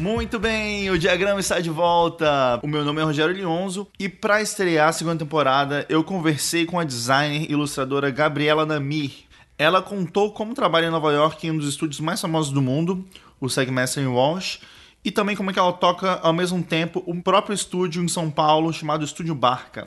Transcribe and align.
Muito 0.00 0.38
bem, 0.38 0.88
o 0.88 0.98
diagrama 0.98 1.40
está 1.40 1.60
de 1.60 1.68
volta. 1.68 2.58
O 2.62 2.66
meu 2.66 2.82
nome 2.82 3.02
é 3.02 3.04
Rogério 3.04 3.34
Lionzo 3.34 3.86
e 3.98 4.08
para 4.08 4.40
estrear 4.40 4.88
a 4.88 4.92
segunda 4.92 5.18
temporada, 5.18 5.84
eu 5.90 6.02
conversei 6.02 6.64
com 6.64 6.80
a 6.80 6.84
designer 6.84 7.42
e 7.42 7.52
ilustradora 7.52 8.10
Gabriela 8.10 8.64
Namir. 8.64 9.12
Ela 9.58 9.82
contou 9.82 10.32
como 10.32 10.54
trabalha 10.54 10.86
em 10.86 10.90
Nova 10.90 11.12
York 11.12 11.46
em 11.46 11.50
um 11.50 11.58
dos 11.58 11.68
estúdios 11.68 12.00
mais 12.00 12.18
famosos 12.18 12.50
do 12.50 12.62
mundo, 12.62 13.04
o 13.38 13.50
Segmaster 13.50 14.10
Walsh, 14.10 14.60
e 15.04 15.10
também 15.10 15.36
como 15.36 15.50
é 15.50 15.52
que 15.52 15.58
ela 15.58 15.74
toca 15.74 16.18
ao 16.22 16.32
mesmo 16.32 16.62
tempo 16.62 17.04
um 17.06 17.20
próprio 17.20 17.54
estúdio 17.54 18.02
em 18.02 18.08
São 18.08 18.30
Paulo 18.30 18.72
chamado 18.72 19.04
Estúdio 19.04 19.34
Barca. 19.34 19.86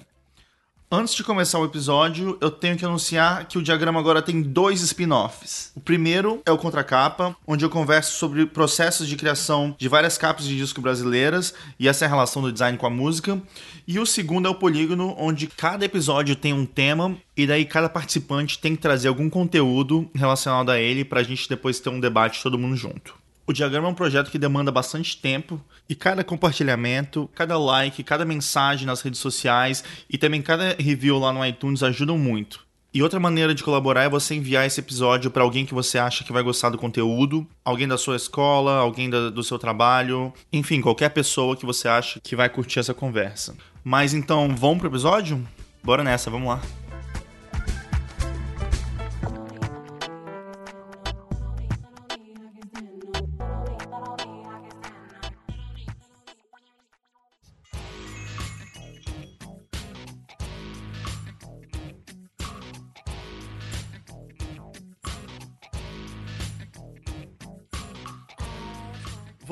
Antes 0.96 1.16
de 1.16 1.24
começar 1.24 1.58
o 1.58 1.66
episódio, 1.66 2.38
eu 2.40 2.52
tenho 2.52 2.78
que 2.78 2.86
anunciar 2.86 3.48
que 3.48 3.58
o 3.58 3.64
diagrama 3.64 4.00
agora 4.00 4.22
tem 4.22 4.44
dois 4.44 4.80
spin-offs. 4.82 5.72
O 5.76 5.80
primeiro 5.80 6.40
é 6.46 6.52
o 6.52 6.58
Contracapa, 6.60 7.36
onde 7.48 7.66
eu 7.66 7.70
converso 7.72 8.16
sobre 8.16 8.46
processos 8.46 9.08
de 9.08 9.16
criação 9.16 9.76
de 9.76 9.90
várias 9.90 10.20
capas 10.20 10.46
de 10.46 10.56
disco 10.56 10.82
brasileiras 10.82 11.52
e 11.80 11.88
essa 11.88 12.06
é 12.06 12.08
relação 12.08 12.44
do 12.44 12.52
design 12.52 12.78
com 12.78 12.86
a 12.86 12.92
música. 12.92 13.42
E 13.88 13.98
o 13.98 14.06
segundo 14.06 14.48
é 14.48 14.52
o 14.52 14.54
Polígono, 14.54 15.16
onde 15.18 15.48
cada 15.48 15.84
episódio 15.84 16.36
tem 16.36 16.54
um 16.54 16.64
tema 16.64 17.18
e 17.36 17.48
daí 17.48 17.66
cada 17.66 17.90
participante 17.90 18.60
tem 18.60 18.76
que 18.76 18.82
trazer 18.84 19.08
algum 19.08 19.32
conteúdo 19.32 20.08
relacionado 20.14 20.70
a 20.70 20.80
ele 20.80 21.04
para 21.04 21.22
a 21.22 21.24
gente 21.24 21.50
depois 21.50 21.80
ter 21.80 21.90
um 21.90 22.00
debate 22.00 22.44
todo 22.44 22.60
mundo 22.60 22.76
junto. 22.76 23.23
O 23.46 23.52
diagrama 23.52 23.90
é 23.90 23.92
um 23.92 23.96
projeto 23.96 24.32
que 24.32 24.40
demanda 24.40 24.72
bastante 24.72 25.18
tempo 25.18 25.60
e 25.90 25.96
cada 25.96 26.24
compartilhamento, 26.24 27.30
cada 27.36 27.58
like, 27.58 28.02
cada 28.04 28.24
mensagem 28.24 28.88
nas 28.88 29.02
redes 29.02 29.20
sociais 29.20 29.84
e 30.10 30.18
também 30.18 30.42
cada 30.42 30.76
review 30.80 31.20
lá 31.20 31.34
no 31.34 31.46
iTunes 31.46 31.84
ajudam 31.84 32.18
muito. 32.18 32.66
E 32.94 33.02
outra 33.02 33.20
maneira 33.20 33.54
de 33.56 33.64
colaborar 33.64 34.04
é 34.04 34.10
você 34.10 34.36
enviar 34.36 34.66
esse 34.66 34.80
episódio 34.80 35.32
para 35.32 35.44
alguém 35.44 35.66
que 35.66 35.74
você 35.74 35.98
acha 35.98 36.24
que 36.24 36.32
vai 36.32 36.44
gostar 36.44 36.70
do 36.70 36.78
conteúdo, 36.78 37.46
alguém 37.66 37.88
da 37.88 37.98
sua 37.98 38.16
escola, 38.16 38.78
alguém 38.78 39.10
da, 39.10 39.30
do 39.32 39.44
seu 39.44 39.58
trabalho, 39.58 40.32
enfim, 40.52 40.80
qualquer 40.80 41.10
pessoa 41.10 41.58
que 41.58 41.66
você 41.66 41.88
acha 41.88 42.20
que 42.22 42.36
vai 42.36 42.48
curtir 42.48 42.80
essa 42.80 42.94
conversa. 42.94 43.56
Mas 43.84 44.14
então, 44.14 44.56
vamos 44.56 44.78
pro 44.78 44.88
episódio? 44.88 45.46
Bora 45.84 46.04
nessa, 46.04 46.30
vamos 46.30 46.48
lá. 46.48 46.83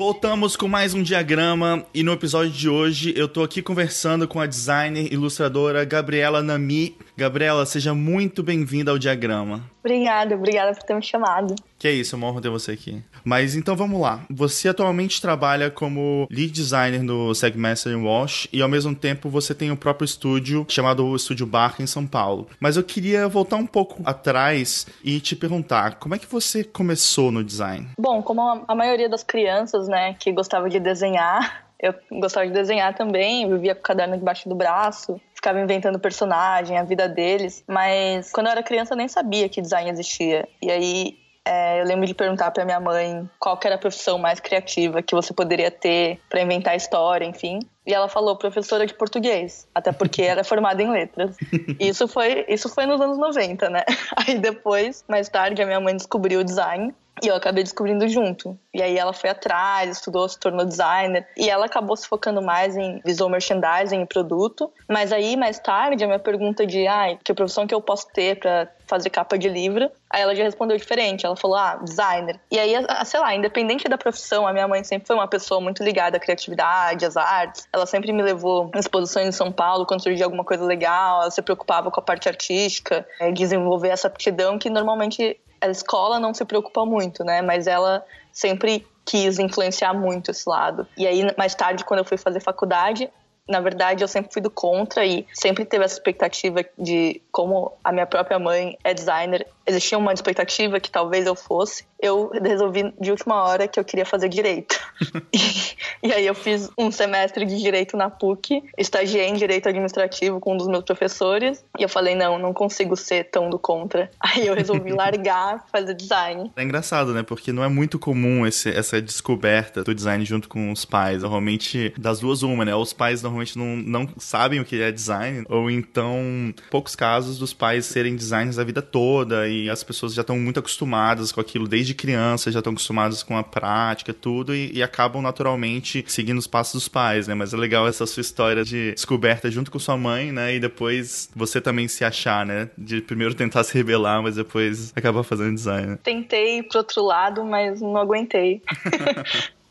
Voltamos 0.04 0.56
com 0.56 0.66
mais 0.66 0.94
um 0.94 1.00
diagrama 1.00 1.86
e 1.94 2.02
no 2.02 2.10
episódio 2.10 2.50
de 2.50 2.68
hoje 2.68 3.14
eu 3.16 3.28
tô 3.28 3.40
aqui 3.40 3.62
conversando 3.62 4.26
com 4.26 4.40
a 4.40 4.46
designer 4.46 5.06
e 5.06 5.14
ilustradora 5.14 5.84
Gabriela 5.84 6.42
Nami. 6.42 6.96
Gabriela, 7.16 7.66
seja 7.66 7.94
muito 7.94 8.42
bem-vinda 8.42 8.90
ao 8.90 8.98
diagrama. 8.98 9.62
Obrigada, 9.80 10.34
obrigada 10.34 10.72
por 10.72 10.82
ter 10.82 10.94
me 10.94 11.02
chamado. 11.02 11.54
Que 11.78 11.88
é 11.88 11.92
isso, 11.92 12.14
é 12.14 12.16
uma 12.16 12.28
honra 12.28 12.40
ter 12.40 12.48
você 12.48 12.72
aqui. 12.72 13.02
Mas 13.22 13.54
então 13.54 13.76
vamos 13.76 14.00
lá. 14.00 14.24
Você 14.30 14.68
atualmente 14.68 15.20
trabalha 15.20 15.70
como 15.70 16.26
lead 16.30 16.50
designer 16.50 17.02
no 17.02 17.34
Segmaster 17.34 17.98
Wash 18.02 18.48
e 18.52 18.62
ao 18.62 18.68
mesmo 18.68 18.94
tempo 18.94 19.28
você 19.28 19.54
tem 19.54 19.70
o 19.70 19.76
próprio 19.76 20.06
estúdio 20.06 20.64
chamado 20.68 21.14
Estúdio 21.14 21.46
Barca 21.46 21.82
em 21.82 21.86
São 21.86 22.06
Paulo. 22.06 22.48
Mas 22.58 22.76
eu 22.76 22.82
queria 22.82 23.28
voltar 23.28 23.56
um 23.56 23.66
pouco 23.66 24.00
atrás 24.04 24.86
e 25.04 25.20
te 25.20 25.36
perguntar, 25.36 25.96
como 25.96 26.14
é 26.14 26.18
que 26.18 26.26
você 26.26 26.64
começou 26.64 27.30
no 27.30 27.44
design? 27.44 27.88
Bom, 27.98 28.22
como 28.22 28.64
a 28.66 28.74
maioria 28.74 29.08
das 29.08 29.22
crianças, 29.22 29.86
né, 29.86 30.14
que 30.18 30.32
gostava 30.32 30.70
de 30.70 30.80
desenhar, 30.80 31.66
eu 31.82 31.92
gostava 32.12 32.46
de 32.46 32.52
desenhar 32.52 32.94
também, 32.94 33.48
vivia 33.50 33.74
com 33.74 33.80
o 33.80 33.84
caderno 33.84 34.16
debaixo 34.16 34.48
do 34.48 34.54
braço, 34.54 35.20
ficava 35.34 35.60
inventando 35.60 35.98
personagem, 35.98 36.78
a 36.78 36.84
vida 36.84 37.08
deles. 37.08 37.64
Mas 37.66 38.30
quando 38.30 38.46
eu 38.46 38.52
era 38.52 38.62
criança 38.62 38.94
eu 38.94 38.96
nem 38.96 39.08
sabia 39.08 39.48
que 39.48 39.60
design 39.60 39.90
existia. 39.90 40.48
E 40.62 40.70
aí 40.70 41.16
é, 41.44 41.80
eu 41.80 41.84
lembro 41.84 42.06
de 42.06 42.14
perguntar 42.14 42.52
para 42.52 42.64
minha 42.64 42.78
mãe 42.78 43.28
qual 43.38 43.58
era 43.64 43.74
a 43.74 43.78
profissão 43.78 44.16
mais 44.16 44.38
criativa 44.38 45.02
que 45.02 45.14
você 45.14 45.34
poderia 45.34 45.70
ter 45.70 46.20
para 46.28 46.40
inventar 46.40 46.76
história, 46.76 47.24
enfim. 47.24 47.58
E 47.84 47.92
ela 47.92 48.08
falou 48.08 48.36
professora 48.36 48.86
de 48.86 48.94
português, 48.94 49.66
até 49.74 49.90
porque 49.90 50.22
era 50.22 50.44
formada 50.44 50.80
em 50.80 50.90
letras. 50.90 51.36
E 51.80 51.88
isso 51.88 52.06
foi, 52.06 52.44
isso 52.48 52.68
foi 52.68 52.86
nos 52.86 53.00
anos 53.00 53.18
90, 53.18 53.68
né? 53.70 53.82
Aí 54.16 54.38
depois, 54.38 55.04
mais 55.08 55.28
tarde, 55.28 55.60
a 55.60 55.66
minha 55.66 55.80
mãe 55.80 55.96
descobriu 55.96 56.40
o 56.40 56.44
design 56.44 56.94
e 57.22 57.28
eu 57.28 57.36
acabei 57.36 57.62
descobrindo 57.62 58.08
junto. 58.08 58.58
E 58.74 58.82
aí 58.82 58.98
ela 58.98 59.12
foi 59.12 59.30
atrás, 59.30 59.98
estudou, 59.98 60.28
se 60.28 60.38
tornou 60.38 60.64
designer. 60.64 61.26
E 61.36 61.48
ela 61.48 61.66
acabou 61.66 61.96
se 61.96 62.08
focando 62.08 62.42
mais 62.42 62.76
em 62.76 63.00
visual 63.04 63.30
merchandising 63.30 64.02
e 64.02 64.06
produto. 64.06 64.72
Mas 64.88 65.12
aí, 65.12 65.36
mais 65.36 65.58
tarde, 65.60 66.02
a 66.02 66.06
minha 66.06 66.18
pergunta 66.18 66.66
de 66.66 66.86
ah, 66.88 67.16
que 67.22 67.32
profissão 67.32 67.66
que 67.66 67.74
eu 67.74 67.80
posso 67.80 68.08
ter 68.12 68.40
para 68.40 68.68
fazer 68.86 69.08
capa 69.08 69.38
de 69.38 69.48
livro, 69.48 69.90
aí 70.10 70.20
ela 70.20 70.34
já 70.34 70.42
respondeu 70.42 70.76
diferente. 70.76 71.24
Ela 71.24 71.36
falou, 71.36 71.56
ah, 71.56 71.76
designer. 71.76 72.40
E 72.50 72.58
aí, 72.58 72.74
sei 73.06 73.20
lá, 73.20 73.34
independente 73.34 73.88
da 73.88 73.96
profissão, 73.96 74.46
a 74.46 74.52
minha 74.52 74.66
mãe 74.66 74.82
sempre 74.82 75.06
foi 75.06 75.16
uma 75.16 75.28
pessoa 75.28 75.60
muito 75.60 75.82
ligada 75.82 76.16
à 76.16 76.20
criatividade, 76.20 77.06
às 77.06 77.16
artes. 77.16 77.68
Ela 77.72 77.86
sempre 77.86 78.12
me 78.12 78.22
levou 78.22 78.70
em 78.74 78.78
exposições 78.78 79.28
em 79.28 79.32
São 79.32 79.52
Paulo 79.52 79.86
quando 79.86 80.02
surgia 80.02 80.24
alguma 80.24 80.44
coisa 80.44 80.64
legal. 80.64 81.22
Ela 81.22 81.30
se 81.30 81.40
preocupava 81.40 81.90
com 81.90 82.00
a 82.00 82.02
parte 82.02 82.28
artística, 82.28 83.06
eh, 83.20 83.32
desenvolver 83.32 83.88
essa 83.88 84.08
aptidão 84.08 84.58
que 84.58 84.68
normalmente 84.68 85.38
a 85.62 85.68
escola 85.68 86.18
não 86.18 86.34
se 86.34 86.44
preocupa 86.44 86.84
muito, 86.84 87.24
né? 87.24 87.40
Mas 87.40 87.66
ela 87.66 88.04
sempre 88.32 88.86
quis 89.04 89.38
influenciar 89.38 89.94
muito 89.94 90.30
esse 90.30 90.48
lado. 90.48 90.86
E 90.96 91.06
aí, 91.06 91.26
mais 91.38 91.54
tarde, 91.54 91.84
quando 91.84 91.98
eu 92.00 92.04
fui 92.04 92.16
fazer 92.16 92.40
faculdade, 92.40 93.10
na 93.48 93.60
verdade, 93.60 94.04
eu 94.04 94.08
sempre 94.08 94.32
fui 94.32 94.40
do 94.40 94.50
contra 94.50 95.04
e 95.04 95.26
sempre 95.32 95.64
teve 95.64 95.84
essa 95.84 95.94
expectativa 95.94 96.64
de 96.78 97.20
como 97.30 97.72
a 97.82 97.92
minha 97.92 98.06
própria 98.06 98.38
mãe 98.38 98.78
é 98.84 98.94
designer, 98.94 99.46
existia 99.66 99.98
uma 99.98 100.12
expectativa 100.12 100.78
que 100.80 100.90
talvez 100.90 101.26
eu 101.26 101.34
fosse. 101.34 101.84
Eu 102.00 102.30
resolvi 102.30 102.92
de 103.00 103.10
última 103.12 103.42
hora 103.44 103.68
que 103.68 103.78
eu 103.78 103.84
queria 103.84 104.04
fazer 104.04 104.28
direito. 104.28 104.78
e, 105.32 106.08
e, 106.08 106.12
aí 106.12 106.26
eu 106.26 106.34
fiz 106.34 106.68
um 106.76 106.90
semestre 106.90 107.44
de 107.44 107.60
direito 107.60 107.96
na 107.96 108.10
PUC, 108.10 108.62
estagiei 108.76 109.26
em 109.26 109.34
direito 109.34 109.68
administrativo 109.68 110.40
com 110.40 110.54
um 110.54 110.56
dos 110.56 110.66
meus 110.66 110.82
professores 110.82 111.64
e 111.78 111.82
eu 111.82 111.88
falei 111.88 112.16
não, 112.16 112.38
não 112.38 112.52
consigo 112.52 112.96
ser 112.96 113.24
tão 113.30 113.48
do 113.48 113.58
contra. 113.58 114.10
Aí 114.20 114.46
eu 114.46 114.54
resolvi 114.54 114.90
largar, 114.92 115.64
fazer 115.70 115.94
design. 115.94 116.50
É 116.56 116.62
engraçado, 116.62 117.12
né? 117.12 117.22
Porque 117.22 117.52
não 117.52 117.62
é 117.62 117.68
muito 117.68 117.98
comum 117.98 118.46
esse, 118.46 118.68
essa 118.70 119.00
descoberta 119.00 119.84
do 119.84 119.94
design 119.94 120.24
junto 120.24 120.48
com 120.48 120.72
os 120.72 120.84
pais. 120.84 121.22
Normalmente 121.22 121.94
das 121.96 122.18
duas 122.18 122.42
uma, 122.42 122.64
né? 122.64 122.74
Os 122.74 122.92
pais 122.92 123.22
normalmente 123.32 123.58
não, 123.58 123.76
não 123.76 124.08
sabem 124.18 124.60
o 124.60 124.64
que 124.64 124.80
é 124.80 124.92
design 124.92 125.44
ou 125.48 125.70
então 125.70 126.54
poucos 126.70 126.94
casos 126.94 127.38
dos 127.38 127.52
pais 127.52 127.86
serem 127.86 128.14
designers 128.14 128.58
a 128.58 128.64
vida 128.64 128.82
toda 128.82 129.48
e 129.48 129.68
as 129.68 129.82
pessoas 129.82 130.14
já 130.14 130.20
estão 130.20 130.38
muito 130.38 130.60
acostumadas 130.60 131.32
com 131.32 131.40
aquilo 131.40 131.66
desde 131.66 131.94
criança, 131.94 132.50
já 132.50 132.60
estão 132.60 132.72
acostumadas 132.72 133.22
com 133.22 133.36
a 133.36 133.42
prática, 133.42 134.12
tudo, 134.12 134.54
e, 134.54 134.72
e, 134.72 134.82
acabam 134.82 135.22
naturalmente 135.22 136.04
seguindo 136.06 136.38
os 136.38 136.46
passos 136.46 136.74
dos 136.74 136.88
pais, 136.88 137.26
né? 137.26 137.34
Mas 137.34 137.54
é 137.54 137.56
legal 137.56 137.86
essa 137.86 138.04
sua 138.06 138.20
história 138.20 138.64
de 138.64 138.92
descoberta 138.92 139.50
junto 139.50 139.70
com 139.70 139.78
sua 139.78 139.96
mãe, 139.96 140.32
né? 140.32 140.54
E 140.54 140.60
depois 140.60 141.30
você 141.34 141.60
também 141.60 141.88
se 141.88 142.04
achar, 142.04 142.44
né? 142.44 142.68
De 142.76 143.00
primeiro 143.00 143.34
tentar 143.34 143.64
se 143.64 143.74
rebelar, 143.74 144.22
mas 144.22 144.36
depois 144.36 144.92
acabar 144.94 145.22
fazendo 145.22 145.54
design. 145.54 145.86
Né? 145.86 145.98
Tentei 146.02 146.62
pro 146.62 146.78
outro 146.78 147.02
lado, 147.02 147.44
mas 147.44 147.80
não 147.80 147.96
aguentei. 147.96 148.62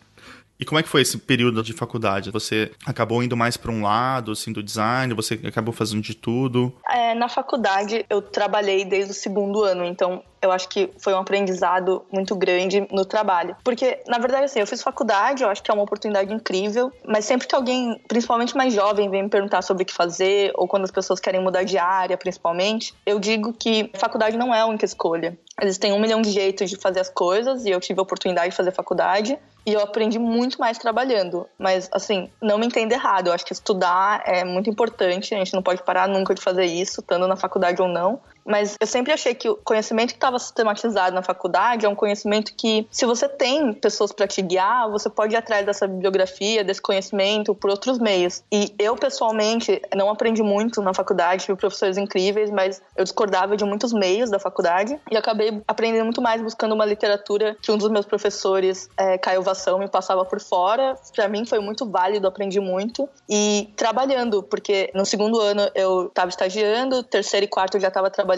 E 0.62 0.66
como 0.66 0.78
é 0.78 0.84
que 0.84 0.90
foi 0.90 1.02
esse 1.02 1.18
período 1.18 1.64
de 1.64 1.74
faculdade? 1.74 2.30
Você 2.30 2.72
acabou 2.86 3.24
indo 3.24 3.36
mais 3.36 3.58
para 3.58 3.72
um 3.72 3.82
lado, 3.82 4.32
assim, 4.32 4.54
do 4.54 4.62
design? 4.62 5.12
Você 5.16 5.34
acabou 5.44 5.74
fazendo 5.74 6.04
de 6.04 6.13
tudo? 6.13 6.72
É, 6.88 7.16
na 7.16 7.28
faculdade 7.28 8.06
eu 8.08 8.22
trabalhei 8.22 8.86
desde 8.86 9.10
o 9.10 9.16
segundo 9.16 9.63
ano, 9.63 9.84
então 9.84 10.24
eu 10.42 10.52
acho 10.52 10.68
que 10.69 10.90
foi 11.00 11.13
um 11.13 11.18
aprendizado 11.18 12.04
muito 12.12 12.36
grande 12.36 12.88
no 12.92 13.06
trabalho. 13.06 13.56
Porque, 13.63 14.00
na 14.08 14.18
verdade, 14.18 14.46
assim, 14.46 14.60
eu 14.60 14.68
fiz 14.68 14.81
faculdade, 14.81 15.44
eu 15.44 15.50
acho 15.50 15.62
que 15.62 15.69
é 15.69 15.74
uma 15.74 15.84
oportunidade 15.84 16.34
incrível, 16.34 16.92
mas 17.07 17.25
sempre 17.25 17.48
que 17.48 17.56
alguém, 17.56 18.02
principalmente 18.07 18.56
mais 18.56 18.74
jovem, 18.74 19.10
vem 19.10 19.24
me 19.24 19.30
perguntar 19.30 19.62
sobre 19.62 19.84
o 19.84 19.86
que 19.86 19.94
fazer, 19.94 20.52
ou 20.56 20.68
quando 20.68 20.84
as 20.84 20.92
pessoas 20.92 21.19
querem 21.19 21.42
mudar 21.42 21.64
de 21.64 21.78
área, 21.78 22.18
principalmente, 22.18 22.94
eu 23.06 23.19
digo 23.19 23.54
que 23.54 23.92
faculdade 23.96 24.36
não 24.36 24.54
é 24.54 24.62
a 24.62 24.66
única 24.66 24.86
escolha. 24.86 25.38
Existem 25.62 25.94
um 25.94 26.00
milhão 26.00 26.24
de 26.24 26.31
jeitos 26.31 26.72
de 26.72 26.75
fazer 26.75 27.02
as 27.02 27.10
coisas, 27.10 27.66
e 27.66 27.69
eu 27.69 27.80
tive 27.80 28.00
a 28.00 28.04
oportunidade 28.04 28.50
de 28.50 28.56
fazer 28.56 28.72
faculdade, 28.72 29.38
e 29.66 29.74
eu 29.74 29.81
aprendi 29.81 30.18
muito 30.18 30.60
mais 30.60 30.78
trabalhando. 30.78 31.48
Mas, 31.58 31.90
assim, 31.92 32.30
não 32.42 32.58
me 32.58 32.66
entenda 32.66 32.94
errado. 32.94 33.28
Eu 33.28 33.34
acho 33.34 33.46
que 33.46 33.54
estudar 33.54 34.24
é 34.25 34.44
muito 34.44 34.69
importante. 34.69 35.34
A 35.34 35.38
gente 35.38 35.54
não 35.54 35.62
pode 35.62 35.84
parar 35.84 36.08
nunca 36.08 36.34
de 36.34 36.42
fazer 36.42 36.66
isso, 36.66 37.02
estando 37.02 37.28
na 37.28 37.36
faculdade 37.36 37.81
ou 37.81 37.88
não. 37.88 38.19
Mas 38.46 38.76
eu 38.80 38.88
sempre 38.88 39.12
achei 39.14 39.34
que 39.34 39.50
o 39.50 39.56
conhecimento 39.56 40.10
que 40.10 40.18
estava 40.18 40.38
sistematizado 40.40 41.16
na 41.16 41.22
faculdade 41.22 41.86
é 41.86 41.90
um 41.90 41.96
conhecimento 41.96 42.54
que, 42.56 42.88
se 42.92 43.06
você 43.06 43.30
tem 43.30 43.74
pessoas 43.74 44.12
para 44.12 44.28
te 44.28 44.42
guiar, 44.42 44.90
você 44.90 45.10
pode 45.10 45.34
ir 45.34 45.38
atrás 45.38 45.66
dessa 45.66 45.88
bibliografia, 45.88 46.64
desse 46.64 46.82
conhecimento 46.82 47.54
por 47.54 47.70
outros 47.70 48.00
meios. 48.00 48.44
E 48.52 48.74
eu, 48.80 48.96
pessoalmente, 48.96 49.82
não 49.96 50.10
aprendi 50.10 50.42
muito 50.42 50.82
na 50.82 50.94
faculdade, 50.94 51.46
tive 51.46 51.58
professores 51.58 51.98
incríveis, 51.98 52.50
mas 52.50 52.82
eu 52.96 53.04
discordava 53.04 53.56
de 53.56 53.64
muitos 53.64 53.94
meios 53.94 54.30
da 54.30 54.40
faculdade 54.40 55.00
e 55.10 55.18
acabei 55.18 55.62
aprendendo 55.68 56.06
muito 56.06 56.22
mais 56.22 56.42
buscando 56.42 56.74
uma 56.74 56.86
literatura 56.86 57.56
que 57.62 57.72
um 57.72 57.78
dos 57.78 57.90
meus 57.90 58.06
professores, 58.06 58.90
é, 58.98 59.18
Caio 59.18 59.42
Vação, 59.42 59.78
me 59.78 59.88
passava 59.88 60.26
por 60.26 60.40
fora. 60.40 60.96
Para 61.16 61.28
mim 61.28 61.46
foi 61.46 61.60
muito 61.60 61.90
válido, 61.90 62.28
aprendi 62.28 62.60
muito. 62.60 63.08
E 63.30 63.72
trabalhando, 63.76 64.42
porque 64.44 64.90
no 64.96 65.06
segundo 65.06 65.40
ano 65.40 65.70
eu 65.76 66.08
estava 66.08 66.30
estagiando, 66.30 67.04
terceiro 67.04 67.46
e 67.46 67.50
quarto 67.50 67.78
eu 67.78 67.82
já 67.82 67.90
estava 67.90 68.10
trabalhando 68.10 68.31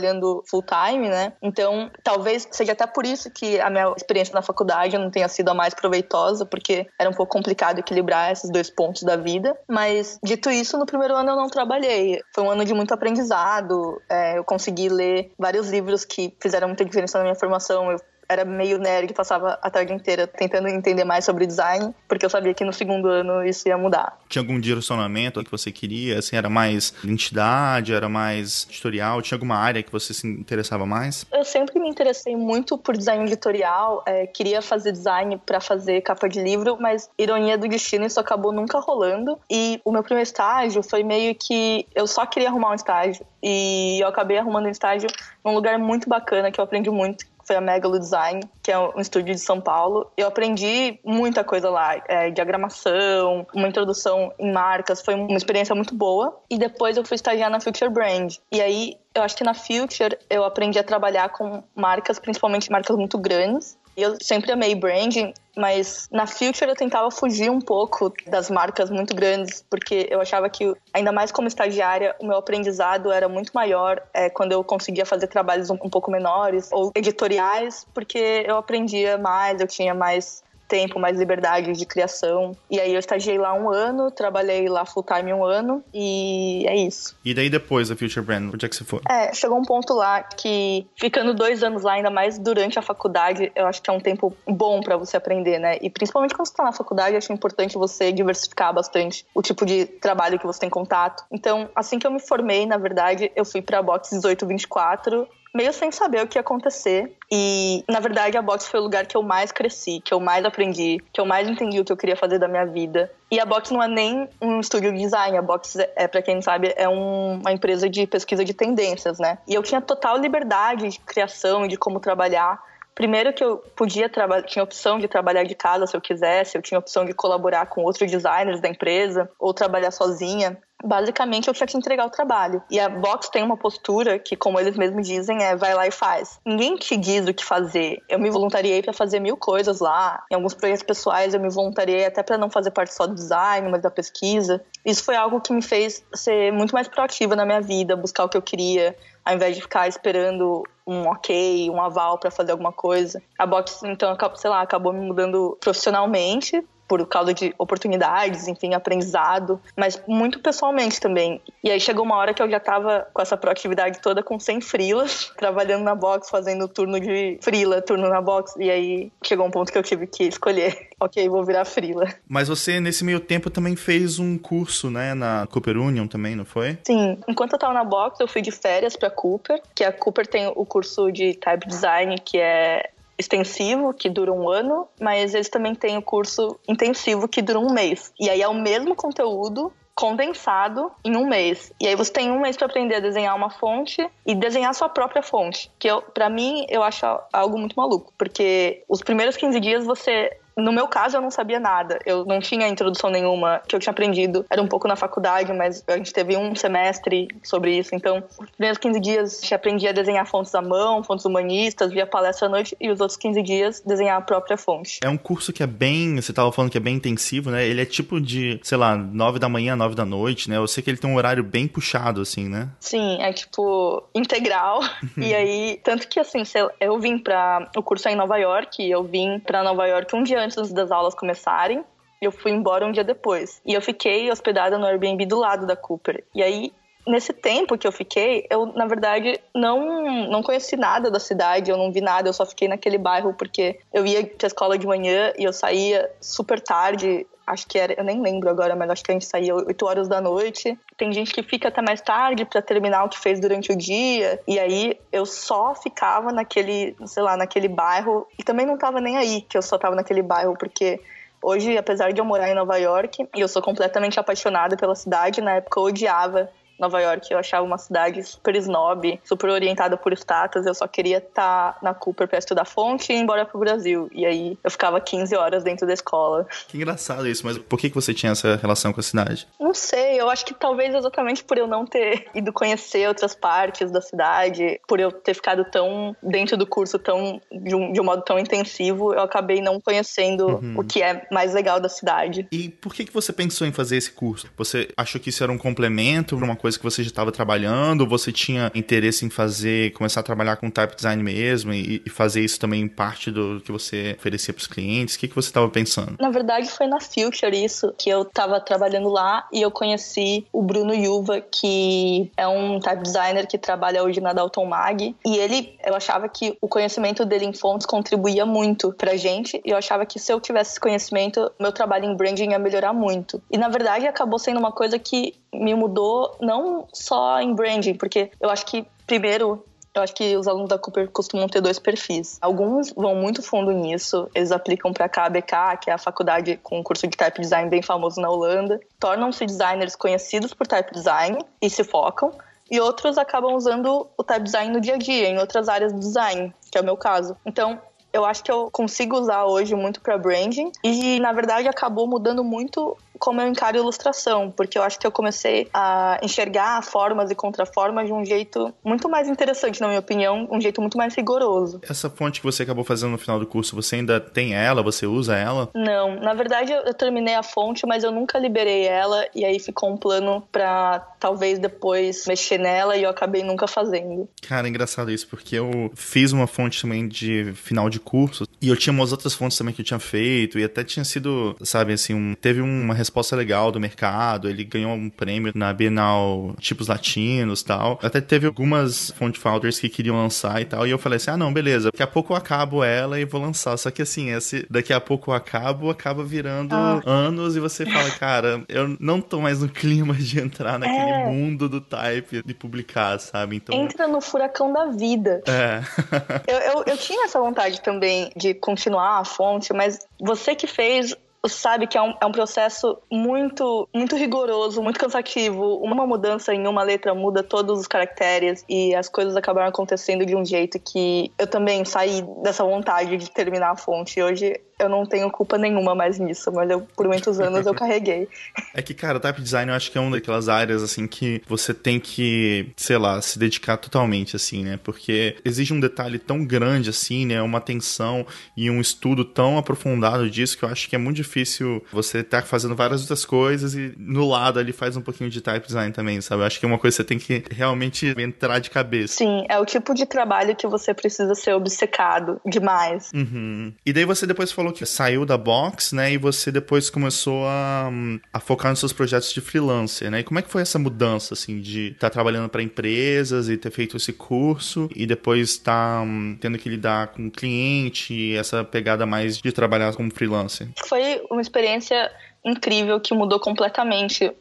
full 0.49 0.63
time, 0.63 1.09
né? 1.09 1.33
Então, 1.41 1.89
talvez 2.03 2.47
seja 2.51 2.73
até 2.73 2.85
por 2.87 3.05
isso 3.05 3.29
que 3.31 3.59
a 3.59 3.69
minha 3.69 3.93
experiência 3.95 4.33
na 4.33 4.41
faculdade 4.41 4.97
não 4.97 5.09
tenha 5.09 5.27
sido 5.27 5.49
a 5.49 5.53
mais 5.53 5.73
proveitosa, 5.73 6.45
porque 6.45 6.87
era 6.99 7.09
um 7.09 7.13
pouco 7.13 7.31
complicado 7.31 7.79
equilibrar 7.79 8.31
esses 8.31 8.49
dois 8.51 8.69
pontos 8.69 9.03
da 9.03 9.15
vida. 9.15 9.57
Mas, 9.67 10.19
dito 10.23 10.49
isso, 10.49 10.77
no 10.77 10.85
primeiro 10.85 11.15
ano 11.15 11.31
eu 11.31 11.35
não 11.35 11.47
trabalhei. 11.47 12.21
Foi 12.33 12.43
um 12.43 12.49
ano 12.49 12.65
de 12.65 12.73
muito 12.73 12.93
aprendizado. 12.93 14.01
É, 14.09 14.37
eu 14.37 14.43
consegui 14.43 14.89
ler 14.89 15.31
vários 15.37 15.69
livros 15.69 16.05
que 16.05 16.35
fizeram 16.41 16.67
muita 16.67 16.85
diferença 16.85 17.17
na 17.17 17.23
minha 17.23 17.35
formação. 17.35 17.91
Eu 17.91 17.97
era 18.33 18.45
meio 18.45 18.77
nerd, 18.77 19.13
passava 19.13 19.57
a 19.61 19.69
tarde 19.69 19.93
inteira 19.93 20.27
tentando 20.27 20.67
entender 20.67 21.03
mais 21.03 21.25
sobre 21.25 21.45
design, 21.45 21.93
porque 22.07 22.25
eu 22.25 22.29
sabia 22.29 22.53
que 22.53 22.65
no 22.65 22.73
segundo 22.73 23.07
ano 23.07 23.43
isso 23.45 23.67
ia 23.67 23.77
mudar. 23.77 24.17
Tinha 24.27 24.41
algum 24.41 24.59
direcionamento 24.59 25.43
que 25.43 25.51
você 25.51 25.71
queria? 25.71 26.19
Assim, 26.19 26.35
era 26.35 26.49
mais 26.49 26.93
identidade, 27.03 27.93
era 27.93 28.09
mais 28.09 28.65
editorial? 28.69 29.21
Tinha 29.21 29.35
alguma 29.35 29.55
área 29.55 29.81
que 29.83 29.91
você 29.91 30.13
se 30.13 30.27
interessava 30.27 30.85
mais? 30.85 31.25
Eu 31.31 31.45
sempre 31.45 31.79
me 31.79 31.89
interessei 31.89 32.35
muito 32.35 32.77
por 32.77 32.97
design 32.97 33.23
editorial, 33.25 34.03
é, 34.05 34.27
queria 34.27 34.61
fazer 34.61 34.91
design 34.91 35.39
para 35.45 35.59
fazer 35.59 36.01
capa 36.01 36.27
de 36.27 36.41
livro, 36.41 36.77
mas 36.79 37.09
ironia 37.17 37.57
do 37.57 37.67
destino, 37.67 38.05
isso 38.05 38.19
acabou 38.19 38.51
nunca 38.51 38.79
rolando. 38.79 39.39
E 39.49 39.79
o 39.85 39.91
meu 39.91 40.03
primeiro 40.03 40.27
estágio 40.27 40.81
foi 40.83 41.03
meio 41.03 41.35
que 41.35 41.85
eu 41.95 42.07
só 42.07 42.25
queria 42.25 42.49
arrumar 42.49 42.71
um 42.71 42.75
estágio. 42.75 43.25
E 43.41 43.99
eu 44.01 44.07
acabei 44.07 44.37
arrumando 44.37 44.65
um 44.65 44.69
estágio 44.69 45.09
num 45.43 45.53
lugar 45.53 45.77
muito 45.77 46.07
bacana 46.07 46.51
que 46.51 46.59
eu 46.59 46.63
aprendi 46.63 46.89
muito, 46.89 47.25
foi 47.45 47.55
a 47.55 47.61
Megalo 47.61 47.99
Design, 47.99 48.41
que 48.61 48.71
é 48.71 48.79
um 48.79 48.99
estúdio 48.99 49.33
de 49.33 49.39
São 49.39 49.59
Paulo. 49.59 50.11
Eu 50.17 50.27
aprendi 50.27 50.99
muita 51.03 51.43
coisa 51.43 51.69
lá, 51.69 52.01
é, 52.07 52.29
diagramação, 52.29 53.45
uma 53.53 53.67
introdução 53.67 54.31
em 54.39 54.51
marcas, 54.51 55.01
foi 55.01 55.15
uma 55.15 55.37
experiência 55.37 55.75
muito 55.75 55.93
boa. 55.95 56.39
E 56.49 56.57
depois 56.57 56.97
eu 56.97 57.05
fui 57.05 57.15
estagiar 57.15 57.49
na 57.49 57.59
Future 57.59 57.89
Brand. 57.89 58.35
E 58.51 58.61
aí, 58.61 58.97
eu 59.13 59.21
acho 59.21 59.35
que 59.35 59.43
na 59.43 59.53
Future 59.53 60.17
eu 60.29 60.43
aprendi 60.43 60.79
a 60.79 60.83
trabalhar 60.83 61.29
com 61.29 61.63
marcas, 61.75 62.19
principalmente 62.19 62.71
marcas 62.71 62.95
muito 62.95 63.17
grandes. 63.17 63.77
Eu 63.95 64.17
sempre 64.19 64.51
amei 64.51 64.73
branding, 64.73 65.33
mas 65.55 66.07
na 66.11 66.25
Future 66.25 66.69
eu 66.69 66.75
tentava 66.75 67.09
fugir 67.11 67.49
um 67.49 67.59
pouco 67.59 68.11
das 68.27 68.49
marcas 68.49 68.89
muito 68.89 69.15
grandes, 69.15 69.63
porque 69.69 70.07
eu 70.09 70.19
achava 70.19 70.49
que, 70.49 70.73
ainda 70.93 71.11
mais 71.11 71.31
como 71.31 71.47
estagiária, 71.47 72.15
o 72.19 72.25
meu 72.25 72.37
aprendizado 72.37 73.11
era 73.11 73.29
muito 73.29 73.51
maior 73.53 74.01
é, 74.13 74.29
quando 74.29 74.51
eu 74.51 74.63
conseguia 74.63 75.05
fazer 75.05 75.27
trabalhos 75.27 75.69
um, 75.69 75.75
um 75.75 75.89
pouco 75.89 76.09
menores 76.09 76.69
ou 76.71 76.91
editoriais, 76.95 77.85
porque 77.93 78.43
eu 78.47 78.57
aprendia 78.57 79.17
mais, 79.17 79.61
eu 79.61 79.67
tinha 79.67 79.93
mais 79.93 80.43
tempo, 80.73 80.99
mais 80.99 81.19
liberdade 81.19 81.73
de 81.73 81.85
criação. 81.85 82.57
E 82.67 82.79
aí 82.79 82.91
eu 82.91 82.99
estagiei 82.99 83.37
lá 83.37 83.53
um 83.53 83.69
ano, 83.69 84.09
trabalhei 84.09 84.67
lá 84.67 84.83
full 84.85 85.03
time 85.03 85.31
um 85.31 85.45
ano 85.45 85.83
e 85.93 86.65
é 86.67 86.75
isso. 86.75 87.15
E 87.23 87.31
daí 87.31 87.47
depois 87.47 87.89
da 87.89 87.95
Future 87.95 88.25
Brand, 88.25 88.51
onde 88.51 88.65
é 88.65 88.69
que 88.69 88.75
você 88.75 88.83
foi? 88.83 88.99
É, 89.07 89.31
chegou 89.35 89.55
um 89.59 89.63
ponto 89.63 89.93
lá 89.93 90.23
que 90.23 90.87
ficando 90.95 91.35
dois 91.35 91.61
anos 91.61 91.83
lá, 91.83 91.93
ainda 91.93 92.09
mais 92.09 92.39
durante 92.39 92.79
a 92.79 92.81
faculdade, 92.81 93.51
eu 93.55 93.67
acho 93.67 93.83
que 93.83 93.89
é 93.91 93.93
um 93.93 93.99
tempo 93.99 94.35
bom 94.47 94.81
para 94.81 94.97
você 94.97 95.15
aprender, 95.15 95.59
né? 95.59 95.77
E 95.79 95.91
principalmente 95.91 96.33
quando 96.33 96.47
você 96.47 96.55
tá 96.55 96.63
na 96.63 96.71
faculdade, 96.71 97.11
eu 97.11 97.19
acho 97.19 97.31
importante 97.31 97.77
você 97.77 98.11
diversificar 98.11 98.73
bastante 98.73 99.27
o 99.35 99.43
tipo 99.43 99.67
de 99.67 99.85
trabalho 99.85 100.39
que 100.39 100.47
você 100.47 100.61
tem 100.61 100.71
contato. 100.71 101.23
Então, 101.31 101.69
assim 101.75 101.99
que 101.99 102.07
eu 102.07 102.11
me 102.11 102.19
formei, 102.19 102.65
na 102.65 102.77
verdade, 102.77 103.31
eu 103.35 103.45
fui 103.45 103.61
pra 103.61 103.83
Box 103.83 104.11
1824 104.11 105.27
meio 105.53 105.71
sem 105.71 105.91
saber 105.91 106.23
o 106.23 106.27
que 106.27 106.37
ia 106.37 106.41
acontecer. 106.41 107.15
E, 107.31 107.83
na 107.87 107.99
verdade, 107.99 108.37
a 108.37 108.41
box 108.41 108.67
foi 108.67 108.79
o 108.79 108.83
lugar 108.83 109.05
que 109.05 109.15
eu 109.15 109.21
mais 109.21 109.51
cresci, 109.51 110.01
que 110.03 110.13
eu 110.13 110.19
mais 110.19 110.43
aprendi, 110.43 110.97
que 111.11 111.21
eu 111.21 111.25
mais 111.25 111.47
entendi 111.47 111.79
o 111.79 111.85
que 111.85 111.91
eu 111.91 111.97
queria 111.97 112.15
fazer 112.15 112.39
da 112.39 112.47
minha 112.47 112.65
vida. 112.65 113.11
E 113.29 113.39
a 113.39 113.45
box 113.45 113.71
não 113.71 113.81
é 113.81 113.87
nem 113.87 114.27
um 114.41 114.59
estúdio 114.59 114.91
de 114.91 114.99
design, 114.99 115.37
a 115.37 115.41
box 115.41 115.79
é, 115.79 115.91
é 115.95 116.07
para 116.07 116.21
quem 116.21 116.35
não 116.35 116.41
sabe, 116.41 116.73
é 116.75 116.87
um, 116.89 117.39
uma 117.39 117.51
empresa 117.51 117.89
de 117.89 118.05
pesquisa 118.07 118.43
de 118.43 118.53
tendências, 118.53 119.19
né? 119.19 119.37
E 119.47 119.53
eu 119.53 119.63
tinha 119.63 119.81
total 119.81 120.17
liberdade 120.17 120.87
de 120.89 120.99
criação 120.99 121.65
e 121.65 121.67
de 121.67 121.77
como 121.77 121.99
trabalhar. 121.99 122.61
Primeiro 122.95 123.33
que 123.33 123.43
eu 123.43 123.57
podia 123.75 124.07
trabalhar, 124.07 124.43
tinha 124.43 124.63
opção 124.63 124.99
de 124.99 125.07
trabalhar 125.07 125.43
de 125.43 125.55
casa 125.55 125.87
se 125.87 125.95
eu 125.95 126.01
quisesse, 126.01 126.57
eu 126.57 126.61
tinha 126.61 126.79
opção 126.79 127.05
de 127.05 127.13
colaborar 127.13 127.65
com 127.67 127.81
outros 127.81 128.09
designers 128.09 128.61
da 128.61 128.69
empresa 128.69 129.29
ou 129.39 129.53
trabalhar 129.53 129.91
sozinha 129.91 130.57
basicamente 130.83 131.47
eu 131.47 131.53
tinha 131.53 131.65
que 131.65 131.77
entregar 131.77 132.05
o 132.05 132.09
trabalho. 132.09 132.61
E 132.69 132.79
a 132.79 132.89
Box 132.89 133.29
tem 133.29 133.41
uma 133.41 133.55
postura 133.55 134.19
que, 134.19 134.35
como 134.35 134.59
eles 134.59 134.75
mesmos 134.75 135.07
dizem, 135.07 135.41
é 135.41 135.55
vai 135.55 135.73
lá 135.73 135.87
e 135.87 135.91
faz. 135.91 136.39
Ninguém 136.45 136.75
te 136.75 136.97
diz 136.97 137.25
o 137.25 137.33
que 137.33 137.43
fazer. 137.43 137.99
Eu 138.09 138.19
me 138.19 138.29
voluntariei 138.29 138.83
para 138.83 138.91
fazer 138.91 139.19
mil 139.19 139.37
coisas 139.37 139.79
lá. 139.79 140.23
Em 140.29 140.35
alguns 140.35 140.53
projetos 140.53 140.83
pessoais 140.83 141.33
eu 141.33 141.39
me 141.39 141.49
voluntariei 141.49 142.05
até 142.05 142.21
para 142.21 142.37
não 142.37 142.49
fazer 142.49 142.71
parte 142.71 142.93
só 142.93 143.07
do 143.07 143.15
design, 143.15 143.69
mas 143.69 143.81
da 143.81 143.89
pesquisa. 143.89 144.61
Isso 144.85 145.03
foi 145.03 145.15
algo 145.15 145.39
que 145.39 145.53
me 145.53 145.61
fez 145.61 146.03
ser 146.13 146.51
muito 146.51 146.73
mais 146.73 146.87
proativa 146.87 147.35
na 147.35 147.45
minha 147.45 147.61
vida, 147.61 147.95
buscar 147.95 148.25
o 148.25 148.29
que 148.29 148.35
eu 148.35 148.41
queria, 148.41 148.95
ao 149.23 149.33
invés 149.33 149.55
de 149.55 149.61
ficar 149.61 149.87
esperando 149.87 150.63
um 150.85 151.07
ok, 151.07 151.69
um 151.69 151.81
aval 151.81 152.17
para 152.17 152.31
fazer 152.31 152.51
alguma 152.51 152.71
coisa. 152.71 153.21
A 153.37 153.45
Box, 153.45 153.81
então, 153.83 154.15
sei 154.35 154.49
lá, 154.49 154.61
acabou 154.61 154.93
me 154.93 155.05
mudando 155.05 155.57
profissionalmente, 155.59 156.63
por 156.87 157.05
causa 157.07 157.33
de 157.33 157.53
oportunidades, 157.57 158.47
enfim, 158.47 158.73
aprendizado, 158.73 159.59
mas 159.75 160.01
muito 160.07 160.39
pessoalmente 160.39 160.99
também. 160.99 161.41
E 161.63 161.71
aí 161.71 161.79
chegou 161.79 162.05
uma 162.05 162.15
hora 162.15 162.33
que 162.33 162.41
eu 162.41 162.49
já 162.49 162.59
tava 162.59 163.07
com 163.13 163.21
essa 163.21 163.37
proatividade 163.37 163.99
toda 163.99 164.21
com 164.21 164.39
100 164.39 164.61
frilas, 164.61 165.31
trabalhando 165.37 165.83
na 165.83 165.95
box, 165.95 166.29
fazendo 166.29 166.67
turno 166.67 166.99
de 166.99 167.37
frila, 167.41 167.81
turno 167.81 168.09
na 168.09 168.21
box, 168.21 168.55
e 168.57 168.69
aí 168.69 169.11
chegou 169.23 169.45
um 169.45 169.51
ponto 169.51 169.71
que 169.71 169.77
eu 169.77 169.83
tive 169.83 170.07
que 170.07 170.25
escolher, 170.25 170.89
ok, 170.99 171.27
vou 171.29 171.43
virar 171.43 171.65
frila. 171.65 172.07
Mas 172.27 172.47
você, 172.47 172.79
nesse 172.79 173.03
meio 173.03 173.19
tempo, 173.19 173.49
também 173.49 173.75
fez 173.75 174.19
um 174.19 174.37
curso, 174.37 174.89
né, 174.89 175.13
na 175.13 175.47
Cooper 175.51 175.77
Union 175.77 176.07
também, 176.07 176.35
não 176.35 176.45
foi? 176.45 176.77
Sim. 176.85 177.17
Enquanto 177.27 177.53
eu 177.53 177.59
tava 177.59 177.73
na 177.73 177.83
box, 177.83 178.19
eu 178.19 178.27
fui 178.27 178.41
de 178.41 178.51
férias 178.51 178.95
pra 178.95 179.09
Cooper, 179.09 179.61
que 179.73 179.83
a 179.83 179.91
Cooper 179.91 180.27
tem 180.27 180.47
o 180.47 180.65
curso 180.65 181.11
de 181.11 181.33
Type 181.35 181.67
Design, 181.67 182.15
que 182.19 182.37
é 182.37 182.89
extensivo, 183.23 183.93
que 183.93 184.09
dura 184.09 184.31
um 184.31 184.49
ano, 184.49 184.87
mas 184.99 185.33
eles 185.33 185.49
também 185.49 185.73
têm 185.73 185.97
o 185.97 186.01
curso 186.01 186.59
intensivo, 186.67 187.27
que 187.27 187.41
dura 187.41 187.59
um 187.59 187.73
mês. 187.73 188.13
E 188.19 188.29
aí 188.29 188.41
é 188.41 188.47
o 188.47 188.53
mesmo 188.53 188.95
conteúdo, 188.95 189.71
condensado 189.95 190.91
em 191.03 191.15
um 191.15 191.27
mês. 191.27 191.71
E 191.79 191.87
aí 191.87 191.95
você 191.95 192.11
tem 192.11 192.31
um 192.31 192.41
mês 192.41 192.57
para 192.57 192.65
aprender 192.65 192.95
a 192.95 192.99
desenhar 192.99 193.35
uma 193.35 193.49
fonte 193.49 194.05
e 194.25 194.35
desenhar 194.35 194.73
sua 194.73 194.89
própria 194.89 195.21
fonte, 195.21 195.71
que 195.77 195.87
para 196.13 196.29
mim 196.29 196.65
eu 196.69 196.83
acho 196.83 197.05
algo 197.31 197.57
muito 197.57 197.75
maluco, 197.75 198.11
porque 198.17 198.83
os 198.89 199.01
primeiros 199.01 199.37
15 199.37 199.59
dias 199.59 199.85
você 199.85 200.35
no 200.55 200.71
meu 200.71 200.87
caso, 200.87 201.17
eu 201.17 201.21
não 201.21 201.31
sabia 201.31 201.59
nada. 201.59 201.99
Eu 202.05 202.25
não 202.25 202.39
tinha 202.39 202.67
introdução 202.67 203.09
nenhuma 203.09 203.61
que 203.67 203.75
eu 203.75 203.79
tinha 203.79 203.91
aprendido. 203.91 204.45
Era 204.49 204.61
um 204.61 204.67
pouco 204.67 204.87
na 204.87 204.95
faculdade, 204.95 205.51
mas 205.53 205.83
a 205.87 205.97
gente 205.97 206.13
teve 206.13 206.37
um 206.37 206.55
semestre 206.55 207.27
sobre 207.43 207.77
isso. 207.77 207.95
Então, 207.95 208.23
os 208.39 208.49
primeiros 208.51 208.77
15 208.77 208.99
dias, 208.99 209.37
a 209.37 209.41
gente 209.41 209.55
aprendia 209.55 209.89
a 209.89 209.93
desenhar 209.93 210.25
fontes 210.27 210.53
à 210.53 210.61
mão, 210.61 211.03
fontes 211.03 211.25
humanistas, 211.25 211.91
via 211.91 212.05
palestra 212.05 212.47
à 212.47 212.49
noite, 212.49 212.75
e 212.79 212.89
os 212.89 212.99
outros 212.99 213.17
15 213.17 213.41
dias, 213.41 213.81
desenhar 213.85 214.17
a 214.17 214.21
própria 214.21 214.57
fonte. 214.57 214.99
É 215.03 215.09
um 215.09 215.17
curso 215.17 215.51
que 215.51 215.63
é 215.63 215.67
bem, 215.67 216.15
você 216.15 216.31
estava 216.31 216.51
falando 216.51 216.71
que 216.71 216.77
é 216.77 216.81
bem 216.81 216.95
intensivo, 216.95 217.49
né? 217.49 217.65
Ele 217.65 217.81
é 217.81 217.85
tipo 217.85 218.21
de, 218.21 218.59
sei 218.63 218.77
lá, 218.77 218.95
9 218.95 219.39
da 219.39 219.49
manhã, 219.49 219.75
9 219.75 219.95
da 219.95 220.05
noite, 220.05 220.49
né? 220.49 220.57
Eu 220.57 220.67
sei 220.67 220.83
que 220.83 220.89
ele 220.89 220.97
tem 220.97 221.09
um 221.09 221.15
horário 221.15 221.43
bem 221.43 221.67
puxado, 221.67 222.21
assim, 222.21 222.47
né? 222.47 222.69
Sim, 222.79 223.21
é 223.21 223.33
tipo 223.33 224.03
integral. 224.13 224.81
e 225.17 225.33
aí, 225.33 225.79
tanto 225.83 226.07
que 226.07 226.19
assim, 226.19 226.43
eu 226.79 226.99
vim 226.99 227.17
para 227.17 227.69
o 227.75 227.81
curso 227.81 228.07
é 228.07 228.11
em 228.11 228.15
Nova 228.15 228.37
York, 228.37 228.87
eu 228.87 229.03
vim 229.03 229.39
para 229.39 229.63
Nova 229.63 229.85
York 229.85 230.15
um 230.15 230.23
dia 230.23 230.42
antes 230.43 230.71
das 230.71 230.91
aulas 230.91 231.15
começarem. 231.15 231.83
Eu 232.21 232.31
fui 232.31 232.51
embora 232.51 232.85
um 232.85 232.91
dia 232.91 233.03
depois. 233.03 233.61
E 233.65 233.73
eu 233.73 233.81
fiquei 233.81 234.31
hospedada 234.31 234.77
no 234.77 234.85
Airbnb 234.85 235.25
do 235.25 235.39
lado 235.39 235.65
da 235.65 235.75
Cooper. 235.75 236.23
E 236.33 236.41
aí, 236.41 236.71
nesse 237.05 237.33
tempo 237.33 237.77
que 237.77 237.85
eu 237.85 237.91
fiquei, 237.91 238.47
eu, 238.49 238.65
na 238.67 238.85
verdade, 238.85 239.39
não, 239.53 240.29
não 240.29 240.41
conheci 240.41 240.77
nada 240.77 241.11
da 241.11 241.19
cidade, 241.19 241.69
eu 241.69 241.77
não 241.77 241.91
vi 241.91 242.01
nada, 242.01 242.29
eu 242.29 242.33
só 242.33 242.45
fiquei 242.45 242.67
naquele 242.67 242.97
bairro 242.97 243.33
porque 243.33 243.79
eu 243.93 244.05
ia 244.05 244.25
pra 244.25 244.47
escola 244.47 244.77
de 244.77 244.87
manhã 244.87 245.33
e 245.37 245.43
eu 245.43 245.51
saía 245.51 246.09
super 246.21 246.61
tarde. 246.61 247.27
Acho 247.45 247.67
que 247.67 247.77
era, 247.77 247.93
eu 247.93 248.03
nem 248.03 248.21
lembro 248.21 248.49
agora, 248.49 248.75
mas 248.75 248.89
acho 248.89 249.03
que 249.03 249.11
a 249.11 249.13
gente 249.13 249.25
saía 249.25 249.53
8 249.53 249.85
horas 249.85 250.07
da 250.07 250.21
noite. 250.21 250.77
Tem 250.97 251.11
gente 251.11 251.33
que 251.33 251.43
fica 251.43 251.67
até 251.67 251.81
mais 251.81 252.01
tarde 252.01 252.45
para 252.45 252.61
terminar 252.61 253.03
o 253.03 253.09
que 253.09 253.19
fez 253.19 253.39
durante 253.39 253.71
o 253.71 253.75
dia. 253.75 254.39
E 254.47 254.57
aí 254.59 254.97
eu 255.11 255.25
só 255.25 255.75
ficava 255.75 256.31
naquele, 256.31 256.95
sei 257.05 257.21
lá, 257.21 257.35
naquele 257.35 257.67
bairro. 257.67 258.25
E 258.39 258.43
também 258.43 258.65
não 258.65 258.77
tava 258.77 259.01
nem 259.01 259.17
aí 259.17 259.41
que 259.41 259.57
eu 259.57 259.61
só 259.61 259.77
tava 259.77 259.95
naquele 259.95 260.21
bairro, 260.21 260.55
porque 260.57 260.99
Hoje, 261.43 261.77
apesar 261.77 262.13
de 262.13 262.21
eu 262.21 262.25
morar 262.25 262.49
em 262.49 262.55
Nova 262.55 262.77
York, 262.77 263.27
e 263.35 263.41
eu 263.41 263.49
sou 263.49 263.61
completamente 263.61 264.17
apaixonada 264.17 264.77
pela 264.77 264.95
cidade, 264.95 265.41
na 265.41 265.55
época 265.55 265.77
eu 265.77 265.83
odiava 265.83 266.49
Nova 266.79 266.99
York. 267.01 267.31
Eu 267.31 267.39
achava 267.39 267.65
uma 267.65 267.77
cidade 267.77 268.23
super 268.23 268.55
snob, 268.55 269.19
super 269.23 269.49
orientada 269.49 269.97
por 269.97 270.13
status. 270.13 270.65
Eu 270.65 270.73
só 270.73 270.87
queria 270.87 271.17
estar 271.17 271.73
tá 271.73 271.79
na 271.81 271.93
Cooper 271.93 272.27
pra 272.27 272.39
estudar 272.39 272.65
fonte 272.65 273.11
e 273.11 273.15
ir 273.15 273.19
embora 273.19 273.45
pro 273.45 273.59
Brasil. 273.59 274.09
E 274.11 274.25
aí 274.25 274.57
eu 274.63 274.71
ficava 274.71 274.99
15 274.99 275.35
horas 275.35 275.63
dentro 275.63 275.87
da 275.87 275.93
escola. 275.93 276.47
Que 276.67 276.77
engraçado 276.77 277.27
isso, 277.27 277.45
mas 277.45 277.57
por 277.57 277.79
que, 277.79 277.89
que 277.89 277.95
você 277.95 278.13
tinha 278.13 278.31
essa 278.31 278.55
relação 278.55 278.91
com 278.93 278.99
a 278.99 279.03
cidade? 279.03 279.47
Não 279.59 279.73
sei, 279.73 280.19
eu 280.19 280.29
acho 280.29 280.45
que 280.45 280.53
talvez 280.53 280.93
exatamente 280.93 281.43
por 281.43 281.57
eu 281.57 281.67
não 281.67 281.85
ter 281.85 282.27
ido 282.33 282.51
conhecer 282.51 283.07
outras 283.07 283.35
partes 283.35 283.91
da 283.91 284.01
cidade, 284.01 284.79
por 284.87 284.99
eu 284.99 285.11
ter 285.11 285.33
ficado 285.33 285.65
tão 285.65 286.15
dentro 286.21 286.57
do 286.57 286.65
curso 286.65 286.99
tão 286.99 287.41
de 287.51 287.75
um, 287.75 287.91
de 287.91 287.99
um 287.99 288.03
modo 288.03 288.21
tão 288.23 288.37
intensivo, 288.39 289.13
eu 289.13 289.21
acabei 289.21 289.61
não 289.61 289.79
conhecendo 289.79 290.47
uhum. 290.47 290.79
o 290.79 290.83
que 290.83 291.01
é 291.01 291.27
mais 291.31 291.53
legal 291.53 291.79
da 291.79 291.89
cidade. 291.89 292.47
E 292.51 292.69
por 292.69 292.93
que, 292.93 293.05
que 293.05 293.13
você 293.13 293.31
pensou 293.33 293.65
em 293.67 293.71
fazer 293.71 293.97
esse 293.97 294.11
curso? 294.11 294.47
Você 294.57 294.89
achou 294.97 295.19
que 295.19 295.29
isso 295.29 295.43
era 295.43 295.51
um 295.51 295.57
complemento 295.57 296.35
para 296.35 296.45
uma 296.45 296.55
coisa 296.63 296.77
que 296.77 296.83
você 296.83 297.03
já 297.03 297.09
estava 297.09 297.29
trabalhando? 297.29 298.07
Você 298.07 298.31
tinha 298.31 298.71
interesse 298.73 299.25
em 299.25 299.29
fazer, 299.29 299.91
começar 299.91 300.21
a 300.21 300.23
trabalhar 300.23 300.55
com 300.55 300.71
type 300.71 300.95
design 300.95 301.21
mesmo 301.21 301.73
e, 301.73 302.01
e 302.05 302.09
fazer 302.09 302.39
isso 302.39 302.57
também 302.57 302.87
parte 302.87 303.29
do 303.29 303.59
que 303.59 303.69
você 303.69 304.15
oferecia 304.17 304.53
para 304.53 304.61
os 304.61 304.67
clientes? 304.67 305.15
O 305.15 305.19
que, 305.19 305.27
que 305.27 305.35
você 305.35 305.49
estava 305.49 305.67
pensando? 305.67 306.15
Na 306.21 306.29
verdade, 306.29 306.69
foi 306.69 306.87
na 306.87 307.01
Future 307.01 307.53
isso, 307.53 307.93
que 307.97 308.09
eu 308.09 308.21
estava 308.21 308.61
trabalhando 308.61 309.09
lá 309.09 309.45
e 309.51 309.61
eu 309.61 309.69
conheci 309.69 310.47
o 310.53 310.61
Bruno 310.61 310.93
Yuva, 310.93 311.41
que 311.41 312.31
é 312.37 312.47
um 312.47 312.79
type 312.79 313.03
designer 313.03 313.45
que 313.45 313.57
trabalha 313.57 314.01
hoje 314.01 314.21
na 314.21 314.31
Dalton 314.31 314.65
Mag. 314.65 315.13
E 315.25 315.37
ele, 315.37 315.77
eu 315.85 315.93
achava 315.93 316.29
que 316.29 316.57
o 316.61 316.69
conhecimento 316.69 317.25
dele 317.25 317.43
em 317.43 317.53
fontes 317.53 317.85
contribuía 317.85 318.45
muito 318.45 318.93
pra 318.93 319.17
gente. 319.17 319.61
E 319.65 319.71
eu 319.71 319.75
achava 319.75 320.05
que 320.05 320.17
se 320.17 320.31
eu 320.31 320.39
tivesse 320.39 320.71
esse 320.71 320.79
conhecimento, 320.79 321.51
meu 321.59 321.73
trabalho 321.73 322.05
em 322.05 322.15
branding 322.15 322.51
ia 322.51 322.59
melhorar 322.59 322.93
muito. 322.93 323.43
E 323.51 323.57
na 323.57 323.67
verdade 323.67 324.07
acabou 324.07 324.39
sendo 324.39 324.59
uma 324.59 324.71
coisa 324.71 324.97
que 324.97 325.33
me 325.53 325.73
mudou 325.73 326.35
não 326.41 326.87
só 326.93 327.39
em 327.39 327.53
branding, 327.53 327.95
porque 327.95 328.31
eu 328.39 328.49
acho 328.49 328.65
que 328.65 328.85
primeiro 329.05 329.63
eu 329.93 330.01
acho 330.01 330.15
que 330.15 330.35
os 330.35 330.47
alunos 330.47 330.69
da 330.69 330.79
Cooper 330.79 331.07
costumam 331.11 331.47
ter 331.47 331.61
dois 331.61 331.77
perfis. 331.77 332.39
Alguns 332.41 332.91
vão 332.93 333.15
muito 333.15 333.43
fundo 333.43 333.71
nisso, 333.71 334.27
eles 334.33 334.51
aplicam 334.51 334.91
para 334.91 335.05
a 335.05 335.09
KBK, 335.09 335.77
que 335.81 335.89
é 335.91 335.93
a 335.93 335.99
faculdade 335.99 336.59
com 336.63 336.79
um 336.79 336.83
curso 336.83 337.07
de 337.07 337.15
type 337.15 337.39
design 337.39 337.69
bem 337.69 337.83
famoso 337.83 338.19
na 338.19 338.29
Holanda, 338.29 338.79
tornam-se 338.99 339.45
designers 339.45 339.95
conhecidos 339.95 340.51
por 340.53 340.65
type 340.65 340.91
design 340.91 341.37
e 341.61 341.69
se 341.69 341.83
focam. 341.83 342.33
E 342.71 342.79
outros 342.79 343.19
acabam 343.19 343.53
usando 343.53 344.07
o 344.17 344.23
type 344.23 344.45
design 344.45 344.73
no 344.73 344.81
dia 344.81 344.95
a 344.95 344.97
dia, 344.97 345.29
em 345.29 345.37
outras 345.37 345.69
áreas 345.69 345.93
do 345.93 345.99
design, 345.99 346.51
que 346.71 346.77
é 346.77 346.81
o 346.81 346.83
meu 346.83 346.97
caso. 346.97 347.37
Então, 347.45 347.79
eu 348.13 348.23
acho 348.23 348.43
que 348.43 348.51
eu 348.51 348.69
consigo 348.71 349.17
usar 349.17 349.45
hoje 349.45 349.75
muito 349.75 349.99
para 349.99 350.17
branding 350.17 350.71
e 350.83 351.19
na 351.19 351.33
verdade 351.33 351.67
acabou 351.67 352.07
mudando 352.07 352.43
muito 352.43 352.95
como 353.19 353.39
eu 353.39 353.47
encaro 353.47 353.77
ilustração, 353.77 354.51
porque 354.51 354.77
eu 354.77 354.83
acho 354.83 354.99
que 354.99 355.07
eu 355.07 355.11
comecei 355.11 355.69
a 355.73 356.19
enxergar 356.21 356.83
formas 356.83 357.31
e 357.31 357.35
contraformas 357.35 358.07
de 358.07 358.11
um 358.11 358.25
jeito 358.25 358.73
muito 358.83 359.07
mais 359.07 359.29
interessante, 359.29 359.79
na 359.79 359.87
minha 359.87 359.99
opinião, 359.99 360.45
um 360.51 360.59
jeito 360.59 360.81
muito 360.81 360.97
mais 360.97 361.15
rigoroso. 361.15 361.79
Essa 361.89 362.09
fonte 362.09 362.41
que 362.41 362.45
você 362.45 362.63
acabou 362.63 362.83
fazendo 362.83 363.11
no 363.11 363.17
final 363.17 363.39
do 363.39 363.47
curso, 363.47 363.75
você 363.75 363.95
ainda 363.95 364.19
tem 364.19 364.53
ela? 364.53 364.83
Você 364.83 365.05
usa 365.05 365.37
ela? 365.37 365.69
Não, 365.73 366.15
na 366.15 366.33
verdade 366.33 366.73
eu 366.73 366.93
terminei 366.93 367.35
a 367.35 367.43
fonte, 367.43 367.85
mas 367.87 368.03
eu 368.03 368.11
nunca 368.11 368.37
liberei 368.37 368.85
ela 368.85 369.25
e 369.33 369.45
aí 369.45 369.57
ficou 369.57 369.89
um 369.89 369.97
plano 369.97 370.43
para 370.51 370.99
talvez 371.23 371.57
depois 371.57 372.25
mexer 372.27 372.57
nela 372.57 372.97
e 372.97 373.03
eu 373.03 373.09
acabei 373.09 373.43
nunca 373.43 373.65
fazendo. 373.65 374.27
Cara, 374.45 374.67
é 374.67 374.69
engraçado 374.69 375.09
isso, 375.09 375.25
porque 375.25 375.55
eu 375.55 375.89
fiz 375.95 376.33
uma 376.33 376.47
fonte 376.47 376.81
também 376.81 377.07
de 377.07 377.53
final 377.55 377.89
de 377.89 377.97
curso 377.97 378.45
e 378.61 378.67
eu 378.67 378.75
tinha 378.75 378.91
umas 378.91 379.13
outras 379.13 379.33
fontes 379.33 379.57
também 379.57 379.73
que 379.73 379.79
eu 379.79 379.85
tinha 379.85 379.99
feito 379.99 380.59
e 380.59 380.65
até 380.65 380.83
tinha 380.83 381.05
sido, 381.05 381.55
sabe, 381.61 381.93
assim, 381.93 382.13
um, 382.13 382.35
teve 382.35 382.59
uma 382.59 382.93
resposta 382.93 383.37
legal 383.37 383.71
do 383.71 383.79
mercado. 383.79 384.49
Ele 384.49 384.65
ganhou 384.65 384.91
um 384.91 385.09
prêmio 385.09 385.53
na 385.55 385.71
Bienal 385.71 386.53
Tipos 386.59 386.89
Latinos 386.89 387.63
tal. 387.63 387.97
Até 388.03 388.19
teve 388.19 388.45
algumas 388.45 389.11
font 389.11 389.39
founders 389.39 389.79
que 389.79 389.87
queriam 389.87 390.17
lançar 390.17 390.61
e 390.61 390.65
tal. 390.65 390.85
E 390.85 390.91
eu 390.91 390.99
falei 390.99 391.15
assim: 391.15 391.31
ah, 391.31 391.37
não, 391.37 391.53
beleza. 391.53 391.89
Daqui 391.89 392.03
a 392.03 392.07
pouco 392.07 392.33
eu 392.33 392.37
acabo 392.37 392.83
ela 392.83 393.17
e 393.17 393.23
vou 393.23 393.39
lançar. 393.39 393.77
Só 393.77 393.89
que 393.89 394.01
assim, 394.01 394.31
esse 394.31 394.65
daqui 394.69 394.91
a 394.91 394.99
pouco 394.99 395.31
eu 395.31 395.35
acabo, 395.35 395.89
acaba 395.89 396.21
virando 396.21 396.75
ah. 396.75 397.01
anos 397.05 397.55
e 397.55 397.61
você 397.61 397.85
fala, 397.85 398.11
cara, 398.11 398.61
eu 398.67 398.97
não 398.99 399.21
tô 399.21 399.39
mais 399.39 399.61
no 399.61 399.69
clima 399.69 400.13
de 400.13 400.41
entrar 400.41 400.77
naquele 400.77 401.11
é. 401.11 401.12
Mundo 401.17 401.69
do 401.69 401.81
type, 401.81 402.43
de 402.43 402.53
publicar, 402.53 403.19
sabe? 403.19 403.57
Então. 403.57 403.75
Entra 403.75 404.07
no 404.07 404.21
furacão 404.21 404.71
da 404.71 404.87
vida. 404.87 405.41
É. 405.47 405.81
eu, 406.47 406.57
eu, 406.57 406.83
eu 406.87 406.97
tinha 406.97 407.25
essa 407.25 407.39
vontade 407.39 407.81
também 407.81 408.31
de 408.35 408.53
continuar 408.53 409.19
a 409.19 409.25
fonte, 409.25 409.73
mas 409.73 409.99
você 410.19 410.55
que 410.55 410.67
fez 410.67 411.15
sabe 411.49 411.87
que 411.87 411.97
é 411.97 412.01
um, 412.01 412.13
é 412.21 412.25
um 412.25 412.31
processo 412.31 412.97
muito, 413.11 413.87
muito 413.93 414.15
rigoroso, 414.15 414.81
muito 414.81 414.99
cansativo. 414.99 415.75
Uma 415.77 416.07
mudança 416.07 416.53
em 416.53 416.65
uma 416.67 416.83
letra 416.83 417.13
muda 417.13 417.43
todos 417.43 417.79
os 417.79 417.87
caracteres 417.87 418.63
e 418.69 418.95
as 418.95 419.09
coisas 419.09 419.35
acabaram 419.35 419.67
acontecendo 419.67 420.25
de 420.25 420.35
um 420.35 420.45
jeito 420.45 420.79
que 420.79 421.31
eu 421.37 421.47
também 421.47 421.83
saí 421.83 422.21
dessa 422.41 422.63
vontade 422.63 423.17
de 423.17 423.29
terminar 423.29 423.71
a 423.71 423.75
fonte. 423.75 424.19
E 424.19 424.23
hoje 424.23 424.59
eu 424.83 424.89
não 424.89 425.05
tenho 425.05 425.29
culpa 425.31 425.57
nenhuma 425.57 425.95
mais 425.95 426.19
nisso, 426.19 426.51
mas 426.51 426.69
eu, 426.69 426.81
por 426.81 427.07
muitos 427.07 427.39
anos 427.39 427.65
eu 427.65 427.73
carreguei. 427.73 428.27
É 428.73 428.81
que, 428.81 428.93
cara, 428.93 429.19
type 429.19 429.41
design 429.41 429.71
eu 429.71 429.75
acho 429.75 429.91
que 429.91 429.97
é 429.97 430.01
uma 430.01 430.11
daquelas 430.11 430.49
áreas, 430.49 430.83
assim, 430.83 431.07
que 431.07 431.41
você 431.47 431.73
tem 431.73 431.99
que, 431.99 432.71
sei 432.75 432.97
lá, 432.97 433.21
se 433.21 433.37
dedicar 433.39 433.77
totalmente, 433.77 434.35
assim, 434.35 434.63
né? 434.63 434.79
Porque 434.83 435.37
exige 435.45 435.73
um 435.73 435.79
detalhe 435.79 436.19
tão 436.19 436.45
grande, 436.45 436.89
assim, 436.89 437.25
né? 437.25 437.41
Uma 437.41 437.57
atenção 437.57 438.25
e 438.55 438.69
um 438.69 438.81
estudo 438.81 439.23
tão 439.23 439.57
aprofundado 439.57 440.29
disso 440.29 440.57
que 440.57 440.65
eu 440.65 440.69
acho 440.69 440.89
que 440.89 440.95
é 440.95 440.99
muito 440.99 441.17
difícil 441.17 441.83
você 441.91 442.19
estar 442.19 442.41
tá 442.41 442.47
fazendo 442.47 442.75
várias 442.75 443.01
outras 443.01 443.25
coisas 443.25 443.75
e 443.75 443.93
no 443.97 444.27
lado 444.27 444.59
ali 444.59 444.71
faz 444.71 444.97
um 444.97 445.01
pouquinho 445.01 445.29
de 445.29 445.41
type 445.41 445.65
design 445.65 445.93
também, 445.93 446.19
sabe? 446.21 446.41
Eu 446.41 446.47
acho 446.47 446.59
que 446.59 446.65
é 446.65 446.67
uma 446.67 446.77
coisa 446.77 446.95
que 446.95 447.03
você 447.03 447.07
tem 447.07 447.17
que 447.17 447.43
realmente 447.53 448.13
entrar 448.17 448.59
de 448.59 448.69
cabeça. 448.69 449.15
Sim, 449.15 449.45
é 449.49 449.59
o 449.59 449.65
tipo 449.65 449.93
de 449.93 450.05
trabalho 450.05 450.55
que 450.55 450.67
você 450.67 450.93
precisa 450.93 451.33
ser 451.35 451.53
obcecado 451.53 452.39
demais. 452.45 453.11
Uhum. 453.13 453.73
E 453.85 453.93
daí 453.93 454.05
você 454.05 454.25
depois 454.25 454.51
falou 454.51 454.72
saiu 454.85 455.25
da 455.25 455.37
box, 455.37 455.93
né? 455.95 456.13
E 456.13 456.17
você 456.17 456.51
depois 456.51 456.89
começou 456.89 457.45
a, 457.45 457.89
a 458.31 458.39
focar 458.39 458.71
nos 458.71 458.79
seus 458.79 458.93
projetos 458.93 459.33
de 459.33 459.41
freelancer, 459.41 460.09
né? 460.09 460.19
E 460.19 460.23
como 460.23 460.39
é 460.39 460.41
que 460.41 460.49
foi 460.49 460.61
essa 460.61 460.79
mudança, 460.79 461.33
assim, 461.33 461.59
de 461.59 461.87
estar 461.87 462.09
tá 462.09 462.09
trabalhando 462.09 462.49
para 462.49 462.61
empresas 462.61 463.49
e 463.49 463.57
ter 463.57 463.71
feito 463.71 463.97
esse 463.97 464.13
curso 464.13 464.89
e 464.95 465.05
depois 465.05 465.51
estar 465.51 465.99
tá, 465.99 466.01
um, 466.01 466.37
tendo 466.39 466.57
que 466.57 466.69
lidar 466.69 467.07
com 467.07 467.29
cliente 467.29 468.13
e 468.13 468.35
essa 468.35 468.63
pegada 468.63 469.05
mais 469.05 469.37
de 469.37 469.51
trabalhar 469.51 469.93
como 469.93 470.11
freelancer? 470.13 470.67
Foi 470.87 471.21
uma 471.29 471.41
experiência 471.41 472.11
incrível 472.45 472.99
que 472.99 473.13
mudou 473.13 473.39
completamente 473.39 474.31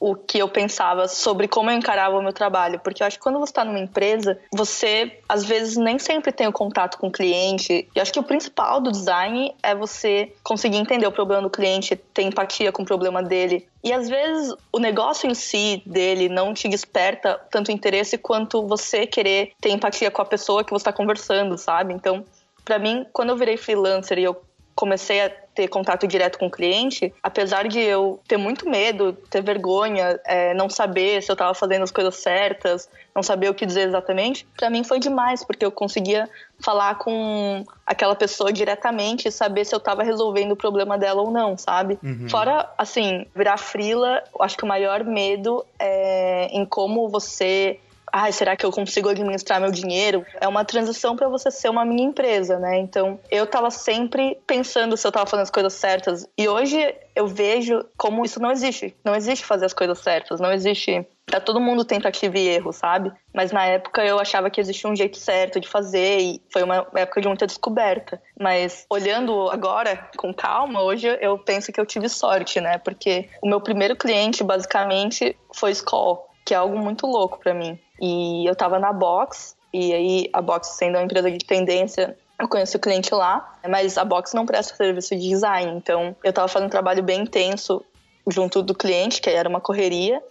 o 0.00 0.14
que 0.14 0.38
eu 0.38 0.48
pensava 0.48 1.08
sobre 1.08 1.48
como 1.48 1.70
eu 1.70 1.76
encarava 1.76 2.16
o 2.16 2.22
meu 2.22 2.32
trabalho, 2.32 2.80
porque 2.80 3.02
eu 3.02 3.06
acho 3.06 3.16
que 3.16 3.22
quando 3.22 3.38
você 3.38 3.50
está 3.50 3.64
numa 3.64 3.78
empresa, 3.78 4.38
você 4.52 5.18
às 5.28 5.44
vezes 5.44 5.76
nem 5.76 5.98
sempre 5.98 6.32
tem 6.32 6.46
o 6.46 6.52
contato 6.52 6.98
com 6.98 7.08
o 7.08 7.12
cliente. 7.12 7.88
E 7.94 8.00
acho 8.00 8.12
que 8.12 8.20
o 8.20 8.22
principal 8.22 8.80
do 8.80 8.92
design 8.92 9.54
é 9.62 9.74
você 9.74 10.32
conseguir 10.42 10.76
entender 10.76 11.06
o 11.06 11.12
problema 11.12 11.42
do 11.42 11.50
cliente, 11.50 11.96
ter 11.96 12.22
empatia 12.22 12.70
com 12.70 12.82
o 12.82 12.86
problema 12.86 13.22
dele. 13.22 13.66
E 13.82 13.92
às 13.92 14.08
vezes 14.08 14.54
o 14.72 14.78
negócio 14.78 15.30
em 15.30 15.34
si 15.34 15.82
dele 15.86 16.28
não 16.28 16.52
te 16.52 16.68
desperta 16.68 17.40
tanto 17.50 17.72
interesse 17.72 18.18
quanto 18.18 18.66
você 18.66 19.06
querer 19.06 19.52
ter 19.60 19.70
empatia 19.70 20.10
com 20.10 20.22
a 20.22 20.24
pessoa 20.24 20.64
que 20.64 20.70
você 20.70 20.82
está 20.82 20.92
conversando, 20.92 21.56
sabe? 21.56 21.94
Então, 21.94 22.24
para 22.64 22.78
mim, 22.78 23.06
quando 23.12 23.30
eu 23.30 23.36
virei 23.36 23.56
freelancer 23.56 24.18
e 24.18 24.24
eu 24.24 24.42
comecei 24.78 25.20
a 25.22 25.28
ter 25.28 25.66
contato 25.66 26.06
direto 26.06 26.38
com 26.38 26.46
o 26.46 26.50
cliente, 26.50 27.12
apesar 27.20 27.66
de 27.66 27.80
eu 27.80 28.20
ter 28.28 28.36
muito 28.36 28.70
medo, 28.70 29.12
ter 29.12 29.42
vergonha, 29.42 30.20
é, 30.24 30.54
não 30.54 30.70
saber 30.70 31.20
se 31.20 31.28
eu 31.28 31.32
estava 31.32 31.52
fazendo 31.52 31.82
as 31.82 31.90
coisas 31.90 32.14
certas, 32.14 32.88
não 33.12 33.20
saber 33.20 33.50
o 33.50 33.54
que 33.54 33.66
dizer 33.66 33.88
exatamente, 33.88 34.46
para 34.56 34.70
mim 34.70 34.84
foi 34.84 35.00
demais, 35.00 35.42
porque 35.42 35.64
eu 35.64 35.72
conseguia 35.72 36.30
falar 36.60 36.94
com 36.94 37.64
aquela 37.84 38.14
pessoa 38.14 38.52
diretamente 38.52 39.26
e 39.26 39.32
saber 39.32 39.64
se 39.64 39.74
eu 39.74 39.78
estava 39.78 40.04
resolvendo 40.04 40.52
o 40.52 40.56
problema 40.56 40.96
dela 40.96 41.22
ou 41.22 41.32
não, 41.32 41.58
sabe? 41.58 41.98
Uhum. 42.00 42.28
Fora, 42.28 42.72
assim, 42.78 43.26
virar 43.34 43.56
frila, 43.56 44.22
acho 44.38 44.56
que 44.56 44.62
o 44.62 44.68
maior 44.68 45.02
medo 45.02 45.66
é 45.76 46.50
em 46.52 46.64
como 46.64 47.08
você 47.08 47.80
ah, 48.12 48.30
será 48.32 48.56
que 48.56 48.64
eu 48.64 48.70
consigo 48.70 49.08
administrar 49.08 49.60
meu 49.60 49.70
dinheiro? 49.70 50.24
É 50.40 50.48
uma 50.48 50.64
transição 50.64 51.16
para 51.16 51.28
você 51.28 51.50
ser 51.50 51.68
uma 51.68 51.84
mini 51.84 52.02
empresa, 52.02 52.58
né? 52.58 52.78
Então, 52.78 53.18
eu 53.30 53.46
tava 53.46 53.70
sempre 53.70 54.38
pensando 54.46 54.96
se 54.96 55.06
eu 55.06 55.12
tava 55.12 55.26
fazendo 55.26 55.44
as 55.44 55.50
coisas 55.50 55.72
certas. 55.72 56.28
E 56.36 56.48
hoje 56.48 56.94
eu 57.14 57.26
vejo 57.26 57.84
como 57.96 58.24
isso 58.24 58.40
não 58.40 58.50
existe. 58.50 58.96
Não 59.04 59.14
existe 59.14 59.44
fazer 59.44 59.66
as 59.66 59.74
coisas 59.74 59.98
certas, 59.98 60.40
não 60.40 60.52
existe 60.52 61.06
Tá 61.28 61.38
todo 61.38 61.60
mundo 61.60 61.84
tentativa 61.84 62.38
e 62.38 62.48
erro, 62.48 62.72
sabe? 62.72 63.12
Mas 63.34 63.52
na 63.52 63.64
época 63.66 64.02
eu 64.02 64.18
achava 64.18 64.48
que 64.48 64.60
existia 64.60 64.88
um 64.88 64.96
jeito 64.96 65.18
certo 65.18 65.60
de 65.60 65.68
fazer 65.68 66.20
e 66.20 66.42
foi 66.50 66.62
uma 66.62 66.86
época 66.94 67.20
de 67.20 67.28
muita 67.28 67.46
descoberta. 67.46 68.20
Mas 68.38 68.86
olhando 68.88 69.50
agora 69.50 70.08
com 70.16 70.32
calma, 70.32 70.82
hoje 70.82 71.06
eu 71.20 71.38
penso 71.38 71.70
que 71.70 71.78
eu 71.78 71.84
tive 71.84 72.08
sorte, 72.08 72.60
né? 72.60 72.78
Porque 72.78 73.28
o 73.42 73.48
meu 73.48 73.60
primeiro 73.60 73.94
cliente 73.94 74.42
basicamente 74.42 75.36
foi 75.54 75.72
Skoll, 75.72 76.27
que 76.48 76.54
é 76.54 76.56
algo 76.56 76.78
muito 76.78 77.06
louco 77.06 77.38
para 77.38 77.52
mim. 77.52 77.78
E 78.00 78.48
eu 78.48 78.56
tava 78.56 78.78
na 78.78 78.90
Box, 78.90 79.54
e 79.70 79.92
aí 79.92 80.30
a 80.32 80.40
Box 80.40 80.78
sendo 80.78 80.96
uma 80.96 81.04
empresa 81.04 81.30
de 81.30 81.44
tendência, 81.44 82.16
eu 82.40 82.48
conheci 82.48 82.74
o 82.74 82.80
cliente 82.80 83.12
lá, 83.12 83.54
mas 83.68 83.98
a 83.98 84.04
Box 84.04 84.32
não 84.32 84.46
presta 84.46 84.74
serviço 84.74 85.14
de 85.14 85.28
design, 85.28 85.70
então 85.76 86.16
eu 86.24 86.32
tava 86.32 86.48
fazendo 86.48 86.68
um 86.68 86.70
trabalho 86.70 87.02
bem 87.02 87.20
intenso 87.20 87.84
junto 88.26 88.62
do 88.62 88.74
cliente, 88.74 89.20
que 89.20 89.28
era 89.28 89.46
uma 89.46 89.60
correria, 89.60 90.22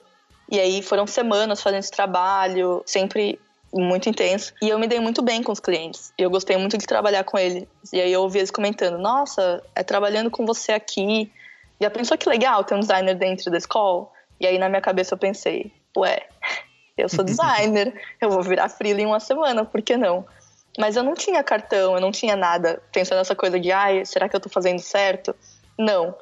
E 0.49 0.59
aí 0.59 0.81
foram 0.81 1.05
semanas 1.05 1.61
fazendo 1.61 1.81
esse 1.81 1.91
trabalho, 1.91 2.81
sempre 2.85 3.39
muito 3.71 4.09
intenso. 4.09 4.53
E 4.61 4.69
eu 4.69 4.79
me 4.79 4.87
dei 4.87 4.99
muito 4.99 5.21
bem 5.21 5.43
com 5.43 5.51
os 5.51 5.59
clientes. 5.59 6.13
Eu 6.17 6.29
gostei 6.29 6.55
muito 6.55 6.77
de 6.77 6.87
trabalhar 6.87 7.25
com 7.25 7.37
eles. 7.37 7.67
E 7.91 7.99
aí 7.99 8.13
eu 8.13 8.21
ouvi 8.21 8.39
eles 8.39 8.49
comentando: 8.49 8.97
Nossa, 8.97 9.61
é 9.75 9.83
trabalhando 9.83 10.31
com 10.31 10.45
você 10.45 10.71
aqui. 10.71 11.29
Já 11.81 11.89
pensou 11.89 12.17
que 12.17 12.29
legal 12.29 12.63
ter 12.63 12.75
um 12.75 12.79
designer 12.79 13.13
dentro 13.13 13.51
da 13.51 13.57
escola? 13.57 14.07
E 14.39 14.47
aí 14.47 14.57
na 14.57 14.69
minha 14.69 14.81
cabeça 14.81 15.15
eu 15.15 15.17
pensei: 15.17 15.71
Ué, 15.97 16.27
eu 16.97 17.09
sou 17.09 17.23
designer, 17.23 17.93
eu 18.21 18.29
vou 18.29 18.43
virar 18.43 18.69
freela 18.69 19.01
em 19.01 19.05
uma 19.05 19.19
semana, 19.19 19.65
por 19.65 19.81
que 19.81 19.97
não? 19.97 20.25
Mas 20.77 20.95
eu 20.95 21.03
não 21.03 21.15
tinha 21.15 21.43
cartão, 21.43 21.95
eu 21.95 22.01
não 22.01 22.11
tinha 22.11 22.35
nada 22.35 22.81
pensando 22.91 23.17
nessa 23.17 23.35
coisa 23.35 23.59
de, 23.59 23.71
ai, 23.71 24.05
será 24.05 24.29
que 24.29 24.35
eu 24.35 24.39
tô 24.39 24.47
fazendo 24.47 24.79
certo? 24.79 25.35
Não. 25.77 26.15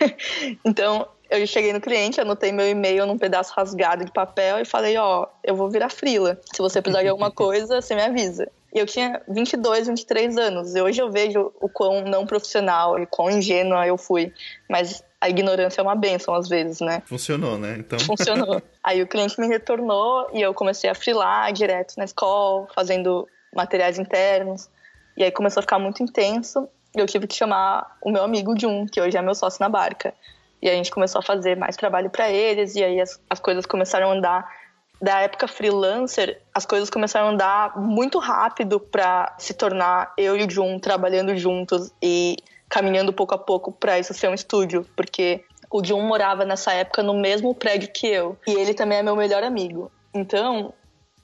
então, 0.64 1.06
eu 1.30 1.46
cheguei 1.46 1.72
no 1.74 1.80
cliente, 1.80 2.20
anotei 2.20 2.50
meu 2.50 2.66
e-mail 2.66 3.06
num 3.06 3.18
pedaço 3.18 3.52
rasgado 3.54 4.04
de 4.04 4.10
papel 4.10 4.60
e 4.60 4.64
falei, 4.64 4.96
ó, 4.96 5.24
oh, 5.24 5.28
eu 5.44 5.54
vou 5.54 5.68
virar 5.70 5.90
frila. 5.90 6.40
Se 6.54 6.58
você 6.58 6.80
precisar 6.80 7.02
de 7.02 7.08
alguma 7.08 7.30
coisa, 7.32 7.80
você 7.80 7.94
me 7.94 8.02
avisa. 8.02 8.50
E 8.74 8.78
eu 8.78 8.86
tinha 8.86 9.20
22, 9.28 9.88
23 9.88 10.38
anos. 10.38 10.74
E 10.74 10.80
hoje 10.80 11.00
eu 11.00 11.10
vejo 11.10 11.52
o 11.60 11.68
quão 11.68 12.02
não 12.02 12.26
profissional 12.26 12.98
e 12.98 13.06
quão 13.06 13.30
ingênua 13.30 13.86
eu 13.86 13.98
fui. 13.98 14.32
Mas 14.68 15.02
a 15.20 15.28
ignorância 15.28 15.80
é 15.80 15.82
uma 15.82 15.96
benção 15.96 16.34
às 16.34 16.48
vezes, 16.48 16.80
né? 16.80 17.02
Funcionou, 17.04 17.58
né? 17.58 17.76
Então... 17.78 17.98
Funcionou. 17.98 18.62
Aí 18.82 19.02
o 19.02 19.06
cliente 19.06 19.40
me 19.40 19.48
retornou 19.48 20.28
e 20.32 20.40
eu 20.40 20.54
comecei 20.54 20.88
a 20.88 20.94
frilar 20.94 21.52
direto 21.52 21.94
na 21.96 22.04
escola, 22.04 22.68
fazendo 22.74 23.26
materiais 23.54 23.98
internos. 23.98 24.68
E 25.16 25.24
aí 25.24 25.32
começou 25.32 25.60
a 25.60 25.62
ficar 25.62 25.78
muito 25.78 26.02
intenso. 26.02 26.68
E 26.96 27.00
eu 27.00 27.06
tive 27.06 27.26
que 27.26 27.34
chamar 27.34 27.98
o 28.00 28.10
meu 28.10 28.22
amigo 28.22 28.58
Jun, 28.58 28.86
que 28.86 29.00
hoje 29.00 29.16
é 29.16 29.22
meu 29.22 29.34
sócio 29.34 29.60
na 29.60 29.68
barca. 29.68 30.14
E 30.62 30.68
a 30.68 30.72
gente 30.72 30.90
começou 30.90 31.18
a 31.18 31.22
fazer 31.22 31.56
mais 31.56 31.76
trabalho 31.76 32.08
para 32.08 32.30
eles, 32.30 32.74
e 32.76 32.84
aí 32.84 33.00
as, 33.00 33.20
as 33.28 33.40
coisas 33.40 33.66
começaram 33.66 34.10
a 34.10 34.14
andar. 34.14 34.48
Da 35.00 35.20
época 35.20 35.46
freelancer, 35.46 36.40
as 36.54 36.66
coisas 36.66 36.90
começaram 36.90 37.28
a 37.28 37.30
andar 37.30 37.78
muito 37.78 38.18
rápido 38.18 38.80
para 38.80 39.34
se 39.38 39.54
tornar 39.54 40.12
eu 40.16 40.36
e 40.36 40.44
o 40.44 40.50
Jun 40.50 40.78
trabalhando 40.78 41.36
juntos 41.36 41.92
e 42.02 42.36
caminhando 42.68 43.12
pouco 43.12 43.34
a 43.34 43.38
pouco 43.38 43.72
para 43.72 43.98
isso 43.98 44.12
ser 44.14 44.28
um 44.28 44.34
estúdio, 44.34 44.86
porque 44.94 45.44
o 45.70 45.84
Jun 45.84 46.02
morava 46.02 46.44
nessa 46.44 46.72
época 46.72 47.02
no 47.02 47.14
mesmo 47.14 47.54
prédio 47.54 47.90
que 47.92 48.06
eu, 48.06 48.36
e 48.46 48.52
ele 48.52 48.74
também 48.74 48.98
é 48.98 49.02
meu 49.02 49.16
melhor 49.16 49.42
amigo. 49.42 49.90
Então, 50.14 50.72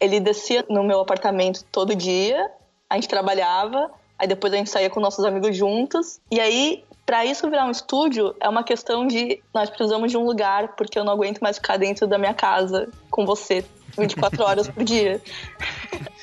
ele 0.01 0.21
descia 0.21 0.65
no 0.69 0.85
meu 0.85 1.01
apartamento 1.01 1.65
todo 1.71 1.95
dia, 1.95 2.51
a 2.89 2.95
gente 2.95 3.09
trabalhava, 3.09 3.91
aí 4.19 4.27
depois 4.27 4.53
a 4.53 4.57
gente 4.57 4.71
saía 4.71 4.91
com 4.91 5.01
nossos 5.01 5.25
amigos 5.25 5.57
juntos, 5.57 6.21
e 6.31 6.41
aí 6.41 6.85
para 7.07 7.25
isso 7.25 7.49
virar 7.51 7.67
um 7.67 7.71
estúdio, 7.71 8.35
é 8.41 8.49
uma 8.49 8.65
questão 8.65 9.07
de 9.07 9.43
nós 9.53 9.69
precisamos 9.69 10.11
de 10.11 10.17
um 10.17 10.25
lugar, 10.25 10.75
porque 10.75 10.99
eu 10.99 11.05
não 11.05 11.13
aguento 11.13 11.41
mais 11.41 11.57
ficar 11.57 11.77
dentro 11.77 12.07
da 12.07 12.17
minha 12.17 12.33
casa 12.33 12.89
com 13.11 13.27
você 13.27 13.65
24 13.97 14.43
horas 14.43 14.69
por 14.69 14.83
dia. 14.83 15.21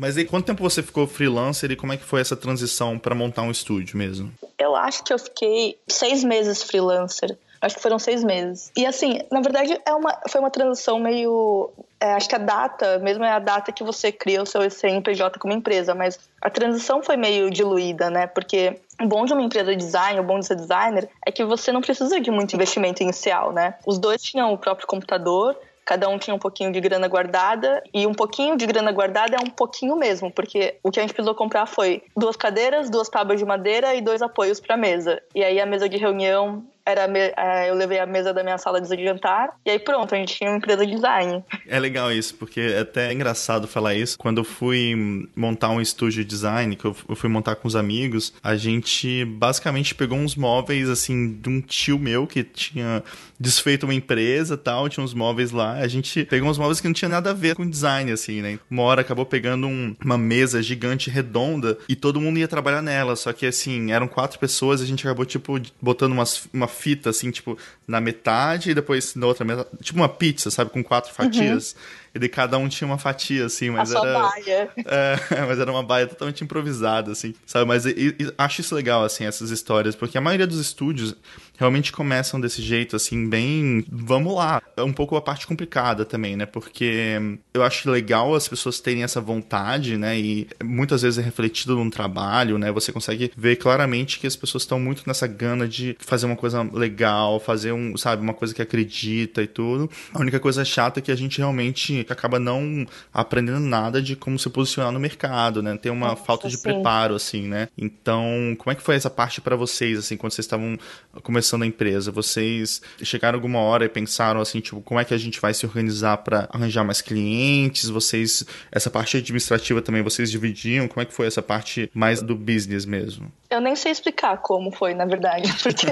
Mas 0.00 0.16
aí, 0.16 0.24
quanto 0.24 0.46
tempo 0.46 0.62
você 0.62 0.82
ficou 0.82 1.06
freelancer 1.06 1.70
e 1.70 1.76
como 1.76 1.92
é 1.92 1.96
que 1.98 2.04
foi 2.04 2.22
essa 2.22 2.34
transição 2.34 2.98
para 2.98 3.14
montar 3.14 3.42
um 3.42 3.50
estúdio 3.50 3.98
mesmo? 3.98 4.32
Eu 4.58 4.74
acho 4.74 5.04
que 5.04 5.12
eu 5.12 5.18
fiquei 5.18 5.78
seis 5.86 6.24
meses 6.24 6.62
freelancer. 6.62 7.36
Acho 7.60 7.76
que 7.76 7.82
foram 7.82 7.98
seis 7.98 8.24
meses. 8.24 8.72
E 8.74 8.86
assim, 8.86 9.20
na 9.30 9.42
verdade, 9.42 9.78
é 9.84 9.92
uma, 9.92 10.18
foi 10.26 10.40
uma 10.40 10.50
transição 10.50 10.98
meio. 10.98 11.70
É, 12.00 12.14
acho 12.14 12.26
que 12.26 12.34
a 12.34 12.38
data, 12.38 12.98
mesmo 13.00 13.22
é 13.24 13.30
a 13.30 13.38
data 13.38 13.70
que 13.70 13.84
você 13.84 14.10
cria 14.10 14.42
o 14.42 14.46
seu 14.46 14.70
CNPJ 14.70 15.38
como 15.38 15.52
empresa, 15.52 15.94
mas 15.94 16.18
a 16.40 16.48
transição 16.48 17.02
foi 17.02 17.18
meio 17.18 17.50
diluída, 17.50 18.08
né? 18.08 18.26
Porque 18.26 18.80
o 18.98 19.06
bom 19.06 19.26
de 19.26 19.34
uma 19.34 19.42
empresa 19.42 19.76
de 19.76 19.84
design, 19.84 20.18
o 20.18 20.24
bom 20.24 20.38
de 20.38 20.46
ser 20.46 20.56
designer, 20.56 21.10
é 21.26 21.30
que 21.30 21.44
você 21.44 21.70
não 21.70 21.82
precisa 21.82 22.18
de 22.18 22.30
muito 22.30 22.54
investimento 22.54 23.02
inicial, 23.02 23.52
né? 23.52 23.74
Os 23.84 23.98
dois 23.98 24.22
tinham 24.22 24.50
o 24.50 24.56
próprio 24.56 24.86
computador, 24.86 25.54
cada 25.84 26.08
um 26.08 26.18
tinha 26.18 26.34
um 26.34 26.38
pouquinho 26.38 26.72
de 26.72 26.80
grana 26.80 27.08
guardada 27.08 27.82
e 27.92 28.06
um 28.06 28.14
pouquinho 28.14 28.56
de 28.56 28.66
grana 28.66 28.92
guardada 28.92 29.36
é 29.36 29.40
um 29.40 29.50
pouquinho 29.50 29.96
mesmo, 29.96 30.30
porque 30.30 30.76
o 30.82 30.90
que 30.90 31.00
a 31.00 31.02
gente 31.02 31.12
precisou 31.12 31.34
comprar 31.34 31.66
foi 31.66 32.02
duas 32.16 32.36
cadeiras, 32.36 32.90
duas 32.90 33.08
tábuas 33.08 33.38
de 33.38 33.44
madeira 33.44 33.94
e 33.94 34.00
dois 34.00 34.22
apoios 34.22 34.60
para 34.60 34.76
mesa. 34.76 35.22
E 35.34 35.42
aí 35.42 35.60
a 35.60 35.66
mesa 35.66 35.88
de 35.88 35.96
reunião 35.96 36.64
era 36.90 37.08
é, 37.36 37.70
eu 37.70 37.74
levei 37.74 37.98
a 37.98 38.06
mesa 38.06 38.32
da 38.32 38.42
minha 38.42 38.58
sala 38.58 38.80
de 38.80 39.04
jantar 39.04 39.50
e 39.64 39.70
aí 39.70 39.78
pronto, 39.78 40.14
a 40.14 40.18
gente 40.18 40.34
tinha 40.34 40.50
uma 40.50 40.58
empresa 40.58 40.84
de 40.86 40.94
design. 40.94 41.44
É 41.66 41.78
legal 41.78 42.12
isso, 42.12 42.34
porque 42.34 42.60
é 42.60 42.80
até 42.80 43.12
engraçado 43.12 43.66
falar 43.66 43.94
isso. 43.94 44.18
Quando 44.18 44.38
eu 44.38 44.44
fui 44.44 45.28
montar 45.34 45.70
um 45.70 45.80
estúdio 45.80 46.22
de 46.22 46.28
design, 46.28 46.76
que 46.76 46.84
eu 46.84 46.94
fui 46.94 47.28
montar 47.28 47.56
com 47.56 47.68
os 47.68 47.76
amigos, 47.76 48.32
a 48.42 48.56
gente 48.56 49.24
basicamente 49.24 49.94
pegou 49.94 50.18
uns 50.18 50.34
móveis 50.34 50.88
assim 50.88 51.38
de 51.40 51.48
um 51.48 51.60
tio 51.60 51.98
meu 51.98 52.26
que 52.26 52.42
tinha 52.42 53.02
desfeito 53.38 53.86
uma 53.86 53.94
empresa 53.94 54.56
tal, 54.56 54.88
tinha 54.88 55.02
uns 55.02 55.14
móveis 55.14 55.50
lá. 55.50 55.74
A 55.74 55.88
gente 55.88 56.24
pegou 56.24 56.48
uns 56.48 56.58
móveis 56.58 56.80
que 56.80 56.86
não 56.86 56.92
tinha 56.92 57.08
nada 57.08 57.30
a 57.30 57.34
ver 57.34 57.56
com 57.56 57.68
design, 57.68 58.12
assim, 58.12 58.42
né? 58.42 58.58
Uma 58.70 58.82
hora 58.82 59.00
acabou 59.00 59.24
pegando 59.24 59.66
um, 59.66 59.96
uma 60.04 60.18
mesa 60.18 60.62
gigante 60.62 61.08
redonda 61.08 61.78
e 61.88 61.96
todo 61.96 62.20
mundo 62.20 62.38
ia 62.38 62.46
trabalhar 62.46 62.82
nela. 62.82 63.16
Só 63.16 63.32
que 63.32 63.46
assim, 63.46 63.92
eram 63.92 64.06
quatro 64.06 64.38
pessoas, 64.38 64.82
a 64.82 64.86
gente 64.86 65.06
acabou, 65.06 65.24
tipo, 65.24 65.58
botando 65.80 66.12
umas, 66.12 66.48
uma 66.52 66.68
fita, 66.80 67.10
assim, 67.10 67.30
tipo, 67.30 67.58
na 67.86 68.00
metade 68.00 68.70
e 68.70 68.74
depois 68.74 69.14
na 69.14 69.26
outra 69.26 69.44
metade. 69.44 69.68
Tipo 69.82 69.98
uma 69.98 70.08
pizza, 70.08 70.50
sabe? 70.50 70.70
Com 70.70 70.82
quatro 70.82 71.12
fatias. 71.12 71.72
Uhum. 71.72 71.99
E 72.14 72.18
de 72.18 72.28
cada 72.28 72.58
um 72.58 72.68
tinha 72.68 72.86
uma 72.86 72.98
fatia, 72.98 73.46
assim, 73.46 73.70
mas 73.70 73.94
a 73.94 73.98
era. 74.00 74.18
baia. 74.18 74.70
É, 74.90 75.46
mas 75.46 75.58
era 75.58 75.70
uma 75.70 75.82
baia 75.82 76.06
totalmente 76.06 76.42
improvisada, 76.42 77.12
assim, 77.12 77.34
sabe? 77.46 77.66
Mas 77.66 77.86
e, 77.86 78.16
e, 78.18 78.32
acho 78.36 78.60
isso 78.60 78.74
legal, 78.74 79.04
assim, 79.04 79.24
essas 79.24 79.50
histórias, 79.50 79.94
porque 79.94 80.18
a 80.18 80.20
maioria 80.20 80.46
dos 80.46 80.58
estúdios 80.58 81.14
realmente 81.60 81.92
começam 81.92 82.40
desse 82.40 82.62
jeito, 82.62 82.96
assim, 82.96 83.28
bem. 83.28 83.84
Vamos 83.90 84.34
lá. 84.34 84.62
É 84.76 84.82
um 84.82 84.92
pouco 84.92 85.14
a 85.14 85.20
parte 85.20 85.46
complicada 85.46 86.06
também, 86.06 86.34
né? 86.34 86.46
Porque 86.46 87.20
eu 87.52 87.62
acho 87.62 87.90
legal 87.90 88.34
as 88.34 88.48
pessoas 88.48 88.80
terem 88.80 89.02
essa 89.02 89.20
vontade, 89.20 89.98
né? 89.98 90.18
E 90.18 90.48
muitas 90.64 91.02
vezes 91.02 91.18
é 91.18 91.22
refletido 91.22 91.76
num 91.76 91.90
trabalho, 91.90 92.56
né? 92.56 92.72
Você 92.72 92.90
consegue 92.90 93.30
ver 93.36 93.56
claramente 93.56 94.18
que 94.18 94.26
as 94.26 94.34
pessoas 94.34 94.62
estão 94.62 94.80
muito 94.80 95.02
nessa 95.06 95.26
gana 95.26 95.68
de 95.68 95.96
fazer 96.00 96.24
uma 96.24 96.36
coisa 96.36 96.62
legal, 96.72 97.38
fazer 97.38 97.72
um, 97.72 97.94
sabe, 97.96 98.22
uma 98.22 98.34
coisa 98.34 98.54
que 98.54 98.62
acredita 98.62 99.42
e 99.42 99.46
tudo. 99.46 99.90
A 100.14 100.18
única 100.18 100.40
coisa 100.40 100.64
chata 100.64 100.98
é 100.98 101.02
que 101.02 101.12
a 101.12 101.16
gente 101.16 101.38
realmente 101.38 101.99
acaba 102.08 102.38
não 102.38 102.86
aprendendo 103.12 103.60
nada 103.60 104.00
de 104.00 104.16
como 104.16 104.38
se 104.38 104.48
posicionar 104.50 104.92
no 104.92 105.00
mercado, 105.00 105.62
né? 105.62 105.76
Tem 105.76 105.90
uma 105.90 106.08
Nossa, 106.08 106.24
falta 106.24 106.48
de 106.48 106.56
sim. 106.56 106.62
preparo, 106.62 107.14
assim, 107.14 107.48
né? 107.48 107.68
Então, 107.76 108.54
como 108.58 108.72
é 108.72 108.74
que 108.74 108.82
foi 108.82 108.94
essa 108.94 109.10
parte 109.10 109.40
para 109.40 109.56
vocês, 109.56 109.98
assim, 109.98 110.16
quando 110.16 110.32
vocês 110.32 110.44
estavam 110.44 110.78
começando 111.22 111.62
a 111.62 111.66
empresa? 111.66 112.10
Vocês 112.10 112.82
chegaram 113.02 113.36
alguma 113.36 113.60
hora 113.60 113.84
e 113.84 113.88
pensaram, 113.88 114.40
assim, 114.40 114.60
tipo, 114.60 114.80
como 114.80 115.00
é 115.00 115.04
que 115.04 115.14
a 115.14 115.18
gente 115.18 115.40
vai 115.40 115.54
se 115.54 115.66
organizar 115.66 116.18
para 116.18 116.48
arranjar 116.52 116.84
mais 116.84 117.00
clientes? 117.00 117.88
Vocês, 117.88 118.44
essa 118.70 118.90
parte 118.90 119.16
administrativa 119.16 119.82
também, 119.82 120.02
vocês 120.02 120.30
dividiam? 120.30 120.88
Como 120.88 121.02
é 121.02 121.04
que 121.04 121.14
foi 121.14 121.26
essa 121.26 121.42
parte 121.42 121.90
mais 121.94 122.22
do 122.22 122.34
business 122.34 122.84
mesmo? 122.84 123.30
Eu 123.50 123.60
nem 123.60 123.74
sei 123.74 123.90
explicar 123.90 124.38
como 124.38 124.70
foi, 124.70 124.94
na 124.94 125.04
verdade, 125.04 125.52
porque 125.60 125.86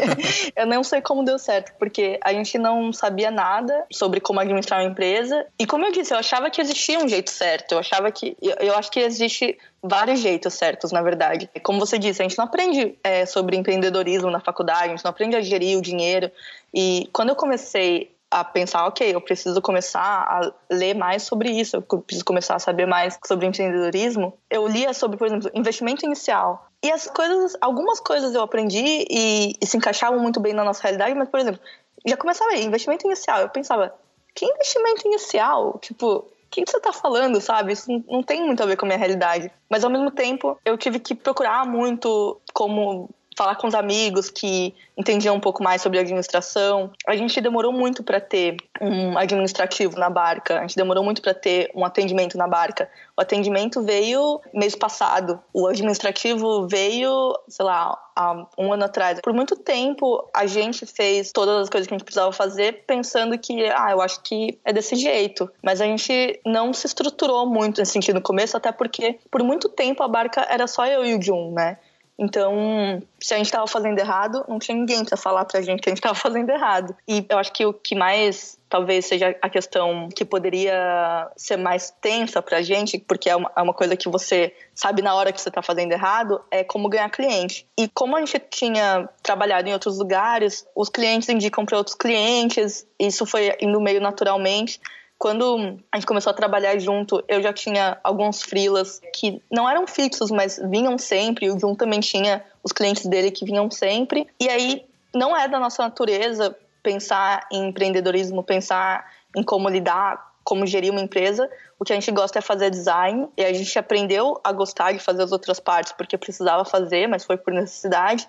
eu 0.55 0.67
não 0.67 0.85
sei 0.85 1.01
como 1.01 1.25
deu 1.25 1.39
certo, 1.39 1.73
porque 1.79 2.19
a 2.23 2.33
gente 2.33 2.57
não 2.57 2.93
sabia 2.93 3.31
nada 3.31 3.85
sobre 3.91 4.21
como 4.21 4.39
administrar 4.39 4.81
uma 4.81 4.89
empresa. 4.89 5.45
E 5.59 5.67
como 5.67 5.85
eu 5.85 5.91
disse, 5.91 6.15
eu 6.15 6.19
achava 6.19 6.49
que 6.51 6.61
existia 6.61 6.99
um 6.99 7.09
jeito 7.09 7.31
certo. 7.31 7.73
Eu 7.73 7.79
achava 7.81 8.11
que. 8.13 8.37
Eu, 8.41 8.77
acho 8.77 8.91
que 8.91 9.01
existe 9.01 9.59
vários 9.83 10.21
jeitos 10.21 10.55
certos, 10.55 10.93
na 10.93 11.03
verdade. 11.03 11.51
Como 11.63 11.81
você 11.81 11.99
disse, 11.99 12.23
a 12.23 12.29
gente 12.29 12.39
não 12.39 12.45
aprende 12.45 12.97
é, 13.03 13.27
sobre 13.27 13.57
empreendedorismo 13.57 14.31
na 14.31 14.41
faculdade, 14.41 14.85
a 14.85 14.89
gente 14.89 15.05
não 15.05 15.11
aprende 15.11 15.37
a 15.37 15.41
gerir 15.41 15.77
o 15.77 15.83
dinheiro. 15.83 16.31
E 16.73 17.09
quando 17.13 17.31
eu 17.31 17.37
comecei 17.37 18.11
a 18.31 18.45
pensar, 18.45 18.87
ok, 18.87 19.15
eu 19.15 19.21
preciso 19.21 19.61
começar 19.63 20.01
a 20.01 20.53
ler 20.71 20.95
mais 20.95 21.23
sobre 21.23 21.51
isso, 21.51 21.77
eu 21.77 21.83
preciso 22.03 22.25
começar 22.25 22.57
a 22.57 22.59
saber 22.59 22.87
mais 22.87 23.19
sobre 23.27 23.47
empreendedorismo. 23.47 24.37
Eu 24.51 24.67
lia 24.67 24.93
sobre, 24.93 25.17
por 25.17 25.27
exemplo, 25.27 25.51
investimento 25.55 26.05
inicial. 26.05 26.69
E 26.83 26.91
as 26.91 27.07
coisas, 27.07 27.57
algumas 27.61 28.01
coisas 28.01 28.35
eu 28.35 28.43
aprendi 28.43 29.07
e, 29.09 29.55
e 29.61 29.67
se 29.67 29.77
encaixavam 29.77 30.21
muito 30.21 30.41
bem 30.41 30.53
na 30.53 30.65
nossa 30.65 30.83
realidade, 30.83 31.15
mas, 31.15 31.29
por 31.29 31.41
exemplo, 31.41 31.61
já 32.07 32.17
começava 32.17 32.53
aí, 32.53 32.65
investimento 32.65 33.07
inicial. 33.07 33.41
Eu 33.41 33.49
pensava, 33.49 33.95
que 34.35 34.45
investimento 34.45 35.07
inicial? 35.07 35.79
Tipo, 35.81 36.07
o 36.17 36.27
que 36.51 36.65
você 36.67 36.79
tá 36.81 36.93
falando, 36.93 37.41
sabe? 37.41 37.73
Isso 37.73 37.91
não 38.09 38.23
tem 38.23 38.45
muito 38.45 38.63
a 38.63 38.67
ver 38.67 38.77
com 38.77 38.87
a 38.87 38.89
minha 38.89 38.99
realidade. 38.99 39.51
Mas 39.69 39.85
ao 39.85 39.91
mesmo 39.91 40.11
tempo, 40.11 40.59
eu 40.65 40.77
tive 40.79 40.99
que 40.99 41.15
procurar 41.15 41.67
muito 41.67 42.41
como 42.53 43.11
falar 43.39 43.55
com 43.55 43.69
os 43.69 43.75
amigos 43.75 44.29
que 44.31 44.75
entendiam 44.97 45.37
um 45.37 45.41
pouco 45.41 45.63
mais 45.63 45.81
sobre 45.81 46.01
administração. 46.01 46.91
A 47.07 47.15
gente 47.15 47.41
demorou 47.41 47.73
muito 47.73 48.03
para 48.03 48.21
ter 48.21 48.57
um 48.81 49.17
administrativo 49.17 49.97
na 49.97 50.11
barca, 50.11 50.59
a 50.59 50.63
gente 50.63 50.75
demorou 50.75 51.05
muito 51.05 51.23
para 51.23 51.33
ter 51.33 51.71
um 51.73 51.85
atendimento 51.85 52.37
na 52.37 52.49
barca. 52.49 52.91
O 53.17 53.21
atendimento 53.21 53.81
veio 53.81 54.41
mês 54.53 54.75
passado, 54.75 55.41
o 55.55 55.69
administrativo 55.69 56.67
veio, 56.67 57.39
sei 57.49 57.65
lá, 57.65 57.97
há 58.17 58.45
um 58.59 58.73
ano 58.73 58.85
atrás. 58.85 59.21
Por 59.21 59.33
muito 59.33 59.55
tempo, 59.55 60.29
a 60.35 60.45
gente 60.47 60.85
fez 60.85 61.31
todas 61.31 61.63
as 61.63 61.69
coisas 61.69 61.87
que 61.87 61.95
a 61.95 61.97
gente 61.97 62.05
precisava 62.05 62.33
fazer 62.33 62.85
pensando 62.89 63.39
que, 63.39 63.67
ah, 63.67 63.93
eu 63.93 64.01
acho 64.01 64.21
que 64.23 64.59
é 64.65 64.73
desse 64.73 64.97
jeito. 64.97 65.49
Mas 65.63 65.81
a 65.81 65.85
gente 65.85 66.41
não 66.45 66.73
se 66.73 66.89
estruturou 66.89 67.47
muito 67.47 67.79
nesse 67.79 67.93
sentido 67.93 68.17
no 68.17 68.23
começo, 68.23 68.57
até 68.57 68.73
porque 68.73 69.21
por 69.31 69.45
muito 69.45 69.69
tempo 69.69 70.03
a 70.03 70.09
barca 70.09 70.45
era 70.51 70.67
só 70.67 70.85
eu 70.87 71.05
e 71.05 71.15
o 71.15 71.23
Jun, 71.23 71.53
né? 71.53 71.79
Então, 72.19 73.01
se 73.21 73.33
a 73.33 73.37
gente 73.37 73.47
estava 73.47 73.67
fazendo 73.69 73.99
errado, 73.99 74.45
não 74.49 74.59
tinha 74.59 74.77
ninguém 74.77 75.05
para 75.05 75.17
falar 75.17 75.45
pra 75.45 75.63
gente 75.63 75.81
que 75.81 75.89
a 75.89 75.93
gente 75.93 75.99
estava 75.99 76.15
fazendo 76.19 76.51
errado. 76.51 76.97
E 77.07 77.25
eu 77.29 77.39
acho 77.39 77.53
que 77.53 77.65
o 77.65 77.73
que 77.73 77.95
mais 77.95 78.59
talvez 78.69 79.07
seja 79.07 79.35
a 79.41 79.49
questão 79.49 80.09
que 80.15 80.25
poderia 80.25 81.31
ser 81.37 81.57
mais 81.57 81.91
tensa 82.03 82.43
pra 82.43 82.61
gente, 82.61 82.99
porque 82.99 83.31
é 83.31 83.37
uma, 83.37 83.51
é 83.57 83.63
uma 83.63 83.73
coisa 83.73 83.97
que 83.97 84.09
você 84.09 84.53
sabe 84.75 85.01
na 85.01 85.15
hora 85.15 85.33
que 85.33 85.41
você 85.41 85.49
está 85.49 85.63
fazendo 85.63 85.93
errado, 85.93 86.41
é 86.51 86.63
como 86.63 86.89
ganhar 86.89 87.09
cliente. 87.09 87.67
E 87.79 87.89
como 87.89 88.17
a 88.17 88.21
gente 88.21 88.39
tinha 88.51 89.09
trabalhado 89.23 89.69
em 89.69 89.73
outros 89.73 89.99
lugares, 89.99 90.67
os 90.75 90.89
clientes 90.89 91.29
indicam 91.29 91.65
para 91.65 91.79
outros 91.79 91.97
clientes, 91.97 92.87
isso 92.99 93.25
foi 93.25 93.57
indo 93.61 93.81
meio 93.81 94.01
naturalmente 94.01 94.81
quando 95.19 95.79
a 95.91 95.97
gente 95.97 96.07
começou 96.07 96.31
a 96.31 96.35
trabalhar 96.35 96.79
junto, 96.79 97.23
eu 97.27 97.43
já 97.43 97.53
tinha 97.53 97.99
alguns 98.05 98.41
freelas 98.41 99.01
que 99.13 99.43
não 99.51 99.69
eram 99.69 99.87
fixos, 99.87 100.31
mas 100.31 100.61
vinham 100.71 100.97
sempre. 100.97 101.51
O 101.51 101.59
Jun 101.59 101.75
também 101.75 101.99
tinha 101.99 102.45
os 102.63 102.71
clientes 102.71 103.05
dele 103.05 103.33
que 103.33 103.45
vinham 103.45 103.69
sempre. 103.69 104.29
E 104.41 104.49
aí 104.49 104.87
não 105.13 105.37
é 105.37 105.49
da 105.49 105.59
nossa 105.59 105.83
natureza 105.83 106.57
pensar 106.85 107.49
em 107.51 107.69
empreendedorismo, 107.69 108.45
pensar 108.45 109.11
em 109.37 109.43
como 109.43 109.69
lidar, 109.69 110.35
como 110.45 110.65
gerir 110.65 110.93
uma 110.93 111.01
empresa. 111.01 111.51
O 111.81 111.85
que 111.85 111.93
a 111.93 111.97
gente 111.97 112.11
gosta 112.13 112.39
é 112.39 112.43
fazer 112.43 112.71
design 112.71 113.29
e 113.37 113.45
a 113.45 113.53
gente 113.53 113.77
aprendeu 113.77 114.41
a 114.45 114.53
gostar 114.53 114.93
de 114.93 115.01
fazer 115.01 115.25
as 115.25 115.33
outras 115.33 115.59
partes 115.59 115.93
porque 115.93 116.17
precisava 116.17 116.65
fazer, 116.65 117.09
mas 117.09 117.25
foi 117.25 117.37
por 117.37 117.53
necessidade. 117.53 118.29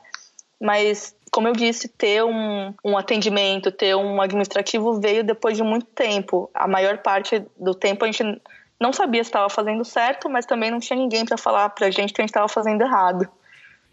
Mas 0.60 1.16
como 1.32 1.48
eu 1.48 1.54
disse, 1.54 1.88
ter 1.88 2.24
um, 2.24 2.74
um 2.84 2.98
atendimento, 2.98 3.72
ter 3.72 3.96
um 3.96 4.22
administrativo 4.22 5.00
veio 5.00 5.24
depois 5.24 5.56
de 5.56 5.64
muito 5.64 5.86
tempo. 5.88 6.50
A 6.54 6.68
maior 6.68 6.98
parte 7.00 7.44
do 7.60 7.74
tempo 7.74 8.04
a 8.04 8.12
gente 8.12 8.42
não 8.80 8.92
sabia 8.94 9.24
se 9.24 9.30
estava 9.30 9.50
fazendo 9.50 9.84
certo, 9.86 10.30
mas 10.30 10.46
também 10.46 10.72
não 10.72 10.80
tinha 10.80 10.98
ninguém 10.98 11.26
para 11.26 11.38
falar 11.38 11.70
para 11.70 11.88
a 11.88 11.92
gente 11.92 12.14
que 12.14 12.22
a 12.22 12.24
gente 12.24 12.32
estava 12.32 12.48
fazendo 12.48 12.82
errado. 12.82 13.28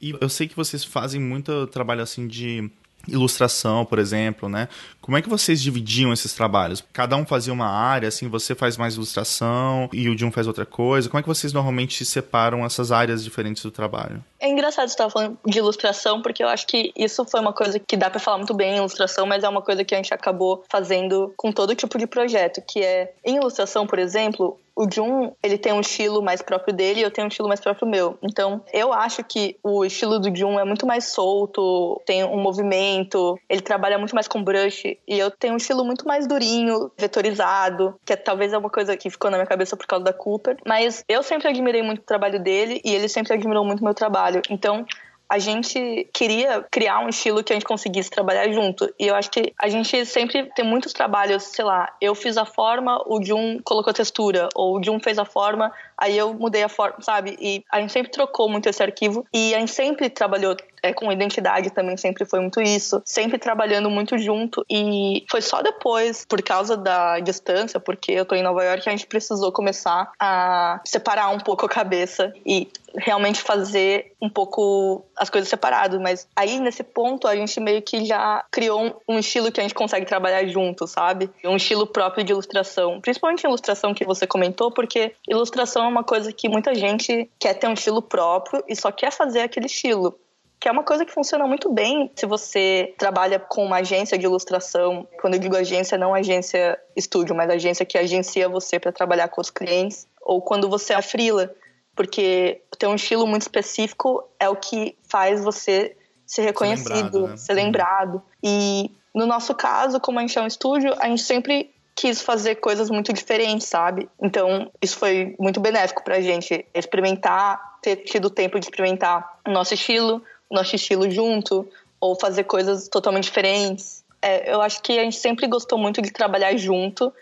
E 0.00 0.14
eu 0.20 0.28
sei 0.28 0.46
que 0.46 0.56
vocês 0.56 0.84
fazem 0.84 1.20
muito 1.20 1.66
trabalho 1.68 2.02
assim 2.02 2.26
de 2.26 2.70
ilustração, 3.08 3.84
por 3.84 3.98
exemplo, 3.98 4.48
né? 4.48 4.68
Como 5.00 5.16
é 5.16 5.22
que 5.22 5.28
vocês 5.28 5.62
dividiam 5.62 6.12
esses 6.12 6.32
trabalhos? 6.32 6.82
Cada 6.92 7.16
um 7.16 7.24
fazia 7.24 7.52
uma 7.52 7.68
área, 7.68 8.08
assim, 8.08 8.28
você 8.28 8.54
faz 8.54 8.76
mais 8.76 8.94
ilustração 8.94 9.88
e 9.92 10.08
o 10.08 10.18
Jun 10.18 10.32
faz 10.32 10.46
outra 10.46 10.66
coisa. 10.66 11.08
Como 11.08 11.18
é 11.18 11.22
que 11.22 11.28
vocês 11.28 11.52
normalmente 11.52 12.04
separam 12.04 12.64
essas 12.64 12.90
áreas 12.90 13.22
diferentes 13.22 13.62
do 13.62 13.70
trabalho? 13.70 14.22
É 14.40 14.48
engraçado 14.48 14.88
você 14.88 14.94
estar 14.94 15.10
falando 15.10 15.38
de 15.46 15.58
ilustração, 15.58 16.20
porque 16.20 16.42
eu 16.42 16.48
acho 16.48 16.66
que 16.66 16.92
isso 16.96 17.24
foi 17.24 17.40
uma 17.40 17.52
coisa 17.52 17.78
que 17.78 17.96
dá 17.96 18.10
para 18.10 18.18
falar 18.18 18.38
muito 18.38 18.54
bem 18.54 18.74
em 18.74 18.78
ilustração, 18.78 19.26
mas 19.26 19.44
é 19.44 19.48
uma 19.48 19.62
coisa 19.62 19.84
que 19.84 19.94
a 19.94 19.98
gente 19.98 20.12
acabou 20.12 20.64
fazendo 20.68 21.32
com 21.36 21.52
todo 21.52 21.74
tipo 21.74 21.98
de 21.98 22.06
projeto, 22.06 22.60
que 22.66 22.80
é 22.82 23.12
em 23.24 23.36
ilustração, 23.36 23.86
por 23.86 23.98
exemplo, 23.98 24.58
o 24.76 24.86
Jun, 24.88 25.32
ele 25.42 25.56
tem 25.56 25.72
um 25.72 25.80
estilo 25.80 26.22
mais 26.22 26.42
próprio 26.42 26.74
dele 26.74 27.00
e 27.00 27.02
eu 27.02 27.10
tenho 27.10 27.24
um 27.24 27.28
estilo 27.28 27.48
mais 27.48 27.60
próprio 27.60 27.88
meu. 27.88 28.18
Então, 28.22 28.62
eu 28.72 28.92
acho 28.92 29.24
que 29.24 29.58
o 29.62 29.84
estilo 29.84 30.20
do 30.20 30.34
Jun 30.36 30.60
é 30.60 30.64
muito 30.64 30.86
mais 30.86 31.06
solto, 31.06 32.00
tem 32.04 32.22
um 32.24 32.40
movimento, 32.40 33.38
ele 33.48 33.62
trabalha 33.62 33.98
muito 33.98 34.14
mais 34.14 34.28
com 34.28 34.44
brush 34.44 34.84
e 34.84 35.18
eu 35.18 35.30
tenho 35.30 35.54
um 35.54 35.56
estilo 35.56 35.82
muito 35.84 36.06
mais 36.06 36.26
durinho, 36.26 36.90
vetorizado, 36.98 37.98
que 38.04 38.12
é, 38.12 38.16
talvez 38.16 38.52
é 38.52 38.58
uma 38.58 38.68
coisa 38.68 38.96
que 38.96 39.08
ficou 39.08 39.30
na 39.30 39.38
minha 39.38 39.46
cabeça 39.46 39.76
por 39.76 39.86
causa 39.86 40.04
da 40.04 40.12
Cooper, 40.12 40.58
mas 40.66 41.02
eu 41.08 41.22
sempre 41.22 41.48
admirei 41.48 41.82
muito 41.82 42.00
o 42.00 42.06
trabalho 42.06 42.38
dele 42.42 42.80
e 42.84 42.94
ele 42.94 43.08
sempre 43.08 43.32
admirou 43.32 43.64
muito 43.64 43.80
o 43.80 43.84
meu 43.84 43.94
trabalho. 43.94 44.42
Então, 44.50 44.84
a 45.28 45.38
gente 45.38 46.08
queria 46.12 46.62
criar 46.70 47.00
um 47.00 47.08
estilo 47.08 47.42
que 47.42 47.52
a 47.52 47.56
gente 47.56 47.64
conseguisse 47.64 48.10
trabalhar 48.10 48.50
junto. 48.52 48.92
E 48.98 49.06
eu 49.06 49.14
acho 49.14 49.30
que 49.30 49.52
a 49.60 49.68
gente 49.68 50.06
sempre 50.06 50.50
tem 50.54 50.64
muitos 50.64 50.92
trabalhos, 50.92 51.42
sei 51.42 51.64
lá, 51.64 51.92
eu 52.00 52.14
fiz 52.14 52.36
a 52.36 52.44
forma, 52.44 53.02
o 53.06 53.22
Jun 53.22 53.60
colocou 53.64 53.92
textura, 53.92 54.48
ou 54.54 54.78
o 54.78 54.82
Jun 54.82 55.00
fez 55.00 55.18
a 55.18 55.24
forma, 55.24 55.72
aí 55.98 56.16
eu 56.16 56.32
mudei 56.34 56.62
a 56.62 56.68
forma, 56.68 57.00
sabe? 57.00 57.36
E 57.40 57.64
a 57.70 57.80
gente 57.80 57.92
sempre 57.92 58.10
trocou 58.10 58.48
muito 58.48 58.68
esse 58.68 58.82
arquivo 58.82 59.26
e 59.32 59.54
a 59.54 59.58
gente 59.58 59.72
sempre 59.72 60.08
trabalhou 60.08 60.56
é, 60.86 60.92
com 60.92 61.10
identidade 61.10 61.70
também, 61.70 61.96
sempre 61.96 62.24
foi 62.24 62.40
muito 62.40 62.60
isso, 62.60 63.02
sempre 63.04 63.38
trabalhando 63.38 63.90
muito 63.90 64.16
junto. 64.18 64.64
E 64.70 65.24
foi 65.30 65.42
só 65.42 65.62
depois, 65.62 66.24
por 66.24 66.40
causa 66.42 66.76
da 66.76 67.18
distância, 67.20 67.80
porque 67.80 68.12
eu 68.12 68.24
tô 68.24 68.34
em 68.34 68.42
Nova 68.42 68.64
York, 68.64 68.88
a 68.88 68.92
gente 68.92 69.06
precisou 69.06 69.50
começar 69.52 70.12
a 70.20 70.80
separar 70.84 71.30
um 71.30 71.38
pouco 71.38 71.66
a 71.66 71.68
cabeça 71.68 72.32
e 72.44 72.68
realmente 72.96 73.42
fazer 73.42 74.12
um 74.20 74.28
pouco 74.28 75.04
as 75.16 75.28
coisas 75.28 75.48
separadas, 75.48 76.00
mas 76.00 76.26
aí 76.34 76.58
nesse 76.58 76.82
ponto 76.82 77.28
a 77.28 77.36
gente 77.36 77.60
meio 77.60 77.82
que 77.82 78.04
já 78.04 78.44
criou 78.50 79.02
um, 79.08 79.18
estilo 79.18 79.52
que 79.52 79.60
a 79.60 79.62
gente 79.62 79.74
consegue 79.74 80.06
trabalhar 80.06 80.46
junto, 80.46 80.86
sabe? 80.86 81.30
Um 81.44 81.56
estilo 81.56 81.86
próprio 81.86 82.24
de 82.24 82.32
ilustração, 82.32 83.00
principalmente 83.00 83.44
ilustração 83.44 83.92
que 83.92 84.04
você 84.04 84.26
comentou, 84.26 84.70
porque 84.70 85.14
ilustração 85.28 85.84
é 85.84 85.88
uma 85.88 86.04
coisa 86.04 86.32
que 86.32 86.48
muita 86.48 86.74
gente 86.74 87.30
quer 87.38 87.54
ter 87.54 87.66
um 87.66 87.74
estilo 87.74 88.00
próprio 88.00 88.62
e 88.66 88.74
só 88.74 88.90
quer 88.90 89.10
fazer 89.10 89.40
aquele 89.40 89.66
estilo 89.66 90.18
que 90.58 90.68
é 90.68 90.72
uma 90.72 90.82
coisa 90.82 91.04
que 91.04 91.12
funciona 91.12 91.46
muito 91.46 91.70
bem 91.72 92.10
se 92.14 92.26
você 92.26 92.94
trabalha 92.98 93.38
com 93.38 93.64
uma 93.64 93.76
agência 93.76 94.16
de 94.16 94.24
ilustração. 94.24 95.06
Quando 95.20 95.34
eu 95.34 95.40
digo 95.40 95.56
agência, 95.56 95.98
não 95.98 96.14
agência 96.14 96.78
estúdio, 96.94 97.34
mas 97.34 97.50
agência 97.50 97.84
que 97.84 97.98
agencia 97.98 98.48
você 98.48 98.78
para 98.78 98.92
trabalhar 98.92 99.28
com 99.28 99.40
os 99.40 99.50
clientes, 99.50 100.06
ou 100.22 100.40
quando 100.40 100.68
você 100.68 100.94
é 100.94 101.02
freela, 101.02 101.54
porque 101.94 102.62
ter 102.78 102.86
um 102.86 102.94
estilo 102.94 103.26
muito 103.26 103.42
específico 103.42 104.28
é 104.40 104.48
o 104.48 104.56
que 104.56 104.96
faz 105.08 105.42
você 105.42 105.96
ser 106.26 106.42
reconhecido, 106.42 106.92
ser 106.92 106.94
lembrado. 106.94 107.28
Né? 107.28 107.36
Ser 107.36 107.52
lembrado. 107.54 108.22
E 108.42 108.90
no 109.14 109.26
nosso 109.26 109.54
caso, 109.54 110.00
como 110.00 110.18
a 110.18 110.22
gente 110.22 110.38
é 110.38 110.42
um 110.42 110.46
estúdio, 110.46 110.94
a 110.98 111.08
gente 111.08 111.22
sempre 111.22 111.70
quis 111.94 112.20
fazer 112.20 112.56
coisas 112.56 112.90
muito 112.90 113.10
diferentes, 113.10 113.66
sabe? 113.66 114.06
Então, 114.20 114.70
isso 114.82 114.98
foi 114.98 115.34
muito 115.40 115.58
benéfico 115.58 116.04
pra 116.04 116.20
gente 116.20 116.66
experimentar, 116.74 117.78
ter 117.80 117.96
tido 117.96 118.28
tempo 118.28 118.60
de 118.60 118.66
experimentar 118.66 119.38
o 119.48 119.50
nosso 119.50 119.72
estilo, 119.72 120.22
nosso 120.50 120.76
estilo 120.76 121.10
junto, 121.10 121.68
ou 122.00 122.14
fazer 122.14 122.44
coisas 122.44 122.88
totalmente 122.88 123.24
diferentes. 123.24 124.04
É, 124.20 124.52
eu 124.52 124.60
acho 124.60 124.82
que 124.82 124.98
a 124.98 125.02
gente 125.02 125.16
sempre 125.16 125.46
gostou 125.46 125.78
muito 125.78 126.00
de 126.02 126.10
trabalhar 126.10 126.56
junto, 126.56 127.12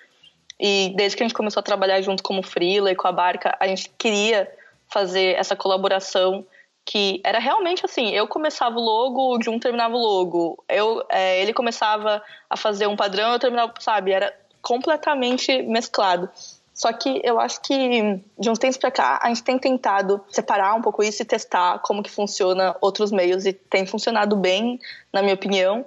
e 0.59 0.93
desde 0.97 1.17
que 1.17 1.23
a 1.23 1.27
gente 1.27 1.37
começou 1.37 1.61
a 1.61 1.65
trabalhar 1.65 2.01
junto 2.01 2.23
como 2.23 2.43
freela 2.43 2.91
e 2.91 2.97
com 2.97 3.09
a 3.09 3.13
barca, 3.13 3.57
a 3.59 3.67
gente 3.67 3.91
queria 3.99 4.51
fazer 4.89 5.37
essa 5.37 5.57
colaboração 5.57 6.47
que 6.85 7.21
era 7.25 7.39
realmente 7.39 7.85
assim, 7.85 8.11
eu 8.11 8.29
começava 8.29 8.79
o 8.79 8.83
logo, 8.83 9.35
o 9.35 9.43
Jun 9.43 9.59
terminava 9.59 9.95
o 9.95 9.99
logo. 9.99 10.63
Eu, 10.69 11.03
é, 11.09 11.41
ele 11.41 11.55
começava 11.55 12.23
a 12.49 12.57
fazer 12.57 12.87
um 12.87 12.95
padrão, 12.95 13.33
eu 13.33 13.39
terminava, 13.39 13.73
sabe? 13.81 14.13
Era 14.13 14.35
completamente 14.61 15.63
mesclado. 15.63 16.29
Só 16.75 16.93
que 16.93 17.21
eu 17.23 17.39
acho 17.39 17.63
que 17.63 18.21
de 18.39 18.51
uns 18.51 18.59
tempos 18.59 18.77
para 18.77 18.91
cá 18.91 19.21
a 19.23 19.29
gente 19.29 19.45
tem 19.45 19.59
tentado 19.59 20.21
separar 20.29 20.75
um 20.75 20.83
pouco 20.83 21.03
isso 21.03 21.23
e 21.23 21.25
testar 21.25 21.79
como 21.79 22.03
que 22.03 22.11
funciona 22.11 22.77
outros 22.81 23.13
meios 23.13 23.47
e 23.47 23.53
tem 23.53 23.87
funcionado 23.87 24.37
bem, 24.37 24.81
na 25.13 25.23
minha 25.23 25.35
opinião. 25.35 25.87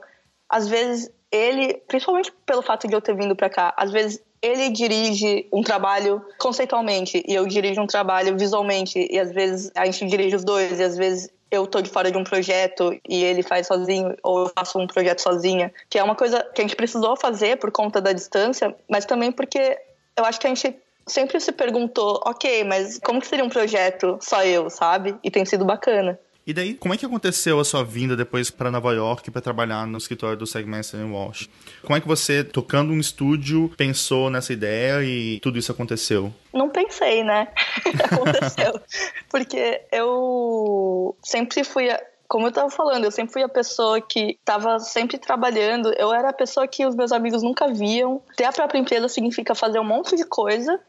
Às 0.50 0.68
vezes 0.68 1.12
ele, 1.30 1.74
principalmente 1.88 2.32
pelo 2.46 2.62
fato 2.62 2.88
de 2.88 2.96
eu 2.96 3.02
ter 3.02 3.14
vindo 3.16 3.36
para 3.36 3.50
cá, 3.50 3.74
às 3.76 3.92
vezes 3.92 4.22
ele 4.42 4.70
dirige 4.70 5.46
um 5.52 5.62
trabalho 5.62 6.24
conceitualmente 6.40 7.22
e 7.28 7.34
eu 7.34 7.46
dirijo 7.46 7.82
um 7.82 7.88
trabalho 7.88 8.38
visualmente 8.38 9.08
e 9.12 9.20
às 9.20 9.32
vezes 9.32 9.72
a 9.76 9.86
gente 9.86 10.06
dirige 10.06 10.38
os 10.38 10.44
dois 10.46 10.80
e 10.80 10.84
às 10.84 10.96
vezes 10.96 11.30
eu 11.50 11.66
tô 11.66 11.82
de 11.82 11.90
fora 11.90 12.12
de 12.12 12.18
um 12.18 12.24
projeto 12.24 12.98
e 13.08 13.24
ele 13.24 13.42
faz 13.42 13.68
sozinho, 13.68 14.16
ou 14.22 14.40
eu 14.40 14.52
faço 14.58 14.78
um 14.80 14.86
projeto 14.86 15.22
sozinha, 15.22 15.74
que 15.90 15.98
é 15.98 16.04
uma 16.04 16.16
coisa 16.16 16.44
que 16.54 16.62
a 16.62 16.64
gente 16.64 16.76
precisou 16.76 17.16
fazer 17.16 17.58
por 17.58 17.72
conta 17.72 18.02
da 18.02 18.12
distância, 18.12 18.76
mas 18.90 19.06
também 19.06 19.32
porque 19.32 19.78
eu 20.18 20.26
acho 20.26 20.40
que 20.40 20.48
a 20.48 20.54
gente 20.54 20.76
sempre 21.06 21.40
se 21.40 21.52
perguntou, 21.52 22.22
ok, 22.26 22.64
mas 22.64 23.00
como 23.00 23.22
que 23.22 23.28
seria 23.28 23.46
um 23.46 23.50
projeto 23.50 24.18
só 24.22 24.44
eu, 24.44 24.70
sabe? 24.70 25.16
E 25.24 25.32
tem 25.32 25.46
sido 25.46 25.64
bacana. 25.64 26.20
E 26.46 26.54
daí, 26.54 26.76
como 26.76 26.94
é 26.94 26.98
que 26.98 27.06
aconteceu 27.06 27.60
a 27.60 27.66
sua 27.66 27.84
vinda 27.84 28.16
depois 28.16 28.50
para 28.50 28.72
Nova 28.72 28.94
York 28.94 29.30
para 29.30 29.42
trabalhar 29.42 29.86
no 29.86 29.98
escritório 29.98 30.38
do 30.38 30.48
Segmaster 30.48 31.06
Walsh? 31.06 31.50
Como 31.84 31.98
é 31.98 32.00
que 32.00 32.08
você, 32.08 32.42
tocando 32.42 32.94
um 32.94 33.00
estúdio, 33.02 33.70
pensou 33.76 34.30
nessa 34.30 34.54
ideia 34.54 35.04
e 35.04 35.42
tudo 35.42 35.60
isso 35.60 35.74
aconteceu? 35.74 36.34
Não 36.54 36.70
pensei, 36.70 37.22
né? 37.22 37.50
aconteceu. 38.02 38.80
Porque 39.30 39.82
eu 39.92 41.18
sempre 41.22 41.66
fui 41.66 41.90
como 42.28 42.46
eu 42.46 42.50
estava 42.50 42.70
falando, 42.70 43.06
eu 43.06 43.12
sempre 43.12 43.32
fui 43.32 43.44
a 43.44 43.50
pessoa 43.50 44.02
que 44.02 44.38
estava 44.40 44.80
sempre 44.80 45.18
trabalhando. 45.18 45.94
Eu 45.98 46.14
era 46.14 46.30
a 46.30 46.34
pessoa 46.34 46.68
que 46.68 46.86
os 46.86 46.96
meus 46.96 47.12
amigos 47.12 47.42
nunca 47.42 47.68
viam. 47.68 48.22
Ter 48.36 48.44
a 48.44 48.52
própria 48.52 48.80
empresa 48.80 49.08
significa 49.08 49.56
fazer 49.56 49.80
um 49.80 49.86
monte 49.86 50.16
de 50.16 50.26
coisa 50.26 50.80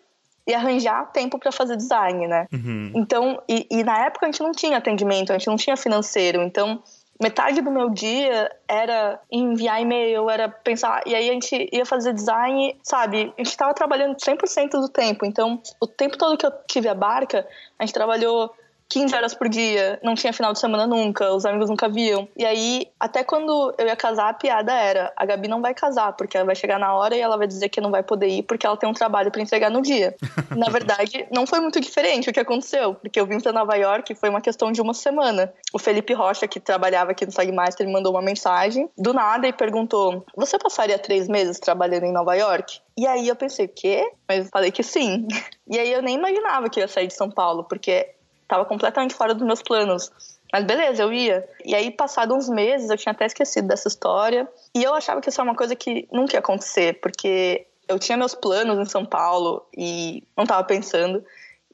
e 0.47 0.55
arranjar 0.55 1.13
tempo 1.13 1.39
para 1.39 1.53
fazer 1.53 1.77
design, 1.77 2.27
né? 2.27 2.47
Uhum. 2.53 2.93
Então, 2.95 3.41
e, 3.49 3.67
e, 3.71 3.85
na 3.85 4.07
época 4.07 4.27
a 4.27 4.31
gente 4.31 4.43
não 4.43 4.51
tinha 4.51 4.79
atendimento, 4.79 5.31
a 5.31 5.39
gente 5.39 5.47
não 5.47 5.57
tinha 5.57 5.77
financeiro. 5.77 6.43
Então, 6.43 6.83
metade 7.21 7.61
do 7.61 7.71
meu 7.71 7.91
dia 7.91 8.51
era 8.67 9.21
enviar 9.31 9.81
e-mail, 9.81 10.29
era 10.31 10.49
pensar. 10.49 11.03
E 11.07 11.15
aí 11.15 11.29
a 11.29 11.33
gente 11.33 11.69
ia 11.71 11.85
fazer 11.85 12.15
design, 12.15 12.77
sabe? 12.83 13.33
A 13.39 13.45
gente 13.45 13.57
tava 13.57 13.75
trabalhando 13.75 14.17
100% 14.17 14.71
do 14.71 14.89
tempo. 14.89 15.25
Então, 15.25 15.61
o 15.81 15.87
tempo 15.87 16.17
todo 16.17 16.37
que 16.37 16.47
eu 16.47 16.53
tive 16.67 16.89
a 16.89 16.95
barca, 16.95 17.47
a 17.79 17.85
gente 17.85 17.95
trabalhou 17.95 18.51
15 18.89 19.15
horas 19.15 19.35
por 19.35 19.49
dia, 19.49 20.01
não 20.03 20.15
tinha 20.15 20.33
final 20.33 20.53
de 20.53 20.59
semana 20.59 20.87
nunca, 20.87 21.33
os 21.33 21.45
amigos 21.45 21.69
nunca 21.69 21.89
viam. 21.89 22.27
E 22.37 22.45
aí, 22.45 22.87
até 22.99 23.23
quando 23.23 23.75
eu 23.77 23.87
ia 23.87 23.97
casar, 23.97 24.31
a 24.31 24.35
piada 24.35 24.73
era: 24.73 25.13
a 25.17 25.27
Gabi 25.27 25.47
não 25.47 25.61
vai 25.61 25.75
casar, 25.75 26.13
porque 26.15 26.37
ela 26.37 26.47
vai 26.47 26.55
chegar 26.55 26.79
na 26.79 26.95
hora 26.95 27.15
e 27.15 27.21
ela 27.21 27.37
vai 27.37 27.47
dizer 27.47 27.69
que 27.69 27.81
não 27.81 27.91
vai 27.91 28.03
poder 28.03 28.29
ir 28.29 28.43
porque 28.45 28.67
ela 28.67 28.77
tem 28.77 28.89
um 28.89 28.95
trabalho 28.95 29.31
para 29.31 29.43
entregar 29.43 29.71
no 29.71 29.83
dia. 29.83 30.17
na 30.57 30.71
verdade, 30.71 31.27
não 31.31 31.47
foi 31.47 31.61
muito 31.61 31.81
diferente 31.81 32.31
o 32.31 32.33
que 32.33 32.41
aconteceu, 32.41 32.95
porque 32.95 33.21
eu 33.21 33.27
vim 33.27 33.41
para 33.41 33.53
Nova 33.53 33.77
York 33.77 34.13
e 34.13 34.17
foi 34.17 34.31
uma 34.31 34.41
questão 34.41 34.73
de 34.73 34.81
uma 34.81 34.95
semana. 34.95 35.53
O 35.73 35.79
Felipe 35.79 36.15
Rocha, 36.15 36.49
que 36.49 36.59
trabalhava 36.59 37.11
aqui 37.11 37.27
no 37.27 37.33
Sagmaster, 37.33 37.87
me 37.87 37.93
mandou 37.93 38.13
uma 38.13 38.23
mensagem 38.23 38.89
do 38.97 39.13
nada 39.13 39.47
e 39.47 39.53
perguntou: 39.53 40.25
Você 40.35 40.59
passaria 40.59 40.99
três 40.99 41.29
meses 41.29 41.59
trabalhando 41.59 42.05
em 42.05 42.13
Nova 42.13 42.35
York? 42.35 42.81
E 42.97 43.07
aí 43.07 43.29
eu 43.29 43.37
pensei, 43.37 43.67
o 43.67 43.69
quê? 43.69 44.11
Mas 44.29 44.49
falei 44.51 44.73
que 44.73 44.83
sim. 44.83 45.29
E 45.71 45.79
aí 45.79 45.93
eu 45.93 46.01
nem 46.01 46.15
imaginava 46.15 46.71
que 46.71 46.81
ia 46.81 46.89
sair 46.89 47.09
de 47.09 47.13
São 47.13 47.31
Paulo, 47.31 47.63
porque 47.63 48.15
Tava 48.49 48.65
completamente 48.65 49.15
fora 49.15 49.35
dos 49.35 49.47
meus 49.47 49.63
planos. 49.63 50.11
Mas 50.53 50.65
beleza, 50.65 51.03
eu 51.03 51.13
ia. 51.13 51.47
E 51.65 51.75
aí, 51.75 51.91
passado 51.91 52.35
uns 52.35 52.49
meses, 52.49 52.89
eu 52.89 52.97
tinha 52.97 53.13
até 53.13 53.27
esquecido 53.27 53.69
dessa 53.69 53.87
história. 53.87 54.49
E 54.75 54.83
eu 54.83 54.95
achava 54.95 55.21
que 55.21 55.29
isso 55.29 55.41
era 55.41 55.49
uma 55.49 55.57
coisa 55.57 55.77
que 55.77 56.09
nunca 56.11 56.35
ia 56.35 56.41
acontecer, 56.41 56.99
porque 57.01 57.67
eu 57.87 57.99
tinha 57.99 58.17
meus 58.17 58.35
planos 58.35 58.79
em 58.79 58.91
São 58.91 59.05
Paulo 59.05 59.67
e 59.77 60.25
não 60.37 60.47
tava 60.47 60.65
pensando. 60.65 61.25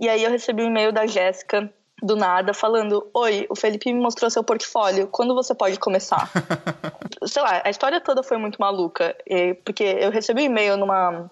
E 0.00 0.08
aí 0.08 0.24
eu 0.24 0.30
recebi 0.30 0.62
um 0.62 0.66
e-mail 0.66 0.92
da 0.92 1.06
Jéssica 1.06 1.72
do 2.02 2.16
nada 2.16 2.52
falando: 2.52 3.08
Oi, 3.14 3.46
o 3.48 3.54
Felipe 3.54 3.92
me 3.92 4.00
mostrou 4.00 4.30
seu 4.30 4.42
portfólio, 4.42 5.06
quando 5.08 5.34
você 5.34 5.54
pode 5.54 5.78
começar? 5.78 6.30
Sei 7.26 7.42
lá, 7.42 7.62
a 7.64 7.70
história 7.70 8.00
toda 8.00 8.22
foi 8.22 8.36
muito 8.36 8.60
maluca, 8.60 9.16
porque 9.64 9.84
eu 9.84 10.10
recebi 10.10 10.42
um 10.42 10.46
e-mail 10.46 10.76
numa 10.76 11.30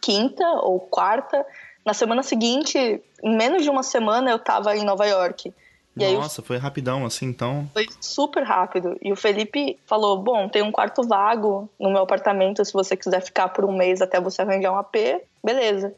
quinta 0.00 0.46
ou 0.62 0.80
quarta, 0.80 1.44
na 1.86 1.94
semana 1.94 2.22
seguinte, 2.24 2.76
em 3.22 3.36
menos 3.36 3.62
de 3.62 3.70
uma 3.70 3.84
semana, 3.84 4.28
eu 4.28 4.40
tava 4.40 4.76
em 4.76 4.84
Nova 4.84 5.06
York. 5.06 5.54
E 5.96 6.12
Nossa, 6.12 6.42
foi 6.42 6.58
rapidão 6.58 7.06
assim, 7.06 7.26
então. 7.26 7.70
Foi 7.72 7.86
super 8.00 8.42
rápido. 8.42 8.98
E 9.00 9.12
o 9.12 9.16
Felipe 9.16 9.78
falou: 9.86 10.18
Bom, 10.18 10.48
tem 10.48 10.62
um 10.62 10.72
quarto 10.72 11.02
vago 11.06 11.70
no 11.80 11.88
meu 11.90 12.02
apartamento 12.02 12.62
se 12.64 12.72
você 12.72 12.96
quiser 12.96 13.22
ficar 13.22 13.48
por 13.50 13.64
um 13.64 13.74
mês 13.74 14.02
até 14.02 14.20
você 14.20 14.42
arranjar 14.42 14.72
um 14.72 14.78
AP, 14.78 14.96
beleza. 15.42 15.94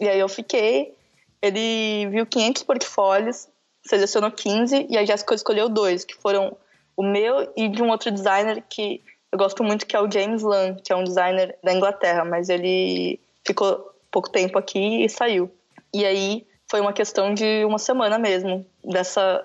E 0.00 0.08
aí 0.08 0.18
eu 0.18 0.28
fiquei. 0.28 0.92
Ele 1.40 2.08
viu 2.10 2.26
500 2.26 2.64
portfólios, 2.64 3.48
selecionou 3.86 4.32
15 4.32 4.88
e 4.90 4.98
a 4.98 5.04
Jéssica 5.04 5.36
escolheu 5.36 5.68
dois, 5.68 6.04
que 6.04 6.16
foram 6.16 6.56
o 6.96 7.02
meu 7.02 7.50
e 7.56 7.68
de 7.68 7.80
um 7.80 7.90
outro 7.90 8.10
designer 8.10 8.62
que 8.68 9.00
eu 9.30 9.38
gosto 9.38 9.62
muito, 9.62 9.86
que 9.86 9.94
é 9.94 10.00
o 10.00 10.10
James 10.10 10.42
Lam, 10.42 10.74
que 10.74 10.92
é 10.92 10.96
um 10.96 11.04
designer 11.04 11.56
da 11.62 11.72
Inglaterra, 11.72 12.24
mas 12.24 12.48
ele 12.48 13.20
ficou 13.46 13.94
pouco 14.10 14.30
tempo 14.30 14.58
aqui 14.58 15.04
e 15.04 15.08
saiu. 15.08 15.50
E 15.92 16.04
aí 16.04 16.46
foi 16.70 16.80
uma 16.80 16.92
questão 16.92 17.32
de 17.32 17.64
uma 17.64 17.78
semana 17.78 18.18
mesmo, 18.18 18.64
dessa 18.84 19.44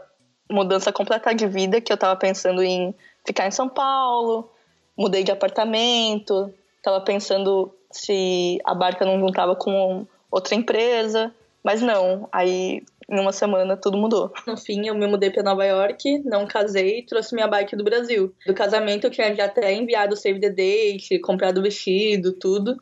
mudança 0.49 0.91
completa 0.91 1.33
de 1.33 1.47
vida 1.47 1.81
que 1.81 1.91
eu 1.91 1.97
tava 1.97 2.15
pensando 2.15 2.61
em 2.61 2.93
ficar 3.25 3.47
em 3.47 3.51
São 3.51 3.69
Paulo, 3.69 4.51
mudei 4.97 5.23
de 5.23 5.31
apartamento, 5.31 6.53
tava 6.81 7.01
pensando 7.01 7.73
se 7.91 8.59
a 8.65 8.73
barca 8.73 9.05
não 9.05 9.19
juntava 9.19 9.55
com 9.55 10.05
outra 10.29 10.55
empresa, 10.55 11.33
mas 11.63 11.81
não, 11.81 12.27
aí 12.31 12.83
em 13.09 13.19
uma 13.19 13.31
semana 13.31 13.77
tudo 13.77 13.97
mudou. 13.97 14.31
No 14.45 14.57
fim, 14.57 14.87
eu 14.87 14.95
me 14.95 15.07
mudei 15.07 15.29
para 15.29 15.43
Nova 15.43 15.65
York, 15.65 16.19
não 16.25 16.45
casei, 16.45 17.03
trouxe 17.03 17.33
minha 17.33 17.47
bike 17.47 17.75
do 17.75 17.83
Brasil. 17.83 18.33
Do 18.45 18.53
casamento 18.53 19.05
eu 19.05 19.11
tinha 19.11 19.33
já 19.35 19.45
até 19.45 19.73
enviado 19.73 20.13
o 20.13 20.17
save 20.17 20.39
the 20.39 20.49
date, 20.49 21.19
comprado 21.19 21.59
o 21.59 21.61
vestido, 21.63 22.33
tudo. 22.33 22.77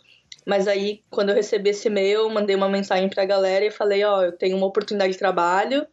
Mas 0.45 0.67
aí, 0.67 1.03
quando 1.09 1.29
eu 1.29 1.35
recebi 1.35 1.69
esse 1.69 1.87
e-mail, 1.87 2.29
mandei 2.29 2.55
uma 2.55 2.69
mensagem 2.69 3.09
pra 3.09 3.25
galera 3.25 3.65
e 3.65 3.71
falei, 3.71 4.03
ó, 4.03 4.19
oh, 4.19 4.23
eu 4.23 4.31
tenho 4.31 4.57
uma 4.57 4.67
oportunidade 4.67 5.13
de 5.13 5.19
trabalho 5.19 5.85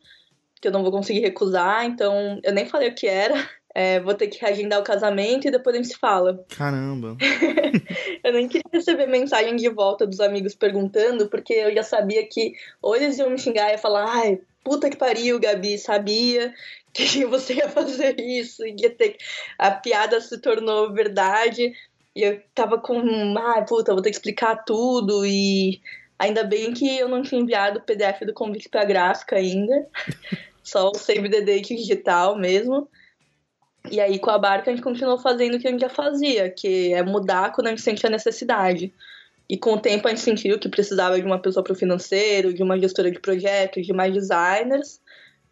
que 0.60 0.68
eu 0.68 0.72
não 0.72 0.82
vou 0.82 0.92
conseguir 0.92 1.20
recusar, 1.20 1.84
então 1.84 2.40
eu 2.42 2.52
nem 2.52 2.66
falei 2.66 2.88
o 2.88 2.94
que 2.94 3.06
era. 3.06 3.34
É, 3.74 4.00
vou 4.00 4.14
ter 4.14 4.26
que 4.26 4.40
reagendar 4.40 4.80
o 4.80 4.82
casamento 4.82 5.46
e 5.46 5.52
depois 5.52 5.76
a 5.76 5.76
gente 5.76 5.92
se 5.92 5.98
fala. 5.98 6.44
Caramba! 6.48 7.16
eu 8.24 8.32
nem 8.32 8.48
queria 8.48 8.64
receber 8.72 9.06
mensagem 9.06 9.54
de 9.54 9.68
volta 9.68 10.04
dos 10.04 10.18
amigos 10.18 10.54
perguntando, 10.54 11.28
porque 11.28 11.52
eu 11.52 11.72
já 11.72 11.84
sabia 11.84 12.26
que 12.26 12.54
ou 12.82 12.96
eles 12.96 13.18
iam 13.18 13.30
me 13.30 13.38
xingar 13.38 13.72
e 13.72 13.78
falar, 13.78 14.06
ai, 14.08 14.40
puta 14.64 14.90
que 14.90 14.96
pariu, 14.96 15.38
Gabi, 15.38 15.78
sabia 15.78 16.52
que 16.92 17.24
você 17.26 17.54
ia 17.54 17.68
fazer 17.68 18.18
isso, 18.18 18.66
ia 18.66 18.90
ter... 18.90 19.16
a 19.56 19.70
piada 19.70 20.20
se 20.20 20.40
tornou 20.40 20.92
verdade. 20.92 21.72
E 22.14 22.22
eu 22.22 22.42
tava 22.54 22.78
com, 22.78 22.98
ah, 23.38 23.62
puta, 23.62 23.92
vou 23.92 24.02
ter 24.02 24.10
que 24.10 24.16
explicar 24.16 24.64
tudo. 24.64 25.24
E 25.24 25.80
ainda 26.18 26.44
bem 26.44 26.72
que 26.72 26.98
eu 26.98 27.08
não 27.08 27.22
tinha 27.22 27.40
enviado 27.40 27.78
o 27.78 27.82
PDF 27.82 28.22
do 28.26 28.34
convite 28.34 28.68
pra 28.68 28.84
gráfica 28.84 29.36
ainda. 29.36 29.86
Só 30.62 30.90
o 30.90 30.94
Save 30.94 31.30
the 31.30 31.40
Date 31.40 31.74
digital 31.74 32.36
mesmo. 32.36 32.88
E 33.90 34.00
aí, 34.00 34.18
com 34.18 34.30
a 34.30 34.38
barca, 34.38 34.70
a 34.70 34.74
gente 34.74 34.82
continuou 34.82 35.18
fazendo 35.18 35.56
o 35.56 35.60
que 35.60 35.66
a 35.66 35.70
gente 35.70 35.80
já 35.80 35.88
fazia, 35.88 36.50
que 36.50 36.92
é 36.92 37.02
mudar 37.02 37.52
quando 37.52 37.68
a 37.68 37.70
gente 37.70 37.82
sente 37.82 38.06
a 38.06 38.10
necessidade. 38.10 38.92
E 39.48 39.56
com 39.56 39.74
o 39.74 39.80
tempo 39.80 40.06
a 40.06 40.10
gente 40.10 40.20
sentiu 40.20 40.58
que 40.58 40.68
precisava 40.68 41.18
de 41.18 41.24
uma 41.24 41.38
pessoa 41.38 41.64
para 41.64 41.72
o 41.72 41.76
financeiro, 41.76 42.52
de 42.52 42.62
uma 42.62 42.78
gestora 42.78 43.10
de 43.10 43.18
projetos, 43.18 43.86
de 43.86 43.92
mais 43.94 44.12
designers. 44.12 45.00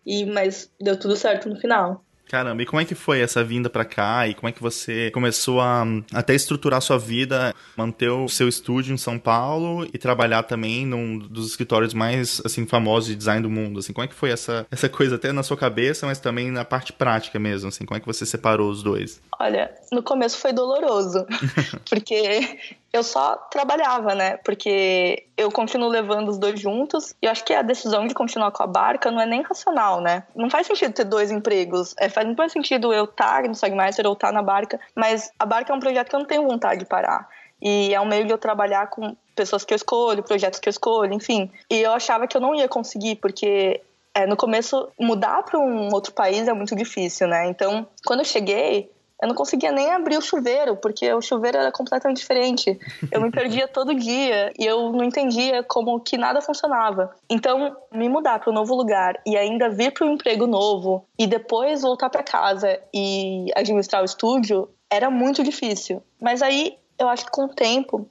E 0.05 0.27
mas 0.27 0.71
deu 0.81 0.99
tudo 0.99 1.17
certo 1.17 1.49
no 1.49 1.57
final. 1.57 2.05
Caramba, 2.29 2.63
e 2.63 2.67
como 2.67 2.81
é 2.81 2.85
que 2.85 2.95
foi 2.95 3.21
essa 3.21 3.45
vinda 3.45 3.71
para 3.71 3.85
cá? 3.85 4.27
E 4.27 4.35
como 4.35 4.49
é 4.49 4.53
que 4.53 4.61
você 4.61 5.11
começou 5.13 5.61
a 5.61 5.85
até 6.13 6.35
estruturar 6.35 6.81
sua 6.81 6.99
vida, 6.99 7.55
manter 7.77 8.11
o 8.11 8.29
seu 8.29 8.49
estúdio 8.49 8.93
em 8.93 8.97
São 8.97 9.19
Paulo 9.19 9.87
e 9.93 9.99
trabalhar 9.99 10.43
também 10.43 10.85
num 10.85 11.19
dos 11.19 11.47
escritórios 11.47 11.95
mais 11.95 12.43
assim 12.45 12.67
famosos 12.67 13.11
de 13.11 13.17
design 13.17 13.43
do 13.43 13.51
mundo? 13.51 13.79
Assim, 13.79 13.93
como 13.93 14.05
é 14.05 14.09
que 14.09 14.15
foi 14.15 14.31
essa 14.31 14.67
essa 14.71 14.89
coisa 14.89 15.15
até 15.17 15.31
na 15.33 15.43
sua 15.43 15.57
cabeça, 15.57 16.07
mas 16.07 16.19
também 16.19 16.51
na 16.51 16.65
parte 16.65 16.93
prática 16.93 17.39
mesmo? 17.39 17.69
Assim, 17.69 17.85
como 17.85 17.97
é 17.97 18.01
que 18.01 18.07
você 18.07 18.27
separou 18.27 18.71
os 18.71 18.83
dois? 18.83 19.21
Olha, 19.39 19.71
no 19.93 20.03
começo 20.03 20.39
foi 20.39 20.53
doloroso, 20.53 21.25
porque 21.89 22.59
eu 22.97 23.03
só 23.03 23.37
trabalhava, 23.51 24.15
né? 24.15 24.37
Porque 24.39 25.27
eu 25.37 25.51
continuo 25.51 25.89
levando 25.89 26.29
os 26.29 26.39
dois 26.39 26.59
juntos. 26.59 27.15
E 27.23 27.27
eu 27.27 27.31
acho 27.31 27.45
que 27.45 27.53
a 27.53 27.63
decisão 27.63 28.07
de 28.07 28.15
continuar 28.15 28.51
com 28.51 28.63
a 28.63 28.67
barca 28.67 29.11
não 29.11 29.21
é 29.21 29.27
nem 29.27 29.43
racional, 29.43 30.01
né? 30.01 30.25
Não 30.35 30.51
faz 30.51 30.67
sentido 30.67 30.93
ter 30.93 31.05
dois 31.05 31.31
empregos. 31.31 31.95
É, 31.99 32.09
faz 32.09 32.27
muito 32.27 32.39
mais 32.39 32.53
sentido 32.53 32.93
eu 32.93 33.05
estar 33.05 33.43
no 33.45 33.55
Sagmeister 33.55 34.07
ou 34.07 34.15
estar 34.15 34.33
na 34.33 34.43
barca. 34.43 34.81
Mas 34.95 35.31
a 35.39 35.47
barca 35.47 35.73
é 35.73 35.77
um 35.77 35.81
projeto 35.81 36.09
que 36.09 36.17
eu 36.17 36.21
não 36.21 36.27
tenho 36.27 36.47
vontade 36.47 36.81
de 36.81 36.87
parar. 36.87 37.29
E 37.61 37.95
é 37.95 38.01
um 38.01 38.07
meio 38.07 38.25
de 38.25 38.33
eu 38.33 38.39
trabalhar 38.39 38.89
com 38.89 39.17
pessoas 39.35 39.65
que 39.65 39.73
eu 39.73 39.77
escolho, 39.77 40.23
projetos 40.23 40.59
que 40.61 40.69
eu 40.69 40.71
escolho, 40.71 41.13
enfim. 41.13 41.51
E 41.71 41.81
eu 41.81 41.93
achava 41.93 42.27
que 42.27 42.37
eu 42.37 42.41
não 42.41 42.55
ia 42.55 42.69
conseguir, 42.69 43.17
porque 43.17 43.81
é, 44.15 44.27
no 44.27 44.37
começo, 44.37 44.89
mudar 44.99 45.43
para 45.43 45.59
um 45.59 45.93
outro 45.93 46.13
país 46.13 46.49
é 46.49 46.53
muito 46.55 46.75
difícil, 46.75 47.29
né? 47.29 47.47
Então, 47.49 47.87
quando 48.07 48.21
eu 48.21 48.25
cheguei, 48.25 48.91
eu 49.21 49.29
não 49.29 49.35
conseguia 49.35 49.73
nem 49.73 49.93
abrir 49.93 50.19
o 50.19 50.23
chuveiro, 50.23 50.77
porque 50.77 51.13
o 51.13 51.23
chuveiro 51.23 51.59
era 51.59 51.73
completamente 51.73 52.19
diferente. 52.19 52.79
Eu 53.11 53.21
me 53.21 53.31
perdia 53.33 53.67
todo 53.67 53.95
dia 53.95 54.53
e 54.59 54.65
eu 54.65 54.93
não 54.93 55.05
entendia 55.05 55.63
como 55.63 56.01
que 56.01 56.19
nada 56.19 56.41
funcionava. 56.41 57.15
Então, 57.29 57.77
me 57.93 58.09
mudar 58.09 58.39
para 58.39 58.51
um 58.51 58.55
novo 58.55 58.75
lugar 58.75 59.21
e 59.27 59.37
ainda 59.37 59.71
vir 59.71 59.93
para 59.93 60.07
um 60.07 60.13
emprego 60.13 60.47
novo 60.47 61.07
e 61.19 61.27
depois 61.27 61.83
voltar 61.83 62.11
para 62.11 62.23
casa 62.23 62.79
e 62.93 63.51
administrar 63.55 64.03
o 64.03 64.05
estúdio 64.05 64.69
era 64.91 65.11
muito 65.11 65.43
difícil. 65.43 66.03
Mas 66.21 66.43
aí 66.43 66.77
eu 66.99 67.09
acho 67.09 67.25
que 67.25 67.31
com 67.31 67.45
o 67.45 67.55
tempo 67.55 68.09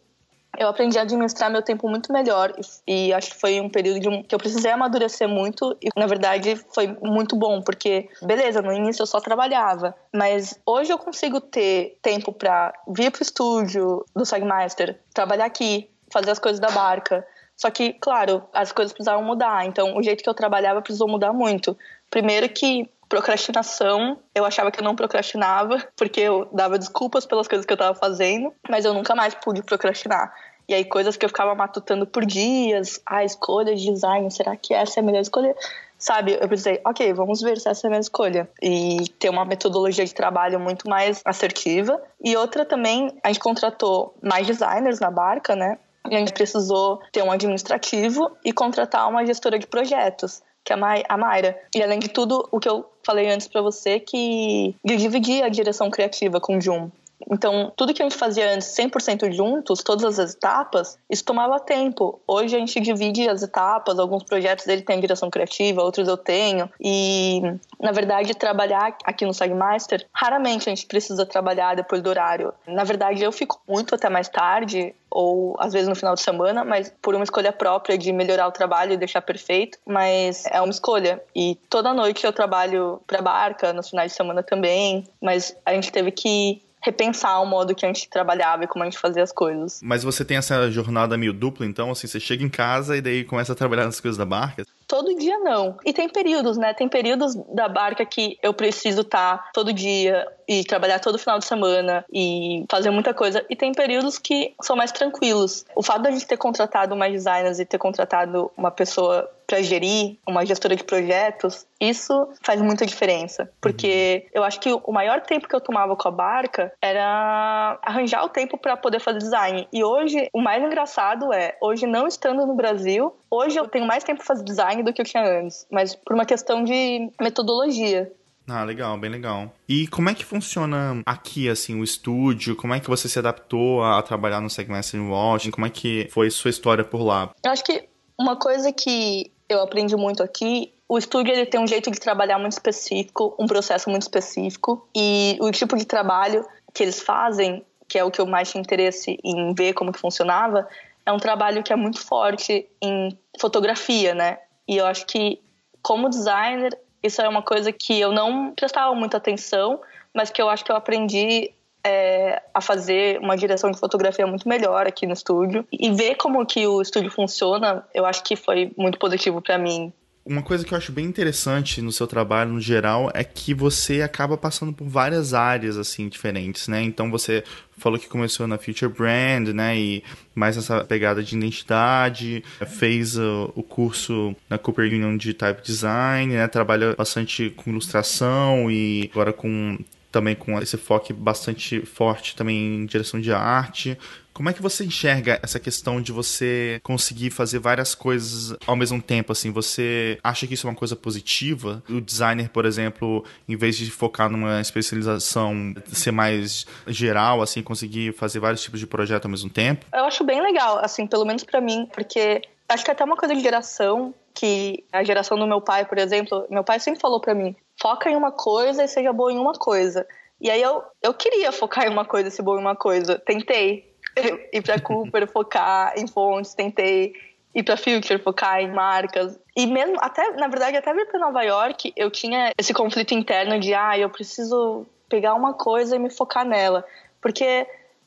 eu 0.57 0.67
aprendi 0.67 0.97
a 0.97 1.01
administrar 1.01 1.49
meu 1.49 1.61
tempo 1.61 1.89
muito 1.89 2.11
melhor 2.11 2.53
e, 2.87 3.13
acho 3.13 3.31
que 3.31 3.37
foi 3.37 3.59
um 3.59 3.69
período 3.69 3.99
de, 3.99 4.23
que 4.23 4.33
eu 4.33 4.39
precisei 4.39 4.71
amadurecer 4.71 5.27
muito 5.27 5.75
e 5.81 5.89
na 5.95 6.07
verdade 6.07 6.55
foi 6.73 6.87
muito 7.01 7.35
bom 7.35 7.61
porque 7.61 8.09
beleza 8.21 8.61
no 8.61 8.73
início 8.73 9.03
eu 9.03 9.07
só 9.07 9.19
trabalhava 9.19 9.95
mas 10.13 10.59
hoje 10.65 10.91
eu 10.91 10.97
consigo 10.97 11.39
ter 11.39 11.97
tempo 12.01 12.31
para 12.31 12.73
vir 12.87 13.11
pro 13.11 13.23
estúdio 13.23 14.05
do 14.15 14.25
Sagmeister 14.25 14.99
trabalhar 15.13 15.45
aqui 15.45 15.89
fazer 16.11 16.31
as 16.31 16.39
coisas 16.39 16.59
da 16.59 16.69
barca 16.69 17.25
só 17.57 17.69
que 17.69 17.93
claro 17.93 18.43
as 18.53 18.71
coisas 18.71 18.93
precisavam 18.93 19.23
mudar 19.23 19.65
então 19.65 19.95
o 19.97 20.03
jeito 20.03 20.23
que 20.23 20.29
eu 20.29 20.33
trabalhava 20.33 20.81
precisou 20.81 21.07
mudar 21.07 21.31
muito. 21.31 21.77
Primeiro 22.09 22.47
que 22.49 22.89
procrastinação. 23.07 24.19
Eu 24.33 24.45
achava 24.45 24.71
que 24.71 24.79
eu 24.79 24.83
não 24.83 24.95
procrastinava, 24.95 25.83
porque 25.95 26.21
eu 26.21 26.47
dava 26.51 26.77
desculpas 26.77 27.25
pelas 27.25 27.47
coisas 27.47 27.65
que 27.65 27.73
eu 27.73 27.75
estava 27.75 27.95
fazendo, 27.97 28.53
mas 28.69 28.85
eu 28.85 28.93
nunca 28.93 29.15
mais 29.15 29.33
pude 29.35 29.61
procrastinar. 29.63 30.33
E 30.67 30.73
aí, 30.73 30.83
coisas 30.83 31.15
que 31.15 31.23
eu 31.23 31.29
ficava 31.29 31.53
matutando 31.53 32.07
por 32.07 32.25
dias, 32.25 32.99
a 33.05 33.17
ah, 33.17 33.23
escolha 33.23 33.75
de 33.75 33.85
design, 33.85 34.29
será 34.31 34.55
que 34.55 34.73
essa 34.73 34.99
é 34.99 35.01
a 35.01 35.03
melhor 35.03 35.21
escolha? 35.21 35.55
Sabe, 35.97 36.37
eu 36.39 36.49
pensei, 36.49 36.81
ok, 36.85 37.13
vamos 37.13 37.41
ver 37.41 37.59
se 37.59 37.69
essa 37.69 37.85
é 37.85 37.87
a 37.87 37.91
minha 37.91 38.01
escolha. 38.01 38.49
E 38.61 39.07
ter 39.19 39.29
uma 39.29 39.45
metodologia 39.45 40.03
de 40.03 40.13
trabalho 40.13 40.59
muito 40.59 40.89
mais 40.89 41.21
assertiva. 41.23 42.01
E 42.23 42.35
outra 42.35 42.65
também, 42.65 43.15
a 43.23 43.27
gente 43.27 43.39
contratou 43.39 44.15
mais 44.21 44.47
designers 44.47 44.99
na 44.99 45.11
barca, 45.11 45.55
né? 45.55 45.77
E 46.09 46.15
a 46.15 46.19
gente 46.19 46.33
precisou 46.33 46.99
ter 47.11 47.23
um 47.23 47.31
administrativo 47.31 48.35
e 48.43 48.51
contratar 48.51 49.07
uma 49.07 49.25
gestora 49.25 49.57
de 49.57 49.67
projetos 49.67 50.41
que 50.65 50.73
é 50.73 50.75
a 51.07 51.17
Mayra. 51.17 51.57
E 51.73 51.81
além 51.81 51.99
de 51.99 52.09
tudo, 52.09 52.47
o 52.51 52.59
que 52.59 52.67
eu 52.67 52.85
falei 53.03 53.29
antes 53.29 53.47
para 53.47 53.61
você 53.61 53.99
que 53.99 54.75
eu 54.83 54.97
dividi 54.97 55.43
a 55.43 55.47
direção 55.47 55.91
criativa 55.91 56.41
com 56.41 56.57
o 56.57 56.61
Jun. 56.61 56.89
Então, 57.31 57.71
tudo 57.75 57.93
que 57.93 58.01
a 58.01 58.05
gente 58.05 58.17
fazia 58.17 58.53
antes 58.53 58.67
100% 58.67 59.31
juntos, 59.31 59.83
todas 59.83 60.19
as 60.19 60.33
etapas, 60.33 60.97
isso 61.09 61.23
tomava 61.23 61.59
tempo. 61.59 62.19
Hoje 62.27 62.55
a 62.55 62.59
gente 62.59 62.79
divide 62.79 63.27
as 63.27 63.41
etapas, 63.41 63.99
alguns 63.99 64.23
projetos 64.23 64.65
dele 64.65 64.81
têm 64.81 64.99
direção 64.99 65.29
criativa, 65.29 65.81
outros 65.81 66.07
eu 66.07 66.17
tenho. 66.17 66.69
E, 66.79 67.41
na 67.79 67.91
verdade, 67.91 68.35
trabalhar 68.35 68.95
aqui 69.03 69.25
no 69.25 69.33
Sagmaster, 69.33 70.05
raramente 70.13 70.69
a 70.69 70.75
gente 70.75 70.85
precisa 70.85 71.25
trabalhar 71.25 71.75
depois 71.75 72.01
do 72.01 72.09
horário. 72.09 72.53
Na 72.67 72.83
verdade, 72.83 73.23
eu 73.23 73.31
fico 73.31 73.61
muito 73.67 73.95
até 73.95 74.09
mais 74.09 74.29
tarde, 74.29 74.93
ou 75.09 75.55
às 75.59 75.71
vezes 75.71 75.87
no 75.87 75.95
final 75.95 76.13
de 76.13 76.21
semana, 76.21 76.65
mas 76.65 76.93
por 77.01 77.15
uma 77.15 77.23
escolha 77.23 77.53
própria 77.53 77.97
de 77.97 78.11
melhorar 78.11 78.47
o 78.47 78.51
trabalho 78.51 78.93
e 78.93 78.97
deixar 78.97 79.21
perfeito, 79.21 79.77
mas 79.85 80.45
é 80.47 80.59
uma 80.59 80.71
escolha. 80.71 81.23
E 81.33 81.55
toda 81.69 81.93
noite 81.93 82.25
eu 82.25 82.33
trabalho 82.33 83.01
para 83.07 83.21
barca, 83.21 83.71
nos 83.71 83.89
finais 83.89 84.11
de 84.11 84.17
semana 84.17 84.43
também, 84.43 85.07
mas 85.21 85.55
a 85.65 85.73
gente 85.73 85.91
teve 85.91 86.11
que 86.11 86.61
repensar 86.85 87.41
o 87.41 87.45
modo 87.47 87.73
que 87.73 87.83
a 87.83 87.87
gente 87.87 88.07
trabalhava 88.07 88.63
e 88.63 88.67
como 88.67 88.83
a 88.83 88.85
gente 88.85 88.99
fazia 88.99 89.23
as 89.23 89.31
coisas. 89.31 89.79
Mas 89.81 90.03
você 90.03 90.23
tem 90.23 90.37
essa 90.37 90.69
jornada 90.69 91.17
meio 91.17 91.33
dupla, 91.33 91.65
então, 91.65 91.89
assim, 91.89 92.05
você 92.05 92.19
chega 92.19 92.43
em 92.43 92.49
casa 92.49 92.95
e 92.95 93.01
daí 93.01 93.23
começa 93.23 93.53
a 93.53 93.55
trabalhar 93.55 93.85
nas 93.85 93.99
coisas 93.99 94.17
da 94.17 94.25
barca? 94.25 94.63
Todo 94.87 95.17
dia 95.17 95.39
não. 95.39 95.77
E 95.83 95.91
tem 95.91 96.07
períodos, 96.07 96.57
né? 96.57 96.73
Tem 96.75 96.87
períodos 96.87 97.33
da 97.55 97.67
barca 97.67 98.05
que 98.05 98.37
eu 98.43 98.53
preciso 98.53 99.01
estar 99.01 99.37
tá 99.37 99.49
todo 99.51 99.73
dia 99.73 100.27
e 100.47 100.63
trabalhar 100.63 100.99
todo 100.99 101.17
final 101.17 101.39
de 101.39 101.45
semana 101.45 102.05
e 102.13 102.63
fazer 102.69 102.91
muita 102.91 103.11
coisa. 103.11 103.43
E 103.49 103.55
tem 103.55 103.71
períodos 103.73 104.19
que 104.19 104.53
são 104.61 104.75
mais 104.75 104.91
tranquilos. 104.91 105.65
O 105.75 105.81
fato 105.81 106.03
da 106.03 106.11
gente 106.11 106.27
ter 106.27 106.37
contratado 106.37 106.95
mais 106.95 107.11
designers 107.11 107.59
e 107.59 107.65
ter 107.65 107.79
contratado 107.79 108.51
uma 108.55 108.69
pessoa 108.69 109.27
para 109.45 109.61
gerir, 109.61 110.17
uma 110.27 110.45
gestora 110.45 110.75
de 110.75 110.83
projetos, 110.83 111.65
isso 111.79 112.27
faz 112.41 112.61
muita 112.61 112.85
diferença. 112.85 113.49
Porque 113.61 114.27
eu 114.33 114.43
acho 114.43 114.59
que 114.59 114.71
o 114.71 114.91
maior 114.91 115.21
tempo 115.21 115.47
que 115.47 115.55
eu 115.55 115.61
tomava 115.61 115.95
com 115.95 116.07
a 116.07 116.11
barca 116.11 116.71
era 116.81 117.79
arranjar 117.81 118.23
o 118.23 118.29
tempo 118.29 118.57
para 118.57 118.77
poder 118.77 118.99
fazer 118.99 119.19
design. 119.19 119.67
E 119.71 119.83
hoje, 119.83 120.29
o 120.33 120.41
mais 120.41 120.63
engraçado 120.63 121.33
é, 121.33 121.57
hoje 121.61 121.85
não 121.85 122.07
estando 122.07 122.45
no 122.45 122.55
Brasil, 122.55 123.15
hoje 123.29 123.57
eu 123.57 123.67
tenho 123.67 123.85
mais 123.85 124.03
tempo 124.03 124.17
para 124.17 124.27
fazer 124.27 124.43
design 124.43 124.83
do 124.83 124.93
que 124.93 125.01
eu 125.01 125.05
tinha 125.05 125.23
antes, 125.23 125.65
mas 125.71 125.95
por 125.95 126.13
uma 126.13 126.25
questão 126.25 126.63
de 126.63 127.09
metodologia. 127.19 128.11
Ah, 128.47 128.63
legal, 128.63 128.95
bem 128.97 129.09
legal. 129.09 129.51
E 129.67 129.87
como 129.87 130.09
é 130.09 130.13
que 130.13 130.23
funciona 130.23 131.01
aqui, 131.05 131.49
assim, 131.49 131.79
o 131.79 131.83
estúdio? 131.83 132.55
Como 132.55 132.73
é 132.73 132.79
que 132.79 132.87
você 132.87 133.09
se 133.09 133.17
adaptou 133.17 133.83
a 133.83 134.01
trabalhar 134.03 134.39
no 134.39 134.49
Segmaster 134.49 134.99
em 134.99 135.09
Washington? 135.09 135.55
Como 135.55 135.65
é 135.65 135.69
que 135.69 136.07
foi 136.11 136.29
sua 136.29 136.51
história 136.51 136.83
por 136.83 137.01
lá? 137.01 137.31
Eu 137.43 137.51
acho 137.51 137.63
que 137.63 137.89
uma 138.19 138.35
coisa 138.35 138.71
que 138.71 139.31
eu 139.49 139.61
aprendi 139.61 139.95
muito 139.95 140.23
aqui 140.23 140.73
o 140.87 140.97
estúdio 140.97 141.33
ele 141.33 141.45
tem 141.45 141.59
um 141.59 141.67
jeito 141.67 141.89
de 141.89 141.99
trabalhar 141.99 142.37
muito 142.37 142.53
específico, 142.53 143.35
um 143.39 143.47
processo 143.47 143.89
muito 143.89 144.03
específico 144.03 144.87
e 144.95 145.37
o 145.41 145.51
tipo 145.51 145.75
de 145.75 145.85
trabalho 145.85 146.45
que 146.73 146.83
eles 146.83 147.01
fazem, 147.01 147.65
que 147.87 147.97
é 147.97 148.03
o 148.03 148.11
que 148.11 148.21
eu 148.21 148.27
mais 148.27 148.51
tinha 148.51 148.61
interesse 148.61 149.17
em 149.23 149.53
ver 149.53 149.73
como 149.73 149.91
que 149.91 149.99
funcionava, 149.99 150.67
é 151.05 151.11
um 151.11 151.17
trabalho 151.17 151.63
que 151.63 151.73
é 151.73 151.75
muito 151.75 151.99
forte 151.99 152.67
em 152.81 153.17
fotografia, 153.39 154.13
né? 154.13 154.39
E 154.67 154.77
eu 154.77 154.85
acho 154.85 155.05
que 155.05 155.41
como 155.81 156.09
designer 156.09 156.77
isso 157.01 157.21
é 157.21 157.29
uma 157.29 157.43
coisa 157.43 157.71
que 157.71 157.99
eu 157.99 158.11
não 158.11 158.51
prestava 158.53 158.93
muita 158.95 159.17
atenção, 159.17 159.79
mas 160.13 160.29
que 160.31 160.41
eu 160.41 160.49
acho 160.49 160.63
que 160.63 160.71
eu 160.71 160.75
aprendi 160.75 161.51
é, 161.85 162.41
a 162.51 162.59
fazer 162.59 163.19
uma 163.19 163.37
direção 163.37 163.69
de 163.69 163.79
fotografia 163.79 164.25
muito 164.25 164.49
melhor 164.49 164.87
aqui 164.87 165.05
no 165.05 165.13
estúdio 165.13 165.67
e 165.71 165.91
ver 165.91 166.15
como 166.15 166.43
que 166.43 166.65
o 166.65 166.81
estúdio 166.81 167.11
funciona, 167.11 167.83
eu 167.93 168.05
acho 168.07 168.23
que 168.23 168.35
foi 168.35 168.71
muito 168.75 168.97
positivo 168.97 169.39
para 169.39 169.59
mim. 169.59 169.93
Uma 170.25 170.41
coisa 170.41 170.65
que 170.65 170.73
eu 170.73 170.77
acho 170.79 170.91
bem 170.91 171.05
interessante 171.05 171.83
no 171.83 171.91
seu 171.91 172.07
trabalho 172.07 172.53
no 172.53 172.59
geral 172.59 173.11
é 173.13 173.23
que 173.23 173.53
você 173.53 174.01
acaba 174.01 174.35
passando 174.35 174.73
por 174.73 174.87
várias 174.87 175.35
áreas 175.35 175.77
assim 175.77 176.09
diferentes, 176.09 176.67
né? 176.67 176.81
Então 176.81 177.11
você 177.11 177.43
falou 177.77 177.99
que 177.99 178.07
começou 178.07 178.47
na 178.47 178.57
Future 178.57 178.91
Brand, 178.91 179.49
né? 179.49 179.77
E 179.77 180.03
mais 180.33 180.57
essa 180.57 180.83
pegada 180.83 181.21
de 181.21 181.37
identidade, 181.37 182.43
fez 182.65 183.19
uh, 183.19 183.51
o 183.53 183.61
curso 183.61 184.35
na 184.49 184.57
Cooper 184.57 184.91
Union 184.91 185.15
de 185.15 185.31
Type 185.31 185.61
Design, 185.61 186.33
né? 186.33 186.47
Trabalha 186.47 186.95
bastante 186.95 187.51
com 187.51 187.69
ilustração 187.69 188.71
e 188.71 189.11
agora 189.13 189.31
com 189.31 189.77
também 190.15 190.33
com 190.33 190.57
esse 190.59 190.77
foco 190.77 191.13
bastante 191.13 191.85
forte 191.85 192.37
também 192.37 192.55
em 192.55 192.85
direção 192.85 193.19
de 193.19 193.33
arte. 193.33 193.97
Como 194.33 194.49
é 194.49 194.53
que 194.53 194.61
você 194.61 194.85
enxerga 194.85 195.37
essa 195.43 195.59
questão 195.59 196.01
de 196.01 196.13
você 196.13 196.79
conseguir 196.83 197.31
fazer 197.31 197.59
várias 197.59 197.93
coisas 197.93 198.57
ao 198.65 198.77
mesmo 198.77 199.01
tempo? 199.01 199.33
Assim, 199.33 199.51
você 199.51 200.17
acha 200.23 200.47
que 200.47 200.53
isso 200.53 200.67
é 200.67 200.69
uma 200.69 200.75
coisa 200.75 200.95
positiva? 200.95 201.83
O 201.89 201.99
designer, 201.99 202.49
por 202.49 202.63
exemplo, 202.65 203.25
em 203.45 203.57
vez 203.57 203.75
de 203.75 203.91
focar 203.91 204.29
numa 204.29 204.61
especialização, 204.61 205.73
ser 205.87 206.11
mais 206.11 206.65
geral, 206.87 207.41
assim, 207.41 207.61
conseguir 207.61 208.13
fazer 208.13 208.39
vários 208.39 208.61
tipos 208.61 208.79
de 208.79 208.87
projeto 208.87 209.25
ao 209.25 209.31
mesmo 209.31 209.49
tempo? 209.49 209.85
Eu 209.93 210.05
acho 210.05 210.23
bem 210.23 210.41
legal, 210.41 210.79
assim, 210.81 211.05
pelo 211.05 211.25
menos 211.25 211.43
para 211.43 211.59
mim, 211.59 211.89
porque 211.93 212.41
acho 212.69 212.85
que 212.85 212.89
é 212.89 212.93
até 212.93 213.03
uma 213.03 213.17
coisa 213.17 213.35
de 213.35 213.41
geração 213.41 214.13
que 214.33 214.83
a 214.93 215.03
geração 215.03 215.37
do 215.37 215.47
meu 215.47 215.59
pai, 215.61 215.85
por 215.85 215.97
exemplo, 215.97 216.45
meu 216.49 216.63
pai 216.63 216.79
sempre 216.79 216.99
falou 217.01 217.19
para 217.19 217.33
mim: 217.33 217.55
foca 217.81 218.09
em 218.09 218.15
uma 218.15 218.31
coisa 218.31 218.83
e 218.83 218.87
seja 218.87 219.13
boa 219.13 219.31
em 219.31 219.37
uma 219.37 219.53
coisa. 219.53 220.07
E 220.39 220.49
aí 220.49 220.61
eu, 220.61 220.83
eu 221.01 221.13
queria 221.13 221.51
focar 221.51 221.85
em 221.85 221.89
uma 221.89 222.05
coisa 222.05 222.27
e 222.27 222.31
ser 222.31 222.41
boa 222.41 222.57
em 222.57 222.61
uma 222.61 222.75
coisa. 222.75 223.17
Tentei 223.19 223.93
ir 224.51 224.61
para 224.61 224.79
Cooper, 224.79 225.27
focar 225.27 225.93
em 225.97 226.07
fontes, 226.07 226.53
tentei 226.53 227.13
ir 227.53 227.63
para 227.63 227.77
Future, 227.77 228.21
focar 228.21 228.59
em 228.59 228.71
marcas. 228.71 229.39
E 229.55 229.65
mesmo, 229.65 229.95
até, 229.99 230.31
na 230.31 230.47
verdade, 230.47 230.75
até 230.77 230.93
vir 230.93 231.07
para 231.07 231.19
Nova 231.19 231.41
York, 231.41 231.93
eu 231.95 232.11
tinha 232.11 232.51
esse 232.57 232.73
conflito 232.73 233.13
interno 233.13 233.59
de, 233.59 233.73
ah, 233.73 233.97
eu 233.97 234.09
preciso 234.09 234.85
pegar 235.07 235.33
uma 235.33 235.53
coisa 235.53 235.95
e 235.95 235.99
me 235.99 236.09
focar 236.09 236.45
nela. 236.45 236.85
Porque 237.21 237.65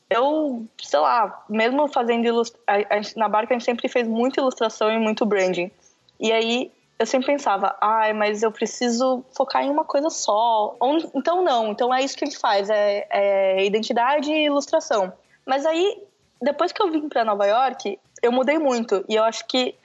eu, 0.09 0.65
sei 0.81 0.99
lá, 0.99 1.43
mesmo 1.49 1.87
fazendo 1.87 2.25
ilustração, 2.25 3.13
na 3.15 3.27
barca 3.27 3.53
a 3.53 3.57
gente 3.57 3.65
sempre 3.65 3.87
fez 3.87 4.07
muita 4.07 4.39
ilustração 4.39 4.91
e 4.91 4.99
muito 4.99 5.25
branding. 5.25 5.71
E 6.19 6.31
aí 6.31 6.71
eu 6.99 7.05
sempre 7.05 7.27
pensava, 7.27 7.77
ai, 7.79 8.11
mas 8.11 8.43
eu 8.43 8.51
preciso 8.51 9.23
focar 9.35 9.63
em 9.63 9.69
uma 9.69 9.85
coisa 9.85 10.09
só. 10.09 10.77
Então 11.15 11.41
não, 11.41 11.71
então 11.71 11.93
é 11.93 12.03
isso 12.03 12.17
que 12.17 12.25
gente 12.25 12.37
faz, 12.37 12.69
é, 12.69 13.07
é 13.09 13.65
identidade 13.65 14.29
e 14.29 14.45
ilustração. 14.45 15.13
Mas 15.45 15.65
aí, 15.65 16.03
depois 16.41 16.73
que 16.73 16.81
eu 16.81 16.91
vim 16.91 17.07
para 17.07 17.23
Nova 17.23 17.45
York, 17.45 17.97
eu 18.21 18.33
mudei 18.33 18.59
muito. 18.59 19.05
E 19.07 19.15
eu 19.15 19.23
acho 19.23 19.47
que 19.47 19.75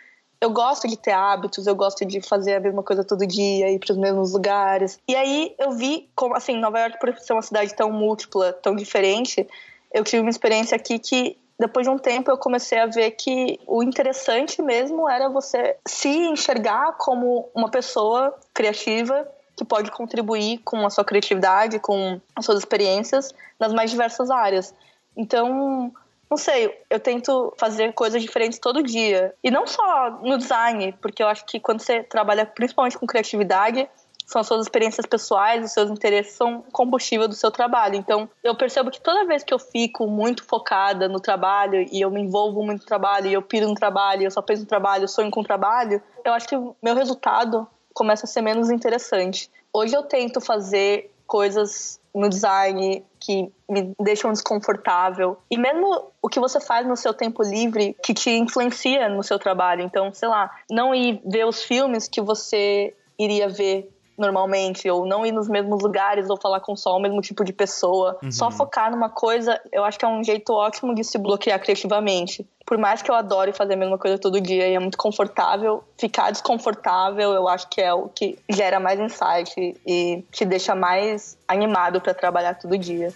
eu 0.40 0.50
gosto 0.50 0.88
de 0.88 0.96
ter 0.96 1.12
hábitos, 1.12 1.68
eu 1.68 1.76
gosto 1.76 2.04
de 2.04 2.20
fazer 2.20 2.56
a 2.56 2.60
mesma 2.60 2.82
coisa 2.82 3.04
todo 3.04 3.24
dia, 3.24 3.70
ir 3.70 3.78
para 3.78 3.92
os 3.92 3.98
mesmos 3.98 4.32
lugares. 4.32 4.98
E 5.08 5.14
aí 5.14 5.54
eu 5.56 5.70
vi 5.70 6.10
como, 6.16 6.36
assim, 6.36 6.58
Nova 6.58 6.80
York, 6.80 6.98
por 6.98 7.16
ser 7.16 7.32
uma 7.32 7.42
cidade 7.42 7.72
tão 7.74 7.92
múltipla, 7.92 8.52
tão 8.52 8.74
diferente, 8.74 9.46
eu 9.92 10.02
tive 10.02 10.20
uma 10.20 10.30
experiência 10.30 10.74
aqui 10.74 10.98
que 10.98 11.38
depois 11.58 11.86
de 11.86 11.90
um 11.90 11.98
tempo 11.98 12.30
eu 12.30 12.36
comecei 12.36 12.78
a 12.78 12.86
ver 12.86 13.12
que 13.12 13.60
o 13.66 13.82
interessante 13.82 14.60
mesmo 14.60 15.08
era 15.08 15.28
você 15.28 15.76
se 15.86 16.08
enxergar 16.08 16.94
como 16.98 17.48
uma 17.54 17.70
pessoa 17.70 18.34
criativa 18.52 19.26
que 19.56 19.64
pode 19.64 19.90
contribuir 19.90 20.58
com 20.58 20.84
a 20.84 20.90
sua 20.90 21.04
criatividade, 21.04 21.78
com 21.78 22.20
as 22.34 22.44
suas 22.44 22.58
experiências 22.58 23.32
nas 23.58 23.72
mais 23.72 23.90
diversas 23.90 24.30
áreas. 24.30 24.74
Então, 25.16 25.92
não 26.28 26.36
sei, 26.36 26.76
eu 26.90 26.98
tento 26.98 27.54
fazer 27.56 27.92
coisas 27.92 28.20
diferentes 28.20 28.58
todo 28.58 28.82
dia. 28.82 29.32
E 29.42 29.50
não 29.50 29.66
só 29.66 30.18
no 30.22 30.36
design, 30.36 30.92
porque 31.00 31.22
eu 31.22 31.28
acho 31.28 31.44
que 31.44 31.60
quando 31.60 31.80
você 31.80 32.02
trabalha 32.02 32.44
principalmente 32.44 32.98
com 32.98 33.06
criatividade, 33.06 33.88
são 34.26 34.40
as 34.40 34.46
suas 34.46 34.62
experiências 34.62 35.06
pessoais, 35.06 35.64
os 35.64 35.72
seus 35.72 35.90
interesses 35.90 36.34
são 36.34 36.62
combustível 36.72 37.28
do 37.28 37.34
seu 37.34 37.50
trabalho. 37.50 37.96
Então, 37.96 38.28
eu 38.42 38.54
percebo 38.54 38.90
que 38.90 39.00
toda 39.00 39.26
vez 39.26 39.44
que 39.44 39.52
eu 39.52 39.58
fico 39.58 40.06
muito 40.06 40.44
focada 40.44 41.08
no 41.08 41.20
trabalho 41.20 41.86
e 41.92 42.00
eu 42.00 42.10
me 42.10 42.20
envolvo 42.20 42.62
muito 42.62 42.80
no 42.80 42.86
trabalho 42.86 43.26
e 43.26 43.32
eu 43.32 43.42
piro 43.42 43.68
no 43.68 43.74
trabalho, 43.74 44.22
eu 44.22 44.30
só 44.30 44.42
penso 44.42 44.62
no 44.62 44.68
trabalho, 44.68 45.04
eu 45.04 45.08
sonho 45.08 45.30
com 45.30 45.40
o 45.40 45.44
trabalho, 45.44 46.02
eu 46.24 46.32
acho 46.32 46.48
que 46.48 46.56
o 46.56 46.74
meu 46.82 46.94
resultado 46.94 47.66
começa 47.92 48.26
a 48.26 48.28
ser 48.28 48.42
menos 48.42 48.70
interessante. 48.70 49.50
Hoje 49.72 49.94
eu 49.94 50.02
tento 50.02 50.40
fazer 50.40 51.14
coisas 51.26 52.00
no 52.14 52.28
design 52.28 53.04
que 53.18 53.50
me 53.68 53.94
deixam 54.00 54.32
desconfortável. 54.32 55.38
E 55.50 55.58
mesmo 55.58 56.12
o 56.22 56.28
que 56.28 56.38
você 56.38 56.60
faz 56.60 56.86
no 56.86 56.96
seu 56.96 57.12
tempo 57.12 57.42
livre 57.42 57.96
que 58.04 58.14
te 58.14 58.30
influencia 58.30 59.08
no 59.08 59.22
seu 59.22 59.38
trabalho. 59.38 59.82
Então, 59.82 60.12
sei 60.12 60.28
lá, 60.28 60.50
não 60.70 60.94
ir 60.94 61.20
ver 61.24 61.46
os 61.46 61.62
filmes 61.62 62.06
que 62.06 62.20
você 62.20 62.94
iria 63.18 63.48
ver 63.48 63.90
normalmente, 64.16 64.88
ou 64.88 65.06
não 65.06 65.24
ir 65.26 65.32
nos 65.32 65.48
mesmos 65.48 65.82
lugares 65.82 66.30
ou 66.30 66.36
falar 66.36 66.60
com 66.60 66.76
só 66.76 66.96
o 66.96 67.00
mesmo 67.00 67.20
tipo 67.20 67.44
de 67.44 67.52
pessoa. 67.52 68.18
Uhum. 68.22 68.32
Só 68.32 68.50
focar 68.50 68.90
numa 68.90 69.10
coisa, 69.10 69.60
eu 69.72 69.84
acho 69.84 69.98
que 69.98 70.04
é 70.04 70.08
um 70.08 70.22
jeito 70.22 70.52
ótimo 70.52 70.94
de 70.94 71.04
se 71.04 71.18
bloquear 71.18 71.60
criativamente. 71.60 72.46
Por 72.66 72.78
mais 72.78 73.02
que 73.02 73.10
eu 73.10 73.14
adore 73.14 73.52
fazer 73.52 73.74
a 73.74 73.76
mesma 73.76 73.98
coisa 73.98 74.18
todo 74.18 74.40
dia 74.40 74.66
e 74.66 74.74
é 74.74 74.78
muito 74.78 74.96
confortável, 74.96 75.84
ficar 75.98 76.30
desconfortável 76.30 77.32
eu 77.32 77.46
acho 77.46 77.68
que 77.68 77.80
é 77.80 77.92
o 77.92 78.08
que 78.08 78.38
gera 78.48 78.80
mais 78.80 78.98
insight 78.98 79.76
e 79.86 80.24
te 80.32 80.44
deixa 80.44 80.74
mais 80.74 81.36
animado 81.46 82.00
para 82.00 82.14
trabalhar 82.14 82.54
todo 82.54 82.78
dia. 82.78 83.12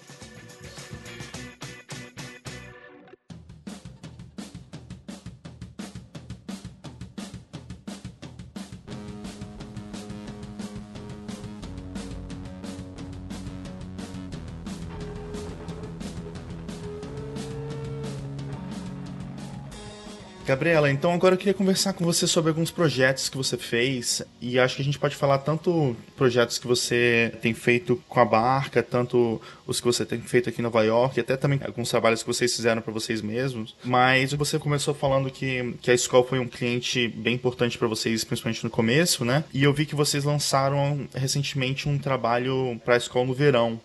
Gabriela, 20.48 20.90
então 20.90 21.12
agora 21.12 21.34
eu 21.34 21.38
queria 21.38 21.52
conversar 21.52 21.92
com 21.92 22.02
você 22.06 22.26
sobre 22.26 22.48
alguns 22.48 22.70
projetos 22.70 23.28
que 23.28 23.36
você 23.36 23.58
fez 23.58 24.22
e 24.40 24.58
acho 24.58 24.76
que 24.76 24.80
a 24.80 24.84
gente 24.84 24.98
pode 24.98 25.14
falar 25.14 25.36
tanto 25.38 25.94
projetos 26.16 26.56
que 26.56 26.66
você 26.66 27.30
tem 27.42 27.52
feito 27.52 28.02
com 28.08 28.18
a 28.18 28.24
barca, 28.24 28.82
tanto 28.82 29.42
os 29.66 29.78
que 29.78 29.84
você 29.84 30.06
tem 30.06 30.18
feito 30.22 30.48
aqui 30.48 30.62
em 30.62 30.64
Nova 30.64 30.82
York, 30.82 31.20
até 31.20 31.36
também 31.36 31.60
alguns 31.62 31.90
trabalhos 31.90 32.22
que 32.22 32.26
vocês 32.26 32.56
fizeram 32.56 32.80
para 32.80 32.90
vocês 32.94 33.20
mesmos. 33.20 33.76
Mas 33.84 34.32
você 34.32 34.58
começou 34.58 34.94
falando 34.94 35.30
que, 35.30 35.74
que 35.82 35.90
a 35.90 35.94
escola 35.94 36.24
foi 36.24 36.38
um 36.38 36.48
cliente 36.48 37.08
bem 37.08 37.34
importante 37.34 37.76
para 37.76 37.86
vocês, 37.86 38.24
principalmente 38.24 38.64
no 38.64 38.70
começo, 38.70 39.26
né? 39.26 39.44
E 39.52 39.64
eu 39.64 39.74
vi 39.74 39.84
que 39.84 39.94
vocês 39.94 40.24
lançaram 40.24 41.06
recentemente 41.14 41.86
um 41.86 41.98
trabalho 41.98 42.80
para 42.86 42.94
a 42.94 42.96
escola 42.96 43.26
no 43.26 43.34
verão. 43.34 43.78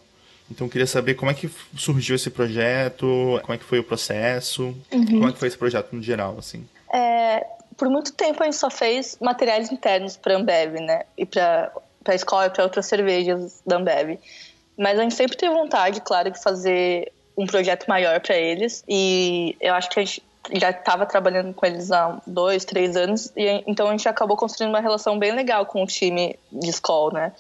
Então 0.52 0.68
eu 0.68 0.72
queria 0.72 0.88
saber 0.88 1.16
como 1.16 1.32
é 1.32 1.34
que 1.34 1.50
surgiu 1.78 2.16
esse 2.16 2.30
projeto, 2.30 3.40
como 3.42 3.54
é 3.54 3.58
que 3.58 3.64
foi 3.64 3.80
o 3.80 3.84
processo, 3.84 4.76
uhum. 4.92 5.06
como 5.06 5.30
é 5.30 5.32
que 5.32 5.40
foi 5.40 5.48
esse 5.48 5.58
projeto 5.58 5.96
no 5.96 6.02
geral, 6.02 6.36
assim. 6.38 6.68
É, 6.94 7.46
por 7.78 7.90
muito 7.90 8.14
tempo 8.14 8.42
a 8.42 8.46
gente 8.46 8.58
só 8.58 8.70
fez 8.70 9.18
materiais 9.20 9.72
internos 9.72 10.16
para 10.18 10.36
Ambev, 10.36 10.76
né? 10.80 11.04
E 11.18 11.26
para 11.26 11.72
a 12.06 12.16
escola 12.16 12.48
e 12.48 12.50
para 12.50 12.64
outras 12.64 12.86
cervejas 12.86 13.62
da 13.66 13.78
Ambev. 13.78 14.20
Mas 14.78 14.98
a 14.98 15.04
gente 15.04 15.16
sempre 15.16 15.38
teve 15.38 15.54
vontade, 15.54 16.02
claro, 16.02 16.32
de 16.32 16.42
fazer 16.42 17.12
um 17.38 17.46
projeto 17.46 17.88
maior 17.88 18.20
para 18.20 18.36
eles. 18.36 18.84
E 18.88 19.56
eu 19.60 19.74
acho 19.74 19.90
que 19.90 20.00
a 20.00 20.04
gente 20.04 20.24
já 20.52 20.72
estava 20.72 21.06
trabalhando 21.06 21.54
com 21.54 21.66
eles 21.66 21.92
há 21.92 22.22
dois, 22.28 22.66
três 22.66 22.96
anos. 22.96 23.32
E 23.36 23.64
então 23.66 23.88
a 23.88 23.92
gente 23.92 24.08
acabou 24.08 24.36
construindo 24.36 24.70
uma 24.70 24.82
relação 24.82 25.18
bem 25.18 25.34
legal 25.34 25.66
com 25.66 25.84
o 25.84 25.88
time 25.88 26.38
de 26.52 26.70
escola, 26.70 27.14
né? 27.14 27.32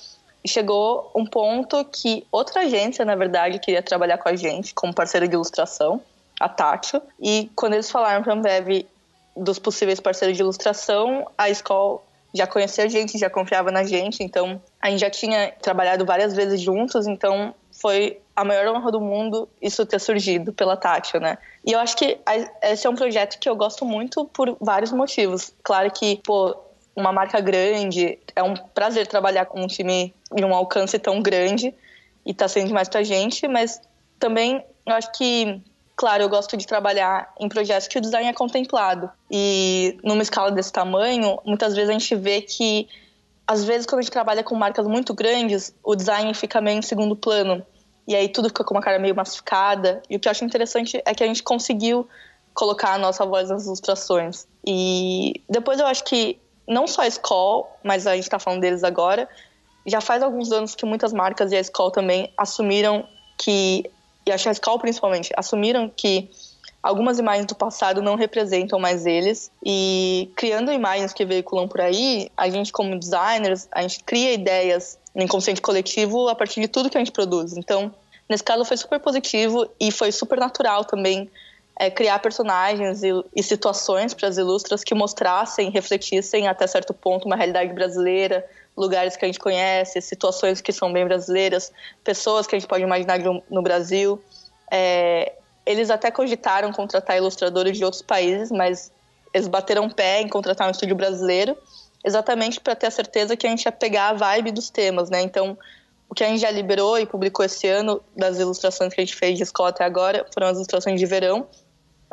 Chegou 0.46 1.12
um 1.16 1.26
ponto 1.26 1.84
que 1.86 2.26
outra 2.32 2.62
agência, 2.62 3.06
na 3.06 3.16
verdade, 3.16 3.60
queria 3.60 3.82
trabalhar 3.82 4.18
com 4.18 4.30
a 4.30 4.36
gente 4.36 4.74
como 4.74 4.94
parceiro 4.94 5.28
de 5.28 5.34
ilustração, 5.34 6.02
a 6.40 6.50
Tátil. 6.50 7.02
E 7.20 7.50
quando 7.56 7.74
eles 7.74 7.90
falaram 7.90 8.24
para 8.24 8.34
a 8.34 8.36
Ambev 8.36 8.86
dos 9.36 9.58
possíveis 9.60 10.00
parceiros 10.00 10.36
de 10.36 10.44
ilustração, 10.44 11.28
a 11.38 11.50
escola 11.50 12.00
já 12.34 12.48
conhecia 12.48 12.86
a 12.86 12.88
gente, 12.88 13.18
já 13.18 13.30
confiava 13.30 13.72
na 13.72 13.84
gente, 13.84 14.24
então 14.24 14.62
a 14.82 14.90
gente 14.90 15.00
já 15.00 15.10
tinha 15.10 15.52
trabalhado 15.62 16.04
várias 16.04 16.34
vezes 16.34 16.60
juntos, 16.60 17.06
então 17.06 17.54
foi 17.72 18.20
a 18.36 18.44
maior 18.44 18.76
honra 18.76 18.92
do 18.92 19.00
mundo 19.00 19.48
isso 19.62 19.86
ter 19.86 20.00
surgido 20.00 20.52
pela 20.52 20.76
Tátil, 20.76 21.20
né? 21.20 21.38
E 21.66 21.72
eu 21.72 21.80
acho 21.80 21.96
que 21.96 22.18
esse 22.64 22.88
é 22.88 22.90
um 22.90 22.96
projeto 22.96 23.40
que 23.40 23.48
eu 23.48 23.56
gosto 23.56 23.86
muito 23.86 24.26
por 24.26 24.58
vários 24.60 24.92
motivos. 24.92 25.54
Claro 25.64 25.92
que, 25.92 26.20
pô, 26.26 26.56
uma 26.96 27.12
marca 27.12 27.40
grande. 27.40 28.20
É 28.36 28.44
um 28.44 28.54
prazer 28.56 29.08
trabalhar 29.08 29.46
com 29.46 29.62
um 29.62 29.68
time 29.68 30.14
de 30.34 30.44
um 30.44 30.54
alcance 30.54 30.98
tão 31.00 31.22
grande 31.22 31.74
e 32.26 32.34
tá 32.34 32.48
sendo 32.48 32.68
demais 32.68 32.88
pra 32.88 33.04
gente, 33.04 33.48
mas 33.48 33.82
também 34.20 34.64
eu 34.86 34.94
acho 34.94 35.12
que, 35.14 35.62
claro, 35.96 36.24
eu 36.24 36.30
gosto 36.30 36.56
de 36.56 36.66
trabalhar 36.66 37.34
em 37.40 37.50
projetos 37.50 37.88
que 37.88 37.98
o 37.98 38.02
design 38.02 38.30
é 38.30 38.34
contemplado. 38.34 39.10
E 39.30 39.98
numa 40.04 40.22
escala 40.22 40.52
desse 40.52 40.72
tamanho, 40.72 41.40
muitas 41.46 41.76
vezes 41.76 41.90
a 41.90 41.94
gente 41.94 42.16
vê 42.16 42.42
que, 42.42 42.88
às 43.48 43.64
vezes, 43.64 43.86
quando 43.86 44.00
a 44.00 44.02
gente 44.02 44.12
trabalha 44.12 44.44
com 44.44 44.56
marcas 44.56 44.88
muito 44.88 45.14
grandes, 45.14 45.76
o 45.84 45.96
design 45.96 46.34
fica 46.34 46.62
meio 46.62 46.80
em 46.80 46.82
segundo 46.82 47.16
plano. 47.16 47.66
E 48.08 48.16
aí 48.16 48.28
tudo 48.28 48.50
fica 48.50 48.64
com 48.64 48.74
uma 48.74 48.82
cara 48.82 49.00
meio 49.00 49.16
massificada. 49.16 50.02
E 50.10 50.16
o 50.16 50.20
que 50.20 50.28
eu 50.28 50.32
acho 50.32 50.44
interessante 50.44 51.02
é 51.06 51.14
que 51.14 51.24
a 51.24 51.28
gente 51.28 51.42
conseguiu 51.42 52.08
colocar 52.54 52.94
a 52.94 52.98
nossa 52.98 53.26
voz 53.26 53.50
nas 53.50 53.66
ilustrações. 53.66 54.46
E 54.66 55.42
depois 55.50 55.80
eu 55.80 55.88
acho 55.88 56.04
que 56.04 56.40
não 56.68 56.88
só 56.88 57.02
a 57.02 57.08
Skoll, 57.08 57.68
mas 57.84 58.08
a 58.08 58.16
gente 58.16 58.24
está 58.24 58.40
falando 58.40 58.62
deles 58.62 58.84
agora, 58.84 59.28
já 59.86 60.00
faz 60.00 60.24
alguns 60.24 60.52
anos 60.52 60.76
que 60.76 60.86
muitas 60.86 61.12
marcas 61.12 61.52
e 61.52 61.56
a 61.56 61.60
Skoll 61.60 61.92
também 61.92 62.32
assumiram 62.38 63.08
que, 63.38 63.90
e 64.26 64.32
a 64.32 64.36
Skoll 64.36 64.80
principalmente, 64.80 65.34
assumiram 65.36 65.90
que 65.90 66.30
algumas 66.82 67.20
imagens 67.20 67.46
do 67.46 67.56
passado 67.56 68.02
não 68.02 68.16
representam 68.16 68.78
mais 68.80 69.06
eles 69.06 69.50
e 69.66 70.30
criando 70.36 70.72
imagens 70.72 71.14
que 71.14 71.26
veiculam 71.26 71.68
por 71.68 71.82
aí, 71.82 72.30
a 72.36 72.50
gente 72.50 72.72
como 72.72 72.98
designers, 73.00 73.68
a 73.72 73.82
gente 73.82 74.04
cria 74.04 74.34
ideias 74.34 74.98
no 75.16 75.24
inconsciente 75.24 75.62
coletivo 75.62 76.28
a 76.28 76.36
partir 76.36 76.60
de 76.60 76.68
tudo 76.68 76.90
que 76.90 76.98
a 76.98 77.02
gente 77.02 77.12
produz. 77.12 77.56
Então, 77.56 77.94
nesse 78.30 78.44
caso 78.44 78.66
foi 78.66 78.78
super 78.78 79.00
positivo 79.00 79.68
e 79.80 79.92
foi 79.92 80.12
super 80.12 80.38
natural 80.38 80.84
também 80.84 81.30
é, 81.84 81.92
criar 81.92 82.20
personagens 82.20 83.04
e, 83.04 83.10
e 83.36 83.44
situações 83.44 84.14
para 84.14 84.30
as 84.30 84.38
ilustras 84.38 84.84
que 84.84 84.96
mostrassem, 84.96 85.70
refletissem 85.70 86.48
até 86.48 86.66
certo 86.66 86.94
ponto 86.94 87.26
uma 87.26 87.36
realidade 87.36 87.74
brasileira, 87.74 88.46
lugares 88.76 89.18
que 89.18 89.26
a 89.26 89.28
gente 89.28 89.40
conhece, 89.40 90.00
situações 90.02 90.62
que 90.62 90.72
são 90.72 90.92
bem 90.94 91.06
brasileiras, 91.06 91.72
pessoas 92.04 92.48
que 92.48 92.56
a 92.56 92.60
gente 92.60 92.68
pode 92.68 92.84
imaginar 92.84 93.20
no, 93.20 93.44
no 93.50 93.62
Brasil. 93.62 94.22
É, 94.72 95.34
eles 95.66 95.90
até 95.90 96.10
cogitaram 96.10 96.72
contratar 96.72 97.18
ilustradores 97.18 97.78
de 97.78 97.84
outros 97.84 98.02
países, 98.02 98.50
mas 98.50 98.92
eles 99.34 99.48
bateram 99.48 99.90
pé 99.90 100.22
em 100.22 100.30
contratar 100.30 100.68
um 100.68 100.72
estúdio 100.72 100.96
brasileiro, 100.96 101.58
exatamente 102.04 102.62
para 102.62 102.76
ter 102.76 102.88
a 102.88 102.92
certeza 102.92 103.36
que 103.36 103.46
a 103.46 103.50
gente 103.50 103.66
ia 103.66 103.72
pegar 103.72 104.10
a 104.10 104.14
vibe 104.14 104.52
dos 104.52 104.70
temas, 104.70 105.10
né? 105.10 105.22
Então, 105.22 105.58
o 106.10 106.16
que 106.16 106.24
a 106.24 106.28
gente 106.28 106.40
já 106.40 106.52
liberou 106.52 106.98
e 107.00 107.06
publicou 107.06 107.44
esse 107.44 107.68
ano 107.68 108.02
das 108.16 108.38
ilustrações 108.38 108.94
que 108.94 109.02
a 109.02 109.06
gente 109.06 109.16
fez 109.16 109.36
de 109.36 109.44
escola 109.44 109.70
até 109.70 109.84
agora 109.84 110.26
foram 110.34 110.48
as 110.48 110.58
ilustrações 110.58 111.00
de 111.00 111.06
verão, 111.06 111.48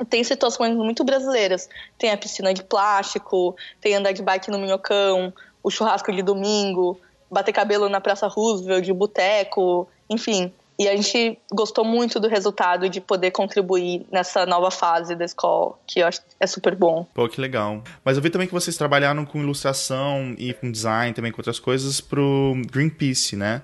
tem 0.09 0.25
situações 0.25 0.75
muito 0.77 1.05
brasileiras. 1.05 1.69
Tem 1.99 2.11
a 2.11 2.17
piscina 2.17 2.53
de 2.55 2.63
plástico, 2.63 3.57
tem 3.81 3.95
andar 3.95 4.13
de 4.13 4.23
bike 4.23 4.51
no 4.51 4.59
minhocão, 4.59 5.33
o 5.63 5.71
churrasco 5.71 6.13
de 6.13 6.23
domingo, 6.23 6.99
bater 7.31 7.53
cabelo 7.53 7.89
na 7.89 8.01
Praça 8.01 8.27
Roosevelt, 8.27 8.85
de 8.85 8.93
boteco, 8.93 9.89
enfim. 10.09 10.53
E 10.79 10.89
a 10.89 10.97
gente 10.97 11.39
gostou 11.53 11.85
muito 11.85 12.19
do 12.19 12.27
resultado 12.27 12.89
de 12.89 13.03
poder 13.03 13.33
contribuir 13.33 14.07
nessa 14.11 14.47
nova 14.47 14.71
fase 14.71 15.15
da 15.15 15.27
escola, 15.27 15.75
que 15.87 16.01
eu 16.01 16.07
acho 16.07 16.23
é 16.41 16.47
super 16.47 16.75
bom. 16.75 17.07
Pô, 17.13 17.29
que 17.29 17.39
legal. 17.39 17.83
Mas 18.03 18.17
eu 18.17 18.23
vi 18.23 18.31
também 18.31 18.49
que 18.49 18.55
vocês 18.55 18.79
trabalharam 18.79 19.27
com 19.27 19.39
ilustração 19.41 20.35
e 20.39 20.55
com 20.55 20.73
design, 20.73 21.13
também 21.13 21.31
com 21.31 21.39
outras 21.39 21.61
coisas, 21.61 22.01
pro 22.01 22.55
Greenpeace, 22.73 23.37
né? 23.37 23.61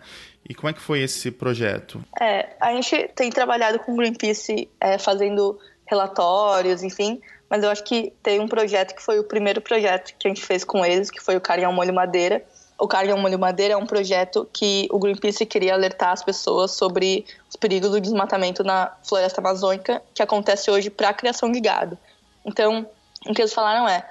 E 0.46 0.54
como 0.54 0.68
é 0.68 0.74
que 0.74 0.80
foi 0.80 1.00
esse 1.00 1.30
projeto? 1.30 2.04
É, 2.20 2.50
a 2.60 2.70
gente 2.74 3.08
tem 3.14 3.30
trabalhado 3.30 3.78
com 3.78 3.96
Greenpeace 3.96 4.68
é, 4.78 4.98
fazendo 4.98 5.58
relatórios, 5.86 6.82
enfim. 6.82 7.20
Mas 7.48 7.62
eu 7.62 7.70
acho 7.70 7.84
que 7.84 8.12
tem 8.22 8.40
um 8.40 8.48
projeto 8.48 8.94
que 8.94 9.02
foi 9.02 9.18
o 9.18 9.24
primeiro 9.24 9.60
projeto 9.60 10.14
que 10.18 10.26
a 10.26 10.30
gente 10.30 10.44
fez 10.44 10.64
com 10.64 10.84
eles, 10.84 11.10
que 11.10 11.20
foi 11.20 11.36
o 11.36 11.40
Carne 11.40 11.64
ao 11.64 11.72
Molho 11.72 11.94
Madeira. 11.94 12.44
O 12.78 12.86
Carne 12.86 13.12
ao 13.12 13.18
Molho 13.18 13.38
Madeira 13.38 13.74
é 13.74 13.76
um 13.76 13.86
projeto 13.86 14.48
que 14.52 14.88
o 14.90 14.98
Greenpeace 14.98 15.46
queria 15.46 15.74
alertar 15.74 16.10
as 16.10 16.22
pessoas 16.22 16.72
sobre 16.72 17.24
os 17.48 17.56
perigos 17.56 17.90
do 17.90 18.00
desmatamento 18.00 18.62
na 18.62 18.92
floresta 19.02 19.40
amazônica, 19.40 20.02
que 20.12 20.22
acontece 20.22 20.70
hoje 20.70 20.90
para 20.90 21.10
a 21.10 21.14
criação 21.14 21.50
de 21.50 21.60
gado. 21.60 21.96
Então, 22.44 22.86
o 23.26 23.32
que 23.32 23.40
eles 23.40 23.54
falaram 23.54 23.88
é, 23.88 24.06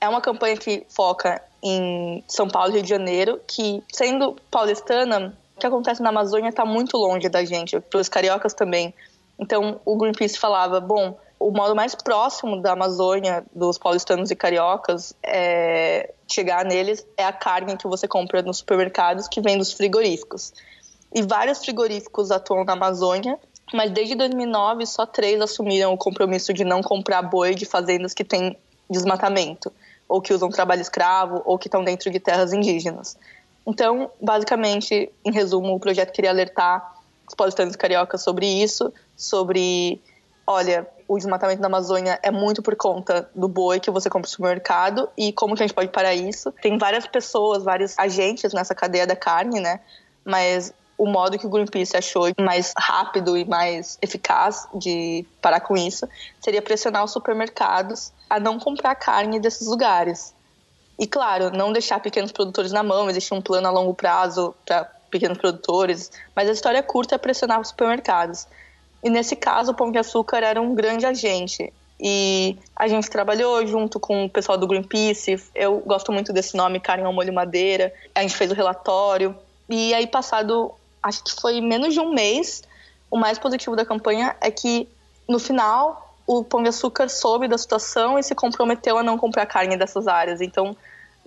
é 0.00 0.08
uma 0.08 0.20
campanha 0.20 0.56
que 0.56 0.84
foca 0.88 1.40
em 1.62 2.24
São 2.26 2.48
Paulo 2.48 2.70
e 2.70 2.74
Rio 2.74 2.82
de 2.82 2.88
Janeiro, 2.88 3.40
que, 3.46 3.82
sendo 3.92 4.36
paulistana, 4.50 5.36
o 5.56 5.60
que 5.60 5.66
acontece 5.66 6.02
na 6.02 6.08
Amazônia 6.08 6.48
está 6.48 6.64
muito 6.64 6.96
longe 6.96 7.28
da 7.28 7.44
gente, 7.44 7.78
para 7.80 8.00
os 8.00 8.08
cariocas 8.08 8.54
também. 8.54 8.94
Então, 9.38 9.80
o 9.84 9.96
Greenpeace 9.96 10.38
falava, 10.38 10.80
bom, 10.80 11.16
o 11.38 11.50
modo 11.50 11.74
mais 11.74 11.94
próximo 11.94 12.60
da 12.60 12.72
Amazônia, 12.72 13.44
dos 13.54 13.78
paulistanos 13.78 14.30
e 14.30 14.36
cariocas, 14.36 15.14
é 15.22 16.12
chegar 16.26 16.64
neles 16.64 17.06
é 17.16 17.24
a 17.24 17.32
carne 17.32 17.76
que 17.76 17.86
você 17.86 18.08
compra 18.08 18.42
nos 18.42 18.58
supermercados 18.58 19.28
que 19.28 19.40
vem 19.40 19.56
dos 19.56 19.72
frigoríficos. 19.72 20.52
E 21.14 21.22
vários 21.22 21.60
frigoríficos 21.60 22.30
atuam 22.30 22.64
na 22.64 22.72
Amazônia, 22.72 23.38
mas 23.72 23.90
desde 23.90 24.14
2009 24.14 24.84
só 24.84 25.06
três 25.06 25.40
assumiram 25.40 25.92
o 25.92 25.96
compromisso 25.96 26.52
de 26.52 26.64
não 26.64 26.82
comprar 26.82 27.22
boi 27.22 27.54
de 27.54 27.64
fazendas 27.64 28.12
que 28.12 28.24
têm 28.24 28.56
desmatamento, 28.90 29.72
ou 30.08 30.20
que 30.20 30.32
usam 30.32 30.48
trabalho 30.48 30.80
escravo, 30.80 31.42
ou 31.44 31.58
que 31.58 31.68
estão 31.68 31.84
dentro 31.84 32.10
de 32.10 32.18
terras 32.18 32.52
indígenas. 32.52 33.16
Então, 33.66 34.10
basicamente, 34.20 35.10
em 35.24 35.30
resumo, 35.30 35.74
o 35.74 35.80
projeto 35.80 36.12
queria 36.12 36.30
alertar 36.30 36.97
os 37.28 37.34
paulistanos 37.34 37.74
e 37.74 37.78
cariocas 37.78 38.22
sobre 38.22 38.46
isso, 38.46 38.92
sobre, 39.16 40.00
olha, 40.46 40.88
o 41.06 41.16
desmatamento 41.16 41.60
da 41.60 41.66
Amazônia 41.66 42.18
é 42.22 42.30
muito 42.30 42.62
por 42.62 42.74
conta 42.74 43.30
do 43.34 43.46
boi 43.46 43.78
que 43.80 43.90
você 43.90 44.10
compra 44.10 44.26
no 44.26 44.30
supermercado 44.30 45.08
e 45.16 45.32
como 45.32 45.54
que 45.54 45.62
a 45.62 45.66
gente 45.66 45.74
pode 45.74 45.90
parar 45.90 46.14
isso. 46.14 46.50
Tem 46.62 46.76
várias 46.76 47.06
pessoas, 47.06 47.62
vários 47.62 47.98
agentes 47.98 48.52
nessa 48.52 48.74
cadeia 48.74 49.06
da 49.06 49.14
carne, 49.14 49.60
né? 49.60 49.80
Mas 50.24 50.72
o 50.98 51.06
modo 51.06 51.38
que 51.38 51.46
o 51.46 51.50
Greenpeace 51.50 51.96
achou 51.96 52.28
mais 52.40 52.74
rápido 52.76 53.36
e 53.38 53.44
mais 53.44 53.96
eficaz 54.02 54.66
de 54.74 55.24
parar 55.40 55.60
com 55.60 55.76
isso 55.76 56.08
seria 56.40 56.60
pressionar 56.60 57.04
os 57.04 57.12
supermercados 57.12 58.12
a 58.28 58.40
não 58.40 58.58
comprar 58.58 58.94
carne 58.96 59.38
desses 59.38 59.68
lugares. 59.68 60.34
E 60.98 61.06
claro, 61.06 61.50
não 61.50 61.72
deixar 61.72 62.00
pequenos 62.00 62.32
produtores 62.32 62.72
na 62.72 62.82
mão, 62.82 63.08
existe 63.08 63.32
um 63.32 63.40
plano 63.40 63.68
a 63.68 63.70
longo 63.70 63.94
prazo 63.94 64.52
para 64.66 64.90
pequenos 65.10 65.38
produtores, 65.38 66.10
mas 66.34 66.48
a 66.48 66.52
história 66.52 66.82
curta 66.82 67.14
é 67.14 67.18
pressionar 67.18 67.60
os 67.60 67.68
supermercados. 67.68 68.46
E 69.02 69.10
nesse 69.10 69.36
caso, 69.36 69.72
o 69.72 69.74
Pão 69.74 69.90
de 69.92 69.98
Açúcar 69.98 70.38
era 70.38 70.60
um 70.60 70.74
grande 70.74 71.06
agente. 71.06 71.72
E 72.00 72.56
a 72.76 72.86
gente 72.86 73.10
trabalhou 73.10 73.66
junto 73.66 73.98
com 73.98 74.24
o 74.24 74.30
pessoal 74.30 74.56
do 74.56 74.66
Greenpeace. 74.66 75.42
Eu 75.54 75.80
gosto 75.80 76.12
muito 76.12 76.32
desse 76.32 76.56
nome, 76.56 76.78
Carne 76.78 77.04
ao 77.04 77.12
Molho 77.12 77.32
Madeira. 77.32 77.92
A 78.14 78.22
gente 78.22 78.36
fez 78.36 78.50
o 78.50 78.54
relatório. 78.54 79.34
E 79.68 79.92
aí, 79.94 80.06
passado, 80.06 80.72
acho 81.02 81.24
que 81.24 81.40
foi 81.40 81.60
menos 81.60 81.94
de 81.94 82.00
um 82.00 82.12
mês, 82.12 82.62
o 83.10 83.16
mais 83.16 83.38
positivo 83.38 83.74
da 83.74 83.84
campanha 83.84 84.36
é 84.40 84.50
que, 84.50 84.88
no 85.28 85.38
final, 85.38 86.14
o 86.26 86.44
Pão 86.44 86.62
de 86.62 86.68
Açúcar 86.68 87.08
soube 87.08 87.48
da 87.48 87.56
situação 87.56 88.18
e 88.18 88.22
se 88.22 88.34
comprometeu 88.34 88.98
a 88.98 89.02
não 89.02 89.16
comprar 89.16 89.46
carne 89.46 89.76
dessas 89.76 90.06
áreas. 90.06 90.40
Então, 90.40 90.76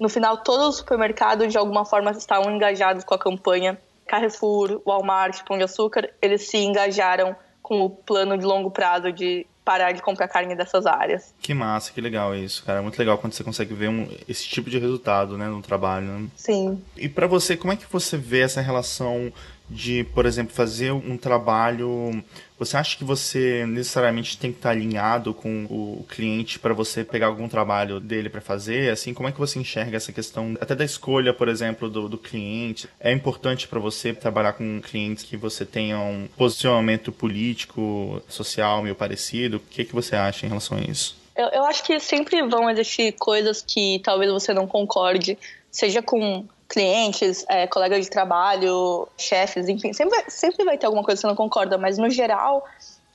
no 0.02 0.10
final, 0.10 0.38
todos 0.38 0.68
os 0.68 0.78
supermercados 0.78 1.48
de 1.52 1.60
alguma 1.60 1.86
forma 1.86 2.10
estavam 2.10 2.52
engajados 2.52 3.04
com 3.04 3.14
a 3.14 3.20
campanha. 3.20 3.78
Carrefour, 4.08 4.82
Walmart, 4.84 5.44
Pão 5.46 5.60
de 5.60 5.64
Açúcar, 5.64 6.10
eles 6.20 6.50
se 6.50 6.58
engajaram 6.58 7.36
com 7.62 7.82
o 7.82 7.90
plano 7.92 8.36
de 8.36 8.44
longo 8.44 8.72
prazo 8.72 9.12
de 9.12 9.46
parar 9.64 9.92
de 9.92 10.02
comprar 10.02 10.28
carne 10.28 10.56
dessas 10.56 10.88
áreas. 10.88 11.36
Que 11.40 11.54
massa, 11.54 11.92
que 11.94 12.02
legal 12.02 12.36
isso, 12.36 12.66
cara. 12.66 12.80
É 12.80 12.82
muito 12.82 12.98
legal 12.98 13.20
quando 13.20 13.34
você 13.34 13.44
consegue 13.44 13.76
ver 13.76 13.90
um, 13.90 14.10
esse 14.28 14.48
tipo 14.48 14.72
de 14.72 14.80
resultado, 14.80 15.38
né, 15.38 15.46
no 15.46 15.62
trabalho. 15.62 16.08
Né? 16.08 16.28
Sim. 16.36 16.84
E 16.98 17.08
para 17.08 17.28
você, 17.28 17.56
como 17.56 17.72
é 17.72 17.76
que 17.76 17.86
você 17.88 18.18
vê 18.18 18.40
essa 18.40 18.60
relação 18.60 19.32
de, 19.72 20.04
por 20.04 20.26
exemplo, 20.26 20.54
fazer 20.54 20.92
um 20.92 21.18
trabalho. 21.18 22.24
Você 22.60 22.78
acha 22.78 22.98
que 22.98 23.04
você 23.04 23.66
necessariamente 23.66 24.38
tem 24.38 24.52
que 24.52 24.58
estar 24.58 24.72
alinhado 24.72 25.34
com 25.34 25.66
o 25.66 26.06
cliente 26.08 26.60
para 26.60 26.74
você 26.74 27.04
pegar 27.04 27.28
algum 27.28 27.48
trabalho 27.48 28.00
dele 28.00 28.30
para 28.30 28.42
fazer? 28.42 28.92
Assim, 28.92 29.14
como 29.14 29.30
é 29.30 29.32
que 29.32 29.40
você 29.40 29.58
enxerga 29.58 29.98
essa 29.98 30.12
questão 30.12 30.56
até 30.60 30.76
da 30.76 30.84
escolha, 30.84 31.34
por 31.34 31.48
exemplo, 31.48 31.90
do, 31.90 32.10
do 32.10 32.18
cliente? 32.18 32.88
É 33.00 33.12
importante 33.12 33.68
para 33.68 33.80
você 33.80 34.14
trabalhar 34.14 34.54
com 34.54 34.82
clientes 34.82 35.24
que 35.24 35.38
você 35.38 35.66
tenha 35.66 35.98
um 36.00 36.28
posicionamento 36.38 37.12
político, 37.12 38.22
social 38.28 38.84
meio 38.84 38.96
parecido? 38.96 39.58
O 39.58 39.60
que, 39.60 39.86
que 39.86 39.96
você 39.96 40.16
acha 40.16 40.46
em 40.46 40.50
relação 40.50 40.78
a 40.78 40.82
isso? 40.82 41.16
Eu, 41.36 41.48
eu 41.48 41.66
acho 41.66 41.84
que 41.84 41.98
sempre 42.00 42.46
vão 42.48 42.70
existir 42.70 43.14
coisas 43.14 43.62
que 43.62 44.00
talvez 44.04 44.30
você 44.32 44.54
não 44.54 44.68
concorde, 44.68 45.38
seja 45.72 46.02
com 46.02 46.46
clientes, 46.72 47.46
é, 47.50 47.68
colegas 47.68 48.06
de 48.06 48.10
trabalho, 48.10 49.06
chefes, 49.18 49.68
enfim, 49.68 49.92
sempre 49.92 50.16
vai, 50.16 50.30
sempre 50.30 50.64
vai 50.64 50.78
ter 50.78 50.86
alguma 50.86 51.04
coisa 51.04 51.18
que 51.18 51.22
você 51.22 51.28
não 51.28 51.36
concorda, 51.36 51.78
mas 51.78 51.98
no 51.98 52.10
geral, 52.10 52.66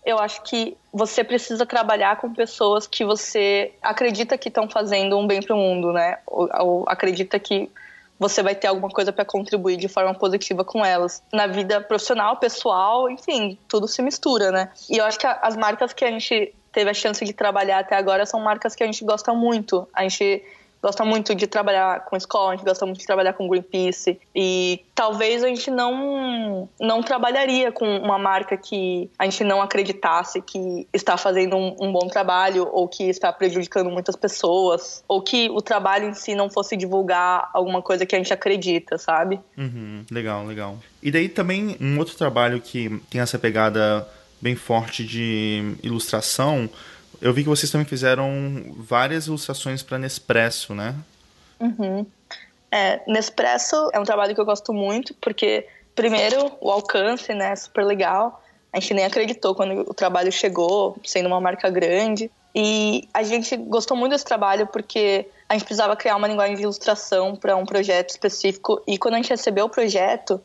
eu 0.05 0.19
acho 0.19 0.43
que 0.43 0.77
você 0.93 1.25
precisa 1.25 1.65
trabalhar 1.65 2.21
com 2.21 2.35
pessoas 2.35 2.87
que 2.87 3.03
você 3.03 3.73
acredita 3.81 4.37
que 4.37 4.49
estão 4.49 4.69
fazendo 4.69 5.17
um 5.17 5.27
bem 5.27 5.41
para 5.41 5.57
o 5.57 5.59
mundo, 5.59 5.91
né? 5.91 6.19
Ou, 6.27 6.49
ou, 6.61 6.85
acredita 6.87 7.39
que 7.39 7.71
você 8.19 8.43
vai 8.43 8.55
ter 8.55 8.67
alguma 8.67 8.91
coisa 8.91 9.11
para 9.11 9.25
contribuir 9.25 9.79
de 9.79 9.89
forma 9.89 10.15
positiva 10.15 10.63
com 10.63 10.85
elas. 10.85 11.23
Na 11.33 11.47
vida 11.47 11.81
profissional, 11.81 12.37
pessoal, 12.37 13.09
enfim, 13.09 13.59
tudo 13.67 13.89
se 13.89 14.03
mistura, 14.03 14.51
né? 14.51 14.71
E 14.91 14.99
eu 14.99 15.05
acho 15.07 15.19
que 15.19 15.27
as 15.27 15.57
marcas 15.57 15.95
que 15.95 16.05
a 16.05 16.11
gente 16.11 16.55
teve 16.71 16.91
a 16.91 16.95
chance 16.95 17.25
de 17.25 17.33
trabalhar 17.33 17.79
até 17.79 17.97
agora 17.97 18.27
são 18.27 18.39
marcas 18.39 18.75
que 18.75 18.83
a 18.83 18.87
gente 18.87 19.03
gosta 19.03 19.33
muito. 19.33 19.89
A 19.95 20.03
gente 20.03 20.45
gosta 20.87 21.05
muito 21.05 21.35
de 21.35 21.49
trabalhar 21.49 22.05
com 22.05 22.17
escola, 22.17 22.53
a 22.53 22.57
gente 22.57 22.65
gosta 22.65 22.87
muito 22.87 23.01
de 23.01 23.07
trabalhar 23.07 23.33
com 23.33 23.49
Greenpeace 23.49 24.21
e 24.33 24.85
talvez 24.95 25.43
a 25.43 25.49
gente 25.49 25.69
não 25.69 26.69
não 26.81 27.03
trabalharia 27.03 27.73
com 27.73 27.85
uma 27.99 28.17
marca 28.17 28.57
que 28.57 29.11
a 29.19 29.25
gente 29.25 29.43
não 29.43 29.61
acreditasse 29.61 30.41
que 30.41 30.87
está 30.93 31.17
fazendo 31.17 31.57
um, 31.57 31.75
um 31.81 31.93
bom 31.93 32.07
trabalho 32.07 32.69
ou 32.73 32.87
que 32.87 33.03
está 33.09 33.33
prejudicando 33.33 33.91
muitas 33.91 34.15
pessoas 34.15 35.03
ou 35.09 35.21
que 35.21 35.51
o 35.51 35.61
trabalho 35.61 36.09
em 36.09 36.15
si 36.15 36.37
não 36.37 36.49
fosse 36.49 36.77
divulgar 36.77 37.51
alguma 37.53 37.83
coisa 37.83 38.07
que 38.07 38.15
a 38.15 38.19
gente 38.19 38.33
acredita, 38.33 38.97
sabe? 38.97 39.41
Uhum, 39.59 40.05
legal, 40.09 40.45
legal. 40.45 40.79
E 41.03 41.11
daí 41.11 41.29
também 41.29 41.77
um 41.81 41.99
outro 41.99 42.17
trabalho 42.17 42.61
que 42.61 43.03
tem 43.11 43.21
essa 43.21 43.41
pegada 43.41 44.07
bem 44.41 44.55
forte 44.55 45.05
de 45.05 45.75
ilustração 45.83 46.71
eu 47.21 47.33
vi 47.33 47.43
que 47.43 47.49
vocês 47.49 47.71
também 47.71 47.87
fizeram 47.87 48.75
várias 48.77 49.27
ilustrações 49.27 49.83
para 49.83 49.99
Nespresso, 49.99 50.75
né? 50.75 50.95
Uhum. 51.61 52.07
É, 52.71 53.01
Nespresso 53.07 53.91
é 53.93 53.99
um 53.99 54.05
trabalho 54.05 54.35
que 54.35 54.41
eu 54.41 54.45
gosto 54.45 54.73
muito, 54.73 55.15
porque, 55.15 55.67
primeiro, 55.95 56.53
o 56.61 56.71
alcance, 56.71 57.33
né, 57.33 57.53
é 57.53 57.57
super 57.57 57.85
legal. 57.85 58.43
A 58.73 58.81
gente 58.81 58.95
nem 58.95 59.05
acreditou 59.05 59.55
quando 59.55 59.89
o 59.89 59.95
trabalho 59.95 60.31
chegou, 60.31 60.97
sendo 61.05 61.27
uma 61.27 61.41
marca 61.41 61.71
grande. 61.71 62.31
E 62.55 63.09
a 63.13 63.23
gente 63.23 63.57
gostou 63.57 63.97
muito 63.97 64.13
desse 64.13 64.25
trabalho 64.25 64.67
porque 64.67 65.27
a 65.49 65.55
gente 65.55 65.65
precisava 65.65 65.95
criar 65.97 66.17
uma 66.17 66.27
linguagem 66.27 66.57
de 66.57 66.63
ilustração 66.63 67.37
para 67.37 67.57
um 67.57 67.65
projeto 67.65 68.11
específico. 68.11 68.83
E 68.87 68.99
quando 68.99 69.15
a 69.15 69.17
gente 69.19 69.31
recebeu 69.31 69.67
o 69.67 69.69
projeto 69.69 70.41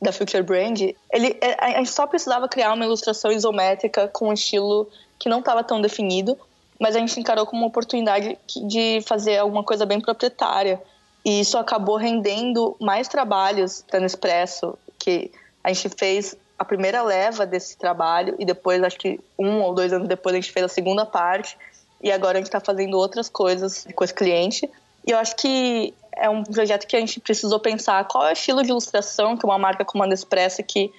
da 0.00 0.12
Future 0.12 0.42
Brand, 0.42 0.80
ele, 1.10 1.38
é, 1.40 1.56
a 1.58 1.78
gente 1.78 1.90
só 1.90 2.06
precisava 2.06 2.48
criar 2.48 2.72
uma 2.72 2.84
ilustração 2.84 3.32
isométrica 3.32 4.08
com 4.08 4.28
um 4.28 4.32
estilo 4.32 4.88
que 5.18 5.28
não 5.28 5.40
estava 5.40 5.62
tão 5.64 5.80
definido, 5.80 6.38
mas 6.78 6.94
a 6.94 6.98
gente 6.98 7.18
encarou 7.18 7.46
como 7.46 7.62
uma 7.62 7.68
oportunidade 7.68 8.38
de 8.66 9.00
fazer 9.06 9.38
alguma 9.38 9.64
coisa 9.64 9.86
bem 9.86 10.00
proprietária. 10.00 10.80
E 11.24 11.40
isso 11.40 11.58
acabou 11.58 11.96
rendendo 11.96 12.76
mais 12.80 13.08
trabalhos 13.08 13.84
para 13.88 14.00
Nespresso, 14.00 14.78
que 14.98 15.30
a 15.64 15.72
gente 15.72 15.88
fez 15.96 16.36
a 16.58 16.64
primeira 16.64 17.02
leva 17.02 17.44
desse 17.44 17.76
trabalho 17.76 18.34
e 18.38 18.44
depois, 18.44 18.82
acho 18.82 18.98
que 18.98 19.20
um 19.38 19.60
ou 19.60 19.74
dois 19.74 19.92
anos 19.92 20.08
depois, 20.08 20.34
a 20.34 20.40
gente 20.40 20.52
fez 20.52 20.64
a 20.64 20.68
segunda 20.68 21.04
parte 21.04 21.56
e 22.02 22.10
agora 22.10 22.38
a 22.38 22.40
gente 22.40 22.46
está 22.46 22.60
fazendo 22.60 22.96
outras 22.96 23.28
coisas 23.28 23.86
com 23.94 24.04
esse 24.04 24.14
cliente. 24.14 24.70
E 25.06 25.10
eu 25.10 25.18
acho 25.18 25.36
que 25.36 25.92
é 26.12 26.30
um 26.30 26.42
projeto 26.42 26.86
que 26.86 26.96
a 26.96 27.00
gente 27.00 27.20
precisou 27.20 27.60
pensar 27.60 28.06
qual 28.06 28.26
é 28.26 28.30
o 28.30 28.32
estilo 28.32 28.62
de 28.62 28.70
ilustração 28.70 29.36
que 29.36 29.44
uma 29.44 29.58
marca 29.58 29.84
como 29.84 30.02
a 30.02 30.06
Nespresso, 30.06 30.62
que 30.62 30.92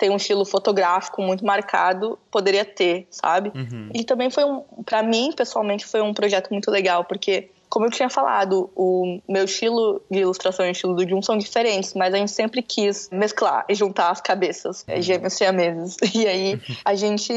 tem 0.00 0.08
um 0.08 0.16
estilo 0.16 0.46
fotográfico 0.46 1.20
muito 1.20 1.44
marcado, 1.44 2.18
poderia 2.30 2.64
ter, 2.64 3.06
sabe? 3.10 3.52
Uhum. 3.54 3.90
E 3.94 4.02
também 4.02 4.30
foi 4.30 4.46
um, 4.46 4.62
para 4.82 5.02
mim, 5.02 5.30
pessoalmente, 5.30 5.84
foi 5.84 6.00
um 6.00 6.14
projeto 6.14 6.48
muito 6.48 6.70
legal, 6.70 7.04
porque 7.04 7.50
como 7.68 7.84
eu 7.84 7.90
tinha 7.90 8.08
falado, 8.08 8.70
o 8.74 9.20
meu 9.28 9.44
estilo 9.44 10.02
de 10.10 10.20
ilustração 10.20 10.64
e 10.64 10.70
o 10.70 10.72
estilo 10.72 10.94
do 10.94 11.06
Jun 11.06 11.20
são 11.20 11.36
diferentes, 11.36 11.92
mas 11.92 12.14
a 12.14 12.16
gente 12.16 12.32
sempre 12.32 12.62
quis 12.62 13.10
mesclar 13.12 13.66
e 13.68 13.74
juntar 13.74 14.10
as 14.10 14.22
cabeças, 14.22 14.86
uhum. 14.88 15.02
gêmeos 15.02 15.34
siameses. 15.34 15.96
E 16.14 16.26
aí 16.26 16.60
a 16.84 16.94
gente. 16.94 17.32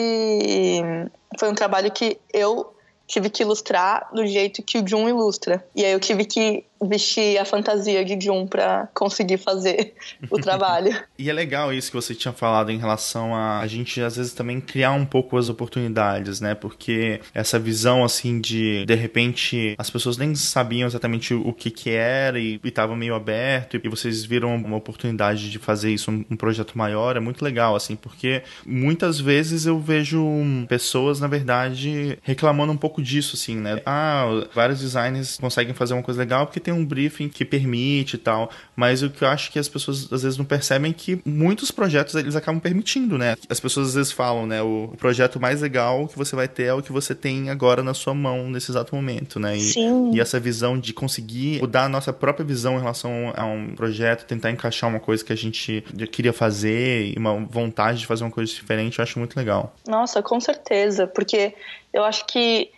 Foi 1.38 1.50
um 1.50 1.54
trabalho 1.54 1.92
que 1.92 2.18
eu 2.34 2.74
tive 3.06 3.30
que 3.30 3.44
ilustrar 3.44 4.10
do 4.14 4.26
jeito 4.26 4.64
que 4.64 4.80
o 4.80 4.88
Jun 4.88 5.10
ilustra. 5.10 5.64
E 5.76 5.84
aí 5.84 5.92
eu 5.92 6.00
tive 6.00 6.26
que 6.26 6.66
vestir 6.82 7.38
a 7.38 7.46
fantasia 7.46 8.04
de 8.04 8.20
Jun 8.24 8.48
para 8.48 8.88
conseguir 8.94 9.38
fazer 9.38 9.94
o 10.30 10.38
trabalho. 10.38 10.96
e 11.18 11.30
é 11.30 11.34
legal 11.34 11.74
isso 11.74 11.90
que 11.90 11.96
você 11.96 12.14
tinha 12.14 12.34
falado 12.34 12.72
em 12.72 12.78
relação 12.78 13.34
a 13.36 13.60
a 13.60 13.68
gente 13.68 14.02
às 14.02 14.18
vezes 14.18 14.34
também 14.34 14.60
criar 14.60 14.92
um 14.92 15.06
pouco 15.06 15.38
as 15.38 15.50
oportunidades, 15.50 16.42
né? 16.42 16.56
Porque 16.56 17.22
essa 17.34 17.58
visão 17.58 18.04
assim 18.04 18.42
de 18.42 18.86
de 18.86 18.96
repente 18.96 19.76
as 19.78 19.90
pessoas 19.90 20.18
nem 20.18 20.36
sabiam 20.36 20.88
exatamente 20.88 21.34
o 21.34 21.54
que 21.54 21.72
que 21.72 21.90
era 21.90 22.40
e 22.40 22.60
estavam 22.64 22.96
meio 22.96 23.16
aberto 23.16 23.80
e 23.82 23.90
vocês 23.90 24.26
viram 24.26 24.56
uma 24.56 24.78
oportunidade 24.78 25.50
de 25.50 25.60
fazer 25.60 25.94
isso 25.94 26.12
um, 26.12 26.26
um 26.30 26.36
projeto 26.36 26.78
maior, 26.78 27.16
é 27.16 27.20
muito 27.20 27.44
legal 27.44 27.76
assim, 27.76 27.96
porque 27.96 28.44
muitas 28.66 29.20
vezes 29.20 29.66
eu 29.66 29.80
vejo 29.80 30.26
pessoas 30.68 31.20
na 31.20 31.28
verdade 31.28 32.18
reclamando 32.24 32.72
um 32.72 32.78
pouco 32.78 33.02
disso 33.02 33.36
assim, 33.36 33.56
né? 33.56 33.82
Ah, 33.86 34.26
vários 34.54 34.80
designers 34.80 35.38
conseguem 35.38 35.74
fazer 35.74 35.94
uma 35.94 36.04
coisa 36.04 36.20
legal 36.20 36.46
porque 36.46 36.60
tem 36.60 36.73
tem 36.74 36.82
um 36.82 36.86
briefing 36.86 37.30
que 37.30 37.46
permite 37.46 38.16
e 38.16 38.20
tal, 38.20 38.50
mas 38.76 39.04
o 39.04 39.10
que 39.10 39.24
eu 39.24 39.28
acho 39.28 39.52
que 39.52 39.60
as 39.60 39.70
pessoas 39.70 40.12
às 40.12 40.24
vezes 40.24 40.38
não 40.38 40.46
percebem 40.46 40.92
é 40.92 40.94
que 40.94 41.22
muitos 41.24 41.70
projetos 41.72 42.16
eles 42.16 42.36
acabam 42.36 42.60
permitindo, 42.60 43.18
né? 43.18 43.36
As 43.48 43.60
pessoas 43.60 43.90
às 43.90 43.94
vezes 43.96 44.12
falam, 44.12 44.46
né, 44.46 44.62
o, 44.62 44.94
projeto 44.98 45.40
mais 45.40 45.62
legal 45.62 46.08
que 46.08 46.18
você 46.18 46.36
vai 46.36 46.48
ter 46.48 46.64
é 46.64 46.74
o 46.74 46.82
que 46.82 46.92
você 46.92 47.14
tem 47.14 47.50
agora 47.50 47.84
na 47.84 47.94
sua 47.94 48.14
mão 48.14 48.50
nesse 48.50 48.72
exato 48.72 48.96
momento, 48.96 49.40
né? 49.40 49.56
E, 49.56 49.62
Sim. 49.62 50.12
e 50.14 50.20
essa 50.20 50.40
visão 50.40 50.80
de 50.80 50.94
conseguir 50.94 51.60
mudar 51.60 51.86
a 51.86 51.90
nossa 51.90 52.12
própria 52.12 52.46
visão 52.46 52.76
em 52.78 52.80
relação 52.80 53.34
a 53.36 53.46
um 53.46 53.76
projeto, 53.76 54.26
tentar 54.26 54.52
encaixar 54.52 54.90
uma 54.90 55.00
coisa 55.00 55.24
que 55.24 55.34
a 55.34 55.38
gente 55.38 55.84
queria 56.12 56.34
fazer 56.34 57.14
e 57.14 57.16
uma 57.18 57.36
vontade 57.46 58.00
de 58.00 58.08
fazer 58.08 58.24
uma 58.24 58.32
coisa 58.32 58.52
diferente, 58.52 59.00
eu 59.00 59.04
acho 59.04 59.20
muito 59.20 59.36
legal. 59.36 59.76
Nossa, 59.88 60.22
com 60.22 60.40
certeza, 60.40 61.06
porque 61.06 61.54
eu 61.92 62.04
acho 62.04 62.26
que 62.26 62.72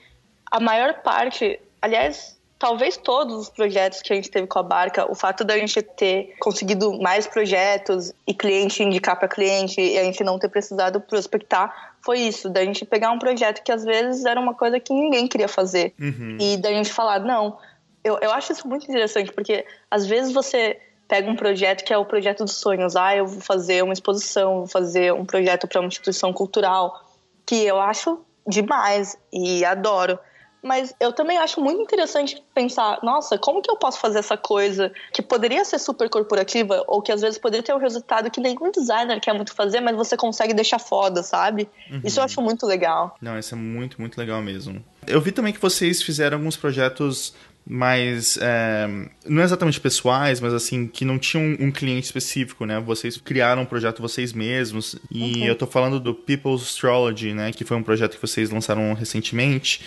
a 0.52 0.60
maior 0.60 1.02
parte, 1.02 1.60
aliás, 1.82 2.35
talvez 2.58 2.98
todos 2.98 3.36
os 3.36 3.50
projetos 3.50 4.02
que 4.02 4.14
a 4.14 4.16
gente 4.16 4.30
teve 4.30 4.48
com 4.48 4.60
a 4.60 4.64
Barca, 4.64 5.10
o 5.12 5.16
fato 5.16 5.44
da 5.44 5.58
gente 5.58 5.82
ter 5.82 6.36
conseguido 6.40 7.00
mais 7.00 7.28
projetos 7.28 8.14
e 8.26 8.34
cliente 8.34 8.82
indicar 8.82 9.18
para 9.18 9.28
cliente 9.28 9.82
e 9.82 9.98
a 9.98 10.04
gente 10.04 10.24
não 10.24 10.40
ter 10.40 10.50
precisado 10.50 11.02
prospectar, 11.02 11.96
foi 12.02 12.20
isso, 12.20 12.50
da 12.50 12.64
gente 12.64 12.86
pegar 12.86 13.12
um 13.12 13.20
projeto 13.20 13.64
que 13.64 13.72
às 13.72 13.84
vezes 13.84 14.26
era 14.26 14.40
uma 14.40 14.54
coisa 14.54 14.80
que 14.80 14.94
ninguém 14.94 15.28
queria 15.28 15.48
fazer 15.48 15.94
uhum. 16.00 16.38
e 16.40 16.58
da 16.58 16.70
gente 16.70 16.92
falar, 16.92 17.20
não, 17.20 17.58
eu, 18.04 18.18
eu 18.22 18.32
acho 18.32 18.52
isso 18.52 18.68
muito 18.68 18.84
interessante, 18.84 19.32
porque 19.32 19.66
às 19.90 20.06
vezes 20.06 20.32
você 20.32 20.80
pega 21.08 21.30
um 21.30 21.36
projeto 21.36 21.84
que 21.84 21.94
é 21.94 21.98
o 21.98 22.06
projeto 22.06 22.44
dos 22.44 22.54
sonhos, 22.54 22.96
ah, 22.96 23.16
eu 23.16 23.28
vou 23.28 23.42
fazer 23.42 23.84
uma 23.84 23.94
exposição, 23.94 24.60
vou 24.60 24.68
fazer 24.68 25.14
um 25.14 25.26
projeto 25.26 25.68
para 25.68 25.82
uma 25.82 25.88
instituição 25.88 26.32
cultural, 26.32 27.04
que 27.46 27.66
eu 27.66 27.80
acho 27.80 28.20
demais 28.48 29.18
e 29.32 29.66
adoro 29.66 30.18
mas 30.66 30.96
eu 31.00 31.14
também 31.14 31.38
acho 31.38 31.62
muito 31.62 31.80
interessante 31.80 32.44
pensar, 32.54 32.98
nossa, 33.04 33.38
como 33.38 33.62
que 33.62 33.70
eu 33.70 33.78
posso 33.78 34.00
fazer 34.00 34.18
essa 34.18 34.36
coisa 34.36 34.92
que 35.14 35.22
poderia 35.22 35.64
ser 35.64 35.78
super 35.78 36.10
corporativa 36.10 36.84
ou 36.88 37.04
que 37.04 37.12
às 37.12 37.22
vezes 37.22 37.38
poderia 37.38 37.62
ter 37.62 37.72
um 37.72 37.78
resultado 37.78 38.32
que 38.32 38.42
nenhum 38.42 38.72
designer 38.72 39.22
quer 39.22 39.34
muito 39.34 39.54
fazer, 39.54 39.80
mas 39.80 39.96
você 39.96 40.18
consegue 40.18 40.56
deixar 40.56 40.80
foda, 40.80 41.22
sabe? 41.22 41.70
Uhum. 41.92 42.02
Isso 42.04 42.20
eu 42.20 42.24
acho 42.24 42.42
muito 42.42 42.66
legal. 42.66 43.16
Não, 43.22 43.38
isso 43.38 43.54
é 43.54 43.58
muito, 43.58 44.02
muito 44.02 44.18
legal 44.18 44.42
mesmo. 44.42 44.84
Eu 45.06 45.22
vi 45.22 45.32
também 45.32 45.54
que 45.54 45.62
vocês 45.62 46.02
fizeram 46.02 46.38
alguns 46.40 46.58
projetos 46.58 47.36
mais 47.68 48.38
é, 48.42 48.88
não 49.26 49.44
exatamente 49.44 49.80
pessoais, 49.80 50.40
mas 50.40 50.54
assim 50.54 50.88
que 50.88 51.06
não 51.06 51.20
tinham 51.20 51.44
um, 51.44 51.68
um, 51.68 51.72
cliente 51.72 52.06
específico, 52.06 52.66
né? 52.66 52.80
Vocês 52.80 53.18
criaram 53.18 53.64
um 53.64 53.66
projeto 53.66 54.02
vocês 54.02 54.34
mesmos 54.34 54.96
e 55.12 55.32
okay. 55.32 55.50
eu 55.50 55.56
tô 55.56 55.66
falando 55.68 56.00
do 56.00 56.14
People's 56.14 56.64
Astrology, 56.64 57.34
né? 57.34 57.52
Que 57.52 57.64
foi 57.64 57.78
um 57.78 57.84
projeto 57.84 58.16
que 58.16 58.22
vocês 58.22 58.50
lançaram 58.50 58.94
recentemente. 58.94 59.82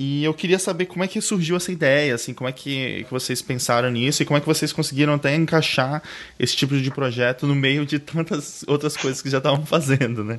E 0.00 0.22
eu 0.22 0.32
queria 0.32 0.60
saber 0.60 0.86
como 0.86 1.02
é 1.02 1.08
que 1.08 1.20
surgiu 1.20 1.56
essa 1.56 1.72
ideia, 1.72 2.14
assim, 2.14 2.32
como 2.32 2.48
é 2.48 2.52
que, 2.52 3.02
que 3.02 3.10
vocês 3.10 3.42
pensaram 3.42 3.90
nisso 3.90 4.22
e 4.22 4.24
como 4.24 4.38
é 4.38 4.40
que 4.40 4.46
vocês 4.46 4.72
conseguiram 4.72 5.14
até 5.14 5.34
encaixar 5.34 6.00
esse 6.38 6.54
tipo 6.54 6.76
de 6.76 6.88
projeto 6.88 7.48
no 7.48 7.54
meio 7.56 7.84
de 7.84 7.98
tantas 7.98 8.64
outras 8.68 8.96
coisas 8.96 9.20
que 9.20 9.28
já 9.28 9.38
estavam 9.38 9.66
fazendo, 9.66 10.22
né? 10.22 10.38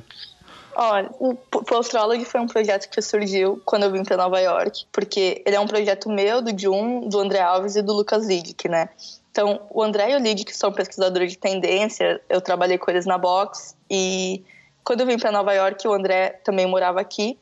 Olha, 0.74 1.10
o 1.18 1.34
Postrology 1.34 2.24
foi 2.24 2.40
um 2.40 2.46
projeto 2.46 2.88
que 2.88 3.02
surgiu 3.02 3.60
quando 3.66 3.82
eu 3.82 3.92
vim 3.92 4.02
para 4.02 4.16
Nova 4.16 4.40
York, 4.40 4.86
porque 4.90 5.42
ele 5.44 5.56
é 5.56 5.60
um 5.60 5.66
projeto 5.66 6.08
meu, 6.08 6.40
do 6.40 6.58
Jun, 6.58 7.06
do 7.06 7.18
André 7.20 7.40
Alves 7.40 7.76
e 7.76 7.82
do 7.82 7.92
Lucas 7.92 8.26
Lidick, 8.26 8.66
né? 8.66 8.88
Então, 9.30 9.60
o 9.68 9.82
André 9.82 10.12
e 10.12 10.16
o 10.16 10.20
Lidick 10.20 10.56
são 10.56 10.72
pesquisadores 10.72 11.32
de 11.32 11.36
tendência, 11.36 12.18
eu 12.30 12.40
trabalhei 12.40 12.78
com 12.78 12.90
eles 12.90 13.04
na 13.04 13.18
Box, 13.18 13.76
e 13.90 14.42
quando 14.82 15.02
eu 15.02 15.06
vim 15.06 15.18
para 15.18 15.30
Nova 15.30 15.52
York, 15.52 15.86
o 15.86 15.92
André 15.92 16.40
também 16.42 16.66
morava 16.66 16.98
aqui, 16.98 17.38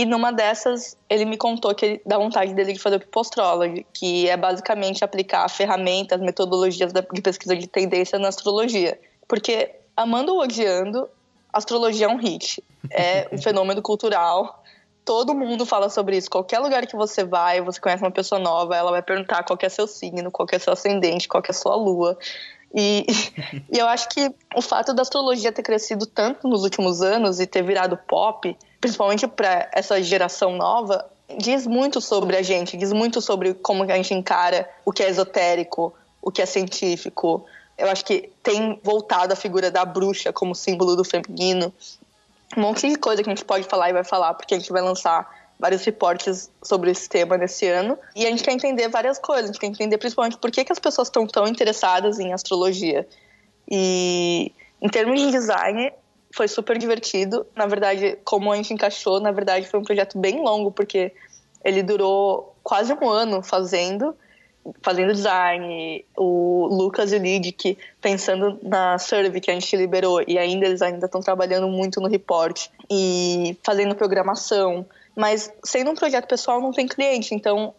e 0.00 0.06
numa 0.06 0.32
dessas, 0.32 0.96
ele 1.10 1.26
me 1.26 1.36
contou 1.36 1.74
que 1.74 1.84
ele, 1.84 2.02
dá 2.06 2.16
vontade 2.16 2.54
dele 2.54 2.72
de 2.72 2.78
fazer 2.78 2.96
o 2.96 3.00
Pipostrology, 3.00 3.86
que 3.92 4.26
é 4.30 4.34
basicamente 4.34 5.04
aplicar 5.04 5.46
ferramentas, 5.50 6.18
metodologias 6.22 6.90
de 6.90 7.20
pesquisa 7.20 7.54
de 7.54 7.66
tendência 7.66 8.18
na 8.18 8.28
astrologia. 8.28 8.98
Porque, 9.28 9.70
amando 9.94 10.32
ou 10.32 10.40
odiando, 10.40 11.06
astrologia 11.52 12.06
é 12.06 12.08
um 12.08 12.16
hit. 12.16 12.64
É 12.90 13.28
um 13.30 13.36
fenômeno 13.42 13.82
cultural. 13.82 14.64
Todo 15.04 15.34
mundo 15.34 15.66
fala 15.66 15.90
sobre 15.90 16.16
isso. 16.16 16.30
Qualquer 16.30 16.60
lugar 16.60 16.86
que 16.86 16.96
você 16.96 17.22
vai, 17.22 17.60
você 17.60 17.78
conhece 17.78 18.02
uma 18.02 18.10
pessoa 18.10 18.38
nova, 18.38 18.74
ela 18.74 18.90
vai 18.90 19.02
perguntar 19.02 19.42
qual 19.42 19.58
é 19.60 19.68
seu 19.68 19.86
signo, 19.86 20.30
qual 20.30 20.48
é 20.50 20.58
seu 20.58 20.72
ascendente, 20.72 21.28
qual 21.28 21.42
é 21.46 21.52
sua 21.52 21.76
lua. 21.76 22.16
E, 22.74 23.04
e 23.70 23.78
eu 23.78 23.86
acho 23.86 24.08
que 24.08 24.34
o 24.56 24.62
fato 24.62 24.94
da 24.94 25.02
astrologia 25.02 25.52
ter 25.52 25.62
crescido 25.62 26.06
tanto 26.06 26.48
nos 26.48 26.62
últimos 26.64 27.02
anos 27.02 27.38
e 27.38 27.46
ter 27.46 27.62
virado 27.62 27.98
pop 27.98 28.56
principalmente 28.80 29.26
para 29.28 29.68
essa 29.72 30.02
geração 30.02 30.56
nova, 30.56 31.08
diz 31.38 31.66
muito 31.66 32.00
sobre 32.00 32.36
a 32.36 32.42
gente, 32.42 32.76
diz 32.76 32.92
muito 32.92 33.20
sobre 33.20 33.54
como 33.54 33.84
a 33.84 33.96
gente 33.96 34.14
encara 34.14 34.68
o 34.84 34.92
que 34.92 35.02
é 35.02 35.08
esotérico, 35.08 35.94
o 36.22 36.30
que 36.30 36.42
é 36.42 36.46
científico. 36.46 37.44
Eu 37.76 37.88
acho 37.88 38.04
que 38.04 38.30
tem 38.42 38.80
voltado 38.82 39.32
a 39.32 39.36
figura 39.36 39.70
da 39.70 39.84
bruxa 39.84 40.32
como 40.32 40.54
símbolo 40.54 40.96
do 40.96 41.04
feminino. 41.04 41.72
Um 42.56 42.62
monte 42.62 42.88
de 42.88 42.96
coisa 42.96 43.22
que 43.22 43.28
a 43.28 43.34
gente 43.34 43.44
pode 43.44 43.64
falar 43.66 43.90
e 43.90 43.92
vai 43.92 44.04
falar, 44.04 44.34
porque 44.34 44.54
a 44.54 44.58
gente 44.58 44.72
vai 44.72 44.82
lançar 44.82 45.28
vários 45.58 45.84
reportes 45.84 46.50
sobre 46.62 46.90
esse 46.90 47.08
tema 47.08 47.36
nesse 47.36 47.66
ano. 47.68 47.98
E 48.16 48.26
a 48.26 48.30
gente 48.30 48.42
quer 48.42 48.52
entender 48.52 48.88
várias 48.88 49.18
coisas. 49.18 49.44
A 49.44 49.52
gente 49.52 49.60
quer 49.60 49.66
entender 49.66 49.98
principalmente 49.98 50.38
por 50.38 50.50
que, 50.50 50.64
que 50.64 50.72
as 50.72 50.78
pessoas 50.78 51.08
estão 51.08 51.26
tão 51.26 51.46
interessadas 51.46 52.18
em 52.18 52.32
astrologia. 52.32 53.06
E 53.70 54.52
em 54.80 54.88
termos 54.88 55.20
de 55.20 55.30
design, 55.30 55.92
foi 56.34 56.48
super 56.48 56.78
divertido. 56.78 57.46
Na 57.54 57.66
verdade, 57.66 58.18
como 58.24 58.52
a 58.52 58.56
gente 58.56 58.72
encaixou, 58.72 59.20
na 59.20 59.32
verdade 59.32 59.66
foi 59.66 59.80
um 59.80 59.84
projeto 59.84 60.18
bem 60.18 60.42
longo, 60.42 60.70
porque 60.70 61.12
ele 61.64 61.82
durou 61.82 62.54
quase 62.62 62.92
um 62.92 63.08
ano 63.08 63.42
fazendo, 63.42 64.16
fazendo 64.82 65.12
design, 65.12 66.04
o 66.16 66.66
Lucas 66.70 67.12
e 67.12 67.16
o 67.16 67.18
Lidic 67.18 67.78
pensando 68.00 68.58
na 68.62 68.98
survey 68.98 69.40
que 69.40 69.50
a 69.50 69.54
gente 69.54 69.76
liberou, 69.76 70.22
e 70.26 70.38
ainda 70.38 70.66
eles 70.66 70.82
ainda 70.82 71.06
estão 71.06 71.20
trabalhando 71.20 71.68
muito 71.68 72.00
no 72.00 72.08
report, 72.08 72.68
e 72.90 73.56
fazendo 73.62 73.94
programação. 73.94 74.86
Mas 75.16 75.52
sendo 75.64 75.90
um 75.90 75.94
projeto 75.94 76.26
pessoal 76.26 76.60
não 76.60 76.72
tem 76.72 76.86
cliente, 76.86 77.34
então 77.34 77.74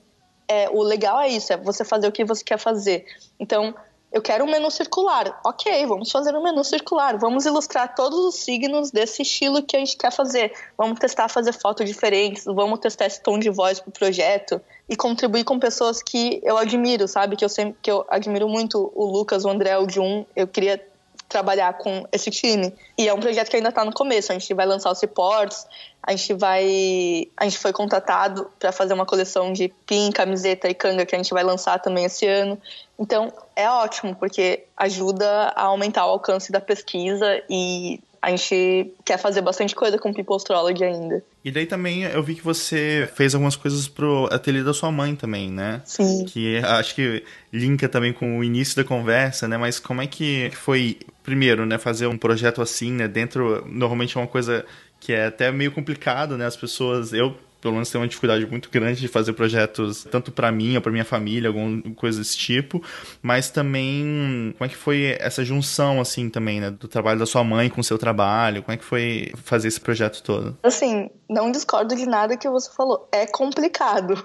é, 0.47 0.69
o 0.69 0.81
legal 0.83 1.19
é 1.21 1.29
isso, 1.29 1.53
é 1.53 1.57
você 1.57 1.85
fazer 1.85 2.07
o 2.07 2.11
que 2.11 2.25
você 2.25 2.43
quer 2.43 2.57
fazer. 2.57 3.05
Então, 3.39 3.73
eu 4.11 4.21
quero 4.21 4.43
um 4.43 4.51
menu 4.51 4.69
circular. 4.69 5.39
Ok, 5.45 5.85
vamos 5.85 6.11
fazer 6.11 6.35
um 6.35 6.43
menu 6.43 6.63
circular. 6.63 7.17
Vamos 7.17 7.45
ilustrar 7.45 7.95
todos 7.95 8.19
os 8.25 8.35
signos 8.35 8.91
desse 8.91 9.21
estilo 9.21 9.63
que 9.63 9.75
a 9.75 9.79
gente 9.79 9.95
quer 9.95 10.11
fazer. 10.11 10.51
Vamos 10.77 10.99
testar 10.99 11.29
fazer 11.29 11.53
fotos 11.53 11.87
diferentes. 11.87 12.43
Vamos 12.43 12.79
testar 12.79 13.05
esse 13.05 13.21
tom 13.21 13.39
de 13.39 13.49
voz 13.49 13.79
pro 13.79 13.91
projeto 13.91 14.59
e 14.89 14.97
contribuir 14.97 15.45
com 15.45 15.57
pessoas 15.57 16.03
que 16.03 16.41
eu 16.43 16.57
admiro, 16.57 17.07
sabe? 17.07 17.37
Que 17.37 17.45
eu 17.45 17.49
sempre 17.49 17.77
que 17.81 17.89
eu 17.89 18.05
admiro 18.09 18.49
muito 18.49 18.91
o 18.93 19.05
Lucas, 19.05 19.45
o 19.45 19.49
André, 19.49 19.77
o 19.77 19.89
Jun. 19.89 20.25
Eu 20.35 20.45
queria 20.45 20.90
trabalhar 21.31 21.73
com 21.77 22.05
esse 22.11 22.29
time. 22.29 22.73
E 22.97 23.07
é 23.07 23.13
um 23.13 23.19
projeto 23.19 23.49
que 23.49 23.55
ainda 23.55 23.69
está 23.69 23.85
no 23.85 23.93
começo. 23.93 24.31
A 24.31 24.37
gente 24.37 24.53
vai 24.53 24.65
lançar 24.65 24.91
os 24.91 24.99
reports, 24.99 25.65
a 26.03 26.11
gente 26.11 26.33
vai. 26.33 27.27
A 27.37 27.45
gente 27.45 27.57
foi 27.57 27.71
contratado 27.71 28.51
para 28.59 28.71
fazer 28.71 28.93
uma 28.93 29.05
coleção 29.05 29.53
de 29.53 29.73
pin, 29.87 30.11
camiseta 30.11 30.69
e 30.69 30.73
canga 30.73 31.05
que 31.05 31.15
a 31.15 31.17
gente 31.17 31.33
vai 31.33 31.43
lançar 31.43 31.79
também 31.79 32.05
esse 32.05 32.27
ano. 32.27 32.59
Então 32.99 33.31
é 33.55 33.69
ótimo, 33.69 34.15
porque 34.15 34.65
ajuda 34.75 35.53
a 35.55 35.63
aumentar 35.63 36.05
o 36.05 36.09
alcance 36.09 36.51
da 36.51 36.59
pesquisa 36.59 37.41
e 37.49 37.99
a 38.21 38.29
gente 38.29 38.93
quer 39.03 39.17
fazer 39.17 39.41
bastante 39.41 39.73
coisa 39.73 39.97
com 39.97 40.13
People 40.13 40.35
Astrology 40.35 40.83
ainda. 40.83 41.23
E 41.43 41.49
daí 41.49 41.65
também 41.65 42.03
eu 42.03 42.21
vi 42.21 42.35
que 42.35 42.43
você 42.43 43.09
fez 43.15 43.33
algumas 43.33 43.55
coisas 43.55 43.87
pro 43.87 44.29
ateliê 44.31 44.63
da 44.63 44.75
sua 44.75 44.91
mãe 44.91 45.15
também, 45.15 45.51
né? 45.51 45.81
Sim. 45.83 46.25
Que 46.25 46.59
acho 46.59 46.93
que 46.93 47.23
linka 47.51 47.89
também 47.89 48.13
com 48.13 48.37
o 48.37 48.43
início 48.43 48.75
da 48.75 48.83
conversa, 48.83 49.47
né? 49.47 49.57
Mas 49.57 49.79
como 49.79 50.03
é 50.03 50.07
que 50.07 50.51
foi, 50.51 50.99
primeiro, 51.23 51.65
né, 51.65 51.77
fazer 51.77 52.07
um 52.07 52.17
projeto 52.17 52.61
assim, 52.61 52.91
né? 52.91 53.07
Dentro, 53.07 53.65
normalmente 53.67 54.17
é 54.17 54.21
uma 54.21 54.27
coisa 54.27 54.65
que 54.99 55.13
é 55.13 55.25
até 55.25 55.51
meio 55.51 55.71
complicado, 55.71 56.37
né? 56.37 56.45
As 56.45 56.55
pessoas, 56.55 57.13
eu 57.13 57.35
pelo 57.61 57.75
menos 57.75 57.89
tenho 57.91 58.01
uma 58.01 58.07
dificuldade 58.07 58.45
muito 58.47 58.69
grande 58.69 58.99
de 58.99 59.07
fazer 59.07 59.33
projetos 59.33 60.03
tanto 60.09 60.31
para 60.31 60.51
mim 60.51 60.75
ou 60.75 60.81
para 60.81 60.91
minha 60.91 61.05
família, 61.05 61.47
alguma 61.47 61.81
coisa 61.95 62.17
desse 62.17 62.35
tipo, 62.35 62.83
mas 63.21 63.51
também 63.51 64.55
como 64.57 64.65
é 64.65 64.67
que 64.67 64.75
foi 64.75 65.15
essa 65.19 65.45
junção 65.45 66.01
assim 66.01 66.27
também, 66.27 66.59
né, 66.59 66.71
do 66.71 66.87
trabalho 66.87 67.19
da 67.19 67.25
sua 67.25 67.43
mãe 67.43 67.69
com 67.69 67.79
o 67.79 67.83
seu 67.83 67.99
trabalho? 67.99 68.63
Como 68.63 68.73
é 68.73 68.77
que 68.77 68.83
foi 68.83 69.31
fazer 69.43 69.67
esse 69.67 69.79
projeto 69.79 70.23
todo? 70.23 70.57
Assim, 70.63 71.09
não 71.29 71.51
discordo 71.51 71.95
de 71.95 72.05
nada 72.07 72.35
que 72.35 72.49
você 72.49 72.71
falou. 72.73 73.07
É 73.11 73.27
complicado. 73.27 74.15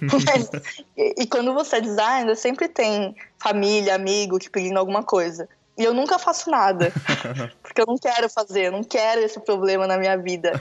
mas, 0.24 0.48
e, 0.96 1.22
e 1.22 1.26
quando 1.26 1.52
você 1.52 1.76
é 1.76 1.80
designer, 1.80 2.36
sempre 2.36 2.68
tem 2.68 3.14
família, 3.38 3.94
amigo 3.94 4.38
te 4.38 4.48
pedindo 4.48 4.78
alguma 4.78 5.02
coisa. 5.02 5.48
E 5.76 5.84
eu 5.84 5.92
nunca 5.92 6.18
faço 6.18 6.50
nada. 6.50 6.92
Porque 7.62 7.80
eu 7.80 7.86
não 7.86 7.98
quero 7.98 8.28
fazer, 8.30 8.66
eu 8.66 8.72
não 8.72 8.82
quero 8.82 9.20
esse 9.20 9.38
problema 9.40 9.86
na 9.86 9.98
minha 9.98 10.16
vida 10.16 10.60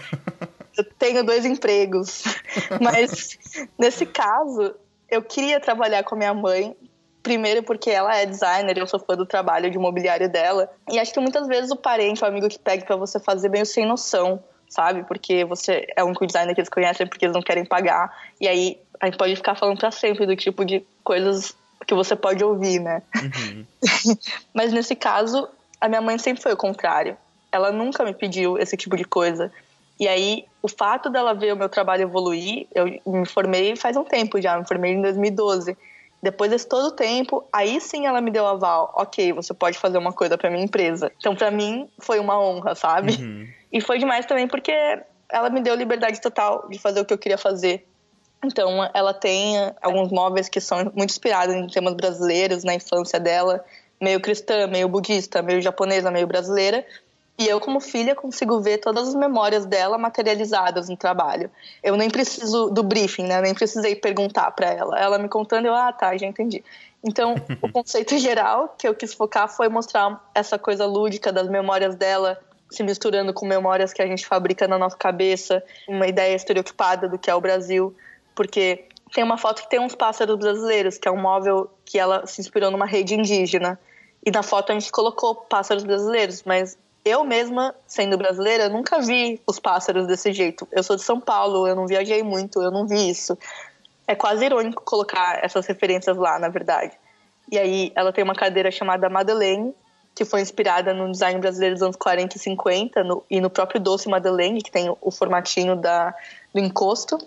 eu 0.78 0.84
tenho 0.84 1.24
dois 1.24 1.45
empregos. 1.45 2.24
Mas 2.82 3.38
nesse 3.78 4.05
caso, 4.05 4.76
eu 5.09 5.22
queria 5.22 5.59
trabalhar 5.59 6.03
com 6.03 6.16
a 6.16 6.18
minha 6.18 6.34
mãe. 6.34 6.76
Primeiro 7.24 7.63
porque 7.63 7.89
ela 7.89 8.16
é 8.16 8.24
designer, 8.24 8.78
eu 8.78 8.86
sou 8.86 8.99
fã 8.99 9.16
do 9.16 9.26
trabalho 9.26 9.72
de 9.72 9.80
mobiliário 9.80 10.30
dela. 10.30 10.70
E 10.91 10.99
acho 10.99 11.11
que 11.11 11.20
muitas 11.20 11.47
vezes 11.47 11.72
o 11.72 11.76
parente, 11.76 12.24
o 12.24 12.28
amigo 12.28 12.47
que 12.47 12.59
pede 12.59 12.86
para 12.86 12.95
você 12.95 13.20
fazer 13.20 13.49
meio 13.49 13.66
sem 13.66 13.84
noção, 13.84 14.43
sabe? 14.70 15.03
Porque 15.05 15.43
você 15.43 15.88
é 15.95 16.03
o 16.03 16.07
único 16.07 16.28
designer 16.28 16.53
que 16.53 16.61
eles 16.61 16.70
conhecem 16.70 17.07
porque 17.07 17.26
eles 17.26 17.34
não 17.34 17.41
querem 17.41 17.66
pagar. 17.66 18.16
E 18.39 18.47
aí 18.47 18.80
a 19.01 19.07
gente 19.07 19.18
pode 19.18 19.36
ficar 19.36 19.55
falando 19.55 19.80
para 19.80 19.89
sempre 19.89 20.28
do 20.28 20.36
tipo 20.36 20.63
de 20.63 20.86
coisas 21.03 21.55
que 21.86 21.93
você 21.93 22.15
pode 22.15 22.43
ouvir, 22.43 22.80
né? 22.80 23.01
Uhum. 23.15 23.65
Mas 24.53 24.71
nesse 24.71 24.95
caso, 24.95 25.47
a 25.80 25.88
minha 25.88 26.01
mãe 26.01 26.17
sempre 26.17 26.41
foi 26.41 26.53
o 26.53 26.57
contrário. 26.57 27.17
Ela 27.51 27.71
nunca 27.71 28.03
me 28.03 28.13
pediu 28.13 28.57
esse 28.57 28.76
tipo 28.76 28.97
de 28.97 29.05
coisa. 29.05 29.51
E 29.99 30.07
aí, 30.07 30.45
o 30.61 30.67
fato 30.67 31.09
dela 31.09 31.34
ver 31.34 31.53
o 31.53 31.55
meu 31.55 31.69
trabalho 31.69 32.03
evoluir, 32.03 32.67
eu 32.73 32.86
me 33.05 33.26
formei 33.26 33.76
faz 33.76 33.95
um 33.95 34.03
tempo 34.03 34.41
já, 34.41 34.57
me 34.57 34.67
formei 34.67 34.93
em 34.93 35.01
2012. 35.01 35.78
Depois 36.21 36.49
desse 36.49 36.67
todo 36.67 36.88
o 36.88 36.91
tempo, 36.91 37.45
aí 37.53 37.80
sim 37.80 38.07
ela 38.07 38.19
me 38.19 38.32
deu 38.32 38.45
aval. 38.45 38.91
Ok, 38.95 39.32
você 39.32 39.53
pode 39.53 39.78
fazer 39.78 39.97
uma 39.97 40.11
coisa 40.11 40.38
para 40.38 40.49
minha 40.49 40.63
empresa. 40.63 41.11
Então, 41.17 41.36
para 41.36 41.51
mim, 41.51 41.88
foi 41.99 42.19
uma 42.19 42.39
honra, 42.39 42.76
sabe? 42.76 43.13
Uhum. 43.13 43.47
E 43.71 43.80
foi 43.80 43.99
demais 43.99 44.26
também 44.26 44.47
porque 44.47 44.73
ela 45.30 45.49
me 45.49 45.61
deu 45.61 45.76
liberdade 45.76 46.19
total 46.19 46.67
de 46.69 46.80
fazer 46.80 46.99
o 46.99 47.05
que 47.05 47.13
eu 47.13 47.17
queria 47.17 47.38
fazer. 47.38 47.86
Então, 48.45 48.89
ela 48.93 49.13
tem 49.13 49.57
alguns 49.81 50.11
móveis 50.11 50.47
que 50.47 50.61
são 50.61 50.91
muito 50.95 51.11
inspirados 51.11 51.55
em 51.55 51.67
temas 51.67 51.93
brasileiros 51.93 52.63
na 52.63 52.73
infância 52.73 53.19
dela, 53.19 53.63
meio 54.01 54.19
cristã, 54.19 54.67
meio 54.67 54.87
budista, 54.87 55.41
meio 55.41 55.61
japonesa, 55.61 56.11
meio 56.11 56.27
brasileira, 56.27 56.85
e 57.37 57.47
eu, 57.47 57.59
como 57.59 57.81
filha, 57.81 58.15
consigo 58.15 58.61
ver 58.61 58.77
todas 58.77 59.09
as 59.09 59.15
memórias 59.15 59.65
dela 59.65 59.97
materializadas 59.97 60.87
no 60.87 60.95
trabalho. 60.95 61.51
Eu 61.83 61.97
nem 61.97 62.09
preciso 62.09 62.69
do 62.69 62.81
briefing, 62.81 63.23
né? 63.23 63.39
Eu 63.39 63.41
nem 63.41 63.53
precisei 63.53 63.93
perguntar 63.93 64.51
para 64.51 64.71
ela. 64.71 64.97
Ela 64.97 65.19
me 65.19 65.27
contando, 65.27 65.65
eu, 65.65 65.75
ah, 65.75 65.91
tá, 65.91 66.15
já 66.15 66.25
entendi. 66.25 66.63
Então, 67.03 67.35
o 67.61 67.69
conceito 67.69 68.17
geral 68.17 68.73
que 68.77 68.87
eu 68.87 68.95
quis 68.95 69.13
focar 69.13 69.49
foi 69.49 69.67
mostrar 69.67 70.23
essa 70.33 70.57
coisa 70.57 70.85
lúdica 70.85 71.31
das 71.31 71.49
memórias 71.49 71.95
dela 71.95 72.39
se 72.69 72.83
misturando 72.83 73.33
com 73.33 73.45
memórias 73.45 73.93
que 73.93 74.01
a 74.01 74.07
gente 74.07 74.25
fabrica 74.25 74.67
na 74.67 74.77
nossa 74.77 74.97
cabeça, 74.97 75.63
uma 75.87 76.07
ideia 76.07 76.35
estereotipada 76.35 77.07
do 77.07 77.17
que 77.17 77.29
é 77.29 77.35
o 77.35 77.41
Brasil, 77.41 77.95
porque 78.36 78.86
tem 79.13 79.23
uma 79.23 79.38
foto 79.38 79.63
que 79.63 79.69
tem 79.69 79.79
uns 79.79 79.95
pássaros 79.95 80.38
brasileiros, 80.38 80.97
que 80.97 81.07
é 81.07 81.11
um 81.11 81.21
móvel 81.21 81.71
que 81.86 81.97
ela 81.97 82.27
se 82.27 82.41
inspirou 82.41 82.69
numa 82.69 82.86
rede 82.86 83.15
indígena. 83.15 83.79
E 84.25 84.29
na 84.29 84.43
foto 84.43 84.71
a 84.71 84.73
gente 84.73 84.91
colocou 84.91 85.36
pássaros 85.36 85.83
brasileiros, 85.83 86.43
mas 86.43 86.77
eu 87.05 87.23
mesma, 87.23 87.73
sendo 87.86 88.17
brasileira, 88.17 88.67
nunca 88.67 88.99
vi 88.99 89.39
os 89.45 89.59
pássaros 89.59 90.07
desse 90.07 90.33
jeito. 90.33 90.67
Eu 90.71 90.81
sou 90.83 90.95
de 90.95 91.03
São 91.03 91.19
Paulo, 91.19 91.67
eu 91.67 91.75
não 91.75 91.86
viajei 91.86 92.23
muito, 92.23 92.61
eu 92.61 92.71
não 92.71 92.88
vi 92.88 93.09
isso. 93.09 93.38
É 94.07 94.15
quase 94.15 94.43
irônico 94.43 94.83
colocar 94.83 95.39
essas 95.43 95.65
referências 95.67 96.17
lá, 96.17 96.39
na 96.39 96.49
verdade. 96.49 96.97
E 97.51 97.59
aí 97.59 97.91
ela 97.95 98.11
tem 98.11 98.23
uma 98.23 98.33
cadeira 98.33 98.71
chamada 98.71 99.07
Madeleine, 99.07 99.73
que 100.15 100.25
foi 100.25 100.41
inspirada 100.41 100.93
no 100.93 101.11
design 101.11 101.39
brasileiro 101.39 101.75
dos 101.75 101.83
anos 101.83 101.95
40 101.95 102.38
e 102.38 102.39
50 102.39 103.03
no, 103.03 103.23
e 103.29 103.39
no 103.39 103.49
próprio 103.49 103.79
doce 103.79 104.09
Madeleine, 104.09 104.61
que 104.61 104.71
tem 104.71 104.89
o, 104.99 105.11
formatinho 105.11 105.75
da, 105.75 106.13
do 106.53 106.59
encosto. 106.59 107.17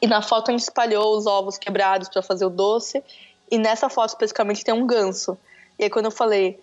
E 0.00 0.06
na 0.06 0.22
foto 0.22 0.50
a 0.50 0.52
gente 0.52 0.62
espalhou 0.62 1.16
os 1.16 1.26
ovos 1.26 1.58
quebrados 1.58 2.08
para 2.08 2.22
fazer 2.22 2.44
o 2.44 2.50
doce. 2.50 3.02
E 3.50 3.58
nessa 3.58 3.88
foto 3.88 4.10
especificamente 4.10 4.64
tem 4.64 4.74
um 4.74 4.86
ganso. 4.86 5.36
E 5.78 5.84
aí 5.84 5.90
quando 5.90 6.06
eu 6.06 6.10
falei, 6.10 6.58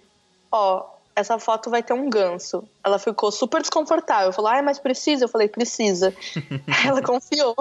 ó, 0.51 0.85
essa 1.15 1.37
foto 1.37 1.69
vai 1.69 1.83
ter 1.83 1.93
um 1.93 2.09
ganso. 2.09 2.63
Ela 2.83 2.97
ficou 2.97 3.31
super 3.31 3.61
desconfortável. 3.61 4.31
Falou, 4.33 4.49
ai, 4.49 4.61
mas 4.61 4.79
precisa? 4.79 5.25
Eu 5.25 5.29
falei, 5.29 5.47
precisa. 5.47 6.13
ela 6.85 7.01
confiou. 7.01 7.55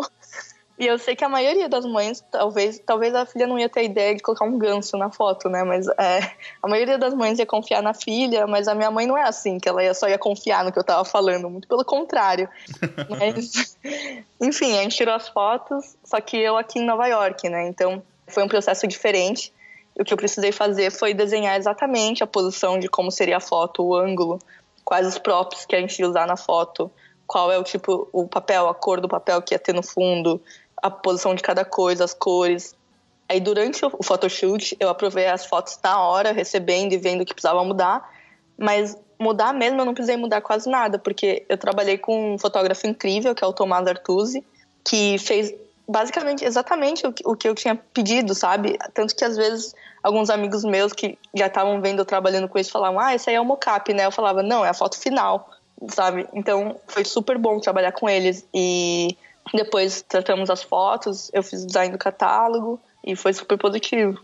E 0.79 0.87
eu 0.87 0.97
sei 0.97 1.17
que 1.17 1.25
a 1.25 1.29
maioria 1.29 1.69
das 1.69 1.85
mães, 1.85 2.25
talvez, 2.31 2.79
talvez 2.79 3.13
a 3.13 3.27
filha 3.27 3.49
não 3.49 3.59
ia 3.59 3.69
ter 3.69 3.81
a 3.81 3.83
ideia 3.83 4.15
de 4.15 4.23
colocar 4.23 4.45
um 4.45 4.57
ganso 4.57 4.97
na 4.97 5.11
foto, 5.11 5.49
né? 5.49 5.65
Mas 5.65 5.89
é, 5.89 6.21
a 6.63 6.69
maioria 6.69 6.97
das 6.97 7.13
mães 7.15 7.39
ia 7.41 7.47
confiar 7.47 7.83
na 7.83 7.93
filha, 7.93 8.47
mas 8.47 8.69
a 8.69 8.77
minha 8.77 8.91
mãe 8.91 9.05
não 9.05 9.19
é 9.19 9.25
assim, 9.25 9.59
que 9.59 9.69
ela 9.69 9.83
ia, 9.83 9.93
só 9.93 10.09
ia 10.09 10.19
confiar 10.19 10.65
no 10.65 10.71
que 10.71 10.79
eu 10.79 10.85
tava 10.85 11.05
falando, 11.05 11.51
muito 11.51 11.67
pelo 11.67 11.85
contrário. 11.85 12.49
mas, 13.11 13.77
enfim, 14.41 14.79
a 14.79 14.83
gente 14.83 14.97
tirou 14.97 15.15
as 15.15 15.29
fotos, 15.29 15.97
só 16.05 16.21
que 16.21 16.37
eu 16.37 16.57
aqui 16.57 16.79
em 16.79 16.87
Nova 16.87 17.09
York, 17.09 17.49
né? 17.49 17.67
Então 17.67 18.01
foi 18.29 18.45
um 18.45 18.49
processo 18.49 18.87
diferente. 18.87 19.53
O 19.99 20.05
que 20.05 20.15
eu 20.15 20.17
precisei 20.17 20.53
fazer 20.53 20.93
foi 20.93 21.13
desenhar 21.13 21.57
exatamente 21.57 22.23
a 22.23 22.27
posição 22.27 22.79
de 22.79 22.89
como 22.89 23.11
seria 23.11 23.39
a 23.39 23.41
foto, 23.41 23.83
o 23.83 23.97
ângulo, 23.97 24.39
quais 24.85 25.09
os 25.09 25.19
props 25.19 25.67
que 25.67 25.75
a 25.75 25.81
gente 25.81 25.99
ia 25.99 26.09
usar 26.09 26.25
na 26.25 26.37
foto, 26.37 26.89
qual 27.27 27.51
é 27.53 27.59
o 27.59 27.65
tipo, 27.65 28.09
o 28.13 28.29
papel, 28.29 28.69
a 28.69 28.75
cor 28.75 29.01
do 29.01 29.09
papel 29.09 29.43
que 29.43 29.55
ia 29.55 29.59
ter 29.59 29.75
no 29.75 29.83
fundo, 29.83 30.41
a 30.83 30.91
posição 30.91 31.35
de 31.35 31.43
cada 31.43 31.65
coisa, 31.65 32.05
as 32.05 32.15
cores. 32.15 32.75
Aí 33.29 33.41
durante 33.41 33.85
o 33.85 34.03
photoshoot 34.03 34.77
eu 34.81 34.89
aprovei 34.89 35.27
as 35.27 35.45
fotos 35.45 35.79
na 35.83 36.01
hora, 36.01 36.33
recebendo 36.33 36.93
e 36.93 36.97
vendo 36.97 37.23
o 37.23 37.27
que 37.27 37.35
precisava 37.35 37.63
mudar, 37.63 38.09
mas 38.57 38.97
mudar 39.19 39.53
mesmo 39.53 39.81
eu 39.81 39.85
não 39.85 39.95
precisei 39.95 40.17
mudar 40.17 40.41
quase 40.41 40.69
nada, 40.71 40.99
porque 40.99 41.45
eu 41.49 41.59
trabalhei 41.59 41.99
com 41.99 42.35
um 42.35 42.39
fotógrafo 42.39 42.87
incrível, 42.87 43.35
que 43.35 43.45
é 43.45 43.47
o 43.47 43.53
Tomás 43.53 43.87
Artuzzi, 43.87 44.45
que 44.85 45.19
fez 45.19 45.53
basicamente 45.87 46.45
exatamente 46.45 47.07
o 47.07 47.35
que, 47.35 47.49
eu 47.49 47.55
tinha 47.55 47.75
pedido, 47.75 48.35
sabe? 48.35 48.79
Tanto 48.95 49.17
que 49.17 49.25
às 49.25 49.37
vezes 49.37 49.75
alguns 50.03 50.31
amigos 50.31 50.63
meus 50.65 50.93
que 50.93 51.19
já 51.35 51.47
estavam 51.47 51.81
vendo 51.81 52.01
eu 52.01 52.05
trabalhando 52.05 52.49
com 52.49 52.59
isso 52.59 52.71
falavam: 52.71 53.01
"Ah, 53.01 53.15
esse 53.15 53.29
aí 53.29 53.37
é 53.37 53.41
o 53.41 53.45
mocap, 53.45 53.93
né?" 53.93 54.07
Eu 54.07 54.13
falava: 54.13 54.43
"Não, 54.43 54.65
é 54.65 54.69
a 54.69 54.75
foto 54.75 54.99
final", 54.99 55.51
sabe? 55.89 56.27
Então, 56.33 56.77
foi 56.87 57.05
super 57.05 57.39
bom 57.39 57.59
trabalhar 57.59 57.93
com 57.93 58.09
eles 58.09 58.47
e 58.55 59.17
depois 59.55 60.03
tratamos 60.03 60.51
as 60.51 60.63
fotos, 60.63 61.31
eu 61.33 61.43
fiz 61.43 61.63
o 61.63 61.67
design 61.67 61.93
do 61.93 61.99
catálogo 61.99 62.81
e 63.05 63.17
foi 63.17 63.33
super 63.33 63.57
positivo. 63.59 64.21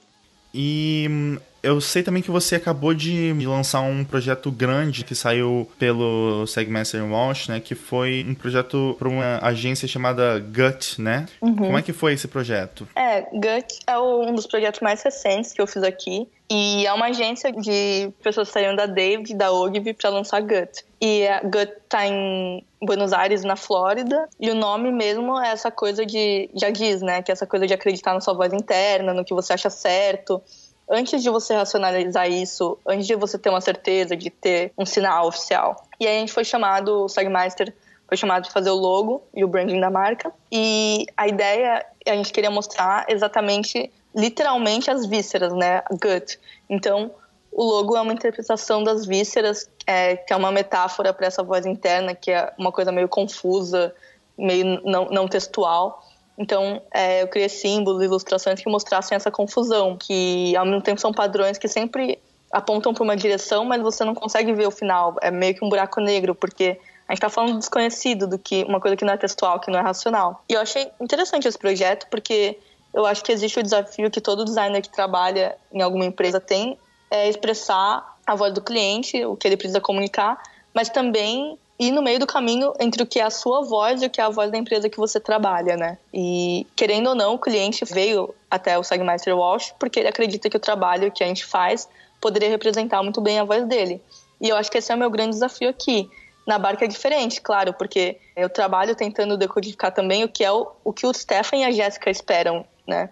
E 0.52 1.06
hum, 1.10 1.38
eu 1.64 1.80
sei 1.80 2.02
também 2.02 2.22
que 2.22 2.30
você 2.30 2.56
acabou 2.56 2.92
de 2.94 3.32
lançar 3.46 3.80
um 3.80 4.04
projeto 4.04 4.52
grande 4.52 5.04
que 5.04 5.14
saiu 5.14 5.68
pelo 5.78 6.46
Segmaster 6.46 7.04
Walsh, 7.04 7.48
né? 7.48 7.58
Que 7.58 7.74
foi 7.74 8.24
um 8.28 8.34
projeto 8.34 8.94
para 8.98 9.08
uma 9.08 9.38
agência 9.42 9.88
chamada 9.88 10.38
Gut, 10.38 11.00
né? 11.00 11.26
Uhum. 11.40 11.56
Como 11.56 11.78
é 11.78 11.82
que 11.82 11.92
foi 11.92 12.12
esse 12.12 12.28
projeto? 12.28 12.86
É, 12.94 13.22
Gut 13.22 13.80
é 13.86 13.98
um 13.98 14.34
dos 14.34 14.46
projetos 14.46 14.80
mais 14.80 15.02
recentes 15.02 15.52
que 15.52 15.60
eu 15.60 15.66
fiz 15.66 15.82
aqui. 15.82 16.28
E 16.50 16.86
é 16.86 16.92
uma 16.92 17.06
agência 17.06 17.50
de 17.50 18.10
pessoas 18.22 18.48
que 18.48 18.54
saíram 18.54 18.76
da 18.76 18.84
David, 18.84 19.34
da 19.34 19.50
Ogilvy, 19.50 19.94
para 19.94 20.10
lançar 20.10 20.42
Gut. 20.42 20.84
E 21.00 21.26
a 21.26 21.40
Gut 21.40 21.72
tá 21.88 22.06
em 22.06 22.62
Buenos 22.82 23.14
Aires, 23.14 23.42
na 23.44 23.56
Flórida. 23.56 24.28
E 24.38 24.50
o 24.50 24.54
nome 24.54 24.92
mesmo 24.92 25.40
é 25.40 25.48
essa 25.48 25.70
coisa 25.70 26.04
de. 26.04 26.50
Já 26.54 26.68
diz, 26.68 27.00
né? 27.00 27.22
Que 27.22 27.32
é 27.32 27.34
essa 27.34 27.46
coisa 27.46 27.66
de 27.66 27.72
acreditar 27.72 28.12
na 28.12 28.20
sua 28.20 28.34
voz 28.34 28.52
interna, 28.52 29.14
no 29.14 29.24
que 29.24 29.32
você 29.32 29.54
acha 29.54 29.70
certo. 29.70 30.42
Antes 30.88 31.22
de 31.22 31.30
você 31.30 31.54
racionalizar 31.54 32.30
isso, 32.30 32.78
antes 32.86 33.06
de 33.06 33.14
você 33.14 33.38
ter 33.38 33.48
uma 33.48 33.60
certeza 33.60 34.16
de 34.16 34.30
ter 34.30 34.72
um 34.76 34.84
sinal 34.84 35.26
oficial. 35.26 35.76
E 35.98 36.06
aí 36.06 36.16
a 36.16 36.20
gente 36.20 36.32
foi 36.32 36.44
chamado, 36.44 37.04
o 37.04 37.08
Sagmeister 37.08 37.74
foi 38.06 38.16
chamado 38.16 38.42
para 38.42 38.52
fazer 38.52 38.70
o 38.70 38.74
logo 38.74 39.22
e 39.34 39.44
o 39.44 39.48
branding 39.48 39.80
da 39.80 39.90
marca. 39.90 40.32
E 40.52 41.06
a 41.16 41.26
ideia, 41.26 41.84
a 42.06 42.14
gente 42.14 42.32
queria 42.32 42.50
mostrar 42.50 43.06
exatamente 43.08 43.90
literalmente 44.14 44.90
as 44.90 45.06
vísceras, 45.06 45.52
né? 45.52 45.82
Gut. 45.90 46.38
Então, 46.68 47.10
o 47.50 47.64
logo 47.64 47.96
é 47.96 48.00
uma 48.00 48.12
interpretação 48.12 48.82
das 48.82 49.06
vísceras, 49.06 49.70
é, 49.86 50.16
que 50.16 50.32
é 50.32 50.36
uma 50.36 50.52
metáfora 50.52 51.12
para 51.12 51.26
essa 51.26 51.42
voz 51.42 51.64
interna, 51.64 52.14
que 52.14 52.30
é 52.30 52.52
uma 52.58 52.70
coisa 52.70 52.92
meio 52.92 53.08
confusa, 53.08 53.94
meio 54.36 54.80
não, 54.84 55.06
não 55.06 55.28
textual. 55.28 56.04
Então, 56.36 56.82
é, 56.92 57.22
eu 57.22 57.28
criei 57.28 57.48
símbolos, 57.48 58.02
ilustrações 58.02 58.60
que 58.60 58.68
mostrassem 58.68 59.14
essa 59.14 59.30
confusão, 59.30 59.96
que 59.96 60.56
ao 60.56 60.66
mesmo 60.66 60.82
tempo 60.82 61.00
são 61.00 61.12
padrões 61.12 61.58
que 61.58 61.68
sempre 61.68 62.18
apontam 62.50 62.92
para 62.92 63.02
uma 63.02 63.16
direção, 63.16 63.64
mas 63.64 63.82
você 63.82 64.04
não 64.04 64.14
consegue 64.14 64.52
ver 64.52 64.66
o 64.66 64.70
final. 64.70 65.16
É 65.20 65.30
meio 65.30 65.54
que 65.54 65.64
um 65.64 65.68
buraco 65.68 66.00
negro, 66.00 66.34
porque 66.34 66.78
a 67.08 67.12
gente 67.12 67.18
está 67.18 67.28
falando 67.28 67.52
do 67.52 67.58
desconhecido, 67.58 68.26
do 68.26 68.38
que 68.38 68.64
uma 68.64 68.80
coisa 68.80 68.96
que 68.96 69.04
não 69.04 69.12
é 69.12 69.16
textual, 69.16 69.60
que 69.60 69.70
não 69.70 69.78
é 69.78 69.82
racional. 69.82 70.42
E 70.48 70.54
eu 70.54 70.60
achei 70.60 70.90
interessante 71.00 71.46
esse 71.46 71.58
projeto, 71.58 72.06
porque 72.10 72.58
eu 72.92 73.04
acho 73.04 73.22
que 73.24 73.32
existe 73.32 73.58
o 73.58 73.62
desafio 73.62 74.10
que 74.10 74.20
todo 74.20 74.44
designer 74.44 74.80
que 74.80 74.90
trabalha 74.90 75.56
em 75.72 75.82
alguma 75.82 76.04
empresa 76.04 76.40
tem, 76.40 76.78
é 77.10 77.28
expressar 77.28 78.16
a 78.26 78.34
voz 78.34 78.54
do 78.54 78.62
cliente, 78.62 79.24
o 79.24 79.36
que 79.36 79.46
ele 79.46 79.56
precisa 79.56 79.80
comunicar, 79.80 80.40
mas 80.72 80.88
também 80.88 81.58
ir 81.78 81.90
no 81.90 82.02
meio 82.02 82.18
do 82.18 82.26
caminho 82.26 82.72
entre 82.78 83.02
o 83.02 83.06
que 83.06 83.18
é 83.18 83.24
a 83.24 83.30
sua 83.30 83.62
voz 83.62 84.02
e 84.02 84.06
o 84.06 84.10
que 84.10 84.20
é 84.20 84.24
a 84.24 84.28
voz 84.28 84.50
da 84.50 84.58
empresa 84.58 84.88
que 84.88 84.96
você 84.96 85.18
trabalha, 85.18 85.76
né? 85.76 85.98
E 86.12 86.66
querendo 86.76 87.08
ou 87.08 87.14
não, 87.14 87.34
o 87.34 87.38
cliente 87.38 87.84
veio 87.84 88.34
até 88.50 88.78
o 88.78 88.84
Sagmeister 88.84 89.36
Walsh 89.36 89.74
porque 89.78 90.00
ele 90.00 90.08
acredita 90.08 90.48
que 90.48 90.56
o 90.56 90.60
trabalho 90.60 91.10
que 91.10 91.24
a 91.24 91.26
gente 91.26 91.44
faz 91.44 91.88
poderia 92.20 92.48
representar 92.48 93.02
muito 93.02 93.20
bem 93.20 93.38
a 93.38 93.44
voz 93.44 93.66
dele. 93.66 94.00
E 94.40 94.48
eu 94.48 94.56
acho 94.56 94.70
que 94.70 94.78
esse 94.78 94.92
é 94.92 94.94
o 94.94 94.98
meu 94.98 95.10
grande 95.10 95.30
desafio 95.30 95.68
aqui. 95.68 96.08
Na 96.46 96.58
barca 96.58 96.84
é 96.84 96.88
diferente, 96.88 97.40
claro, 97.40 97.72
porque 97.72 98.18
eu 98.36 98.50
trabalho 98.50 98.94
tentando 98.94 99.36
decodificar 99.36 99.92
também 99.92 100.22
o 100.24 100.28
que 100.28 100.44
é 100.44 100.52
o, 100.52 100.68
o 100.84 100.92
que 100.92 101.06
o 101.06 101.14
Stefan 101.14 101.56
e 101.56 101.64
a 101.64 101.70
Jéssica 101.70 102.10
esperam 102.10 102.64
né? 102.86 103.10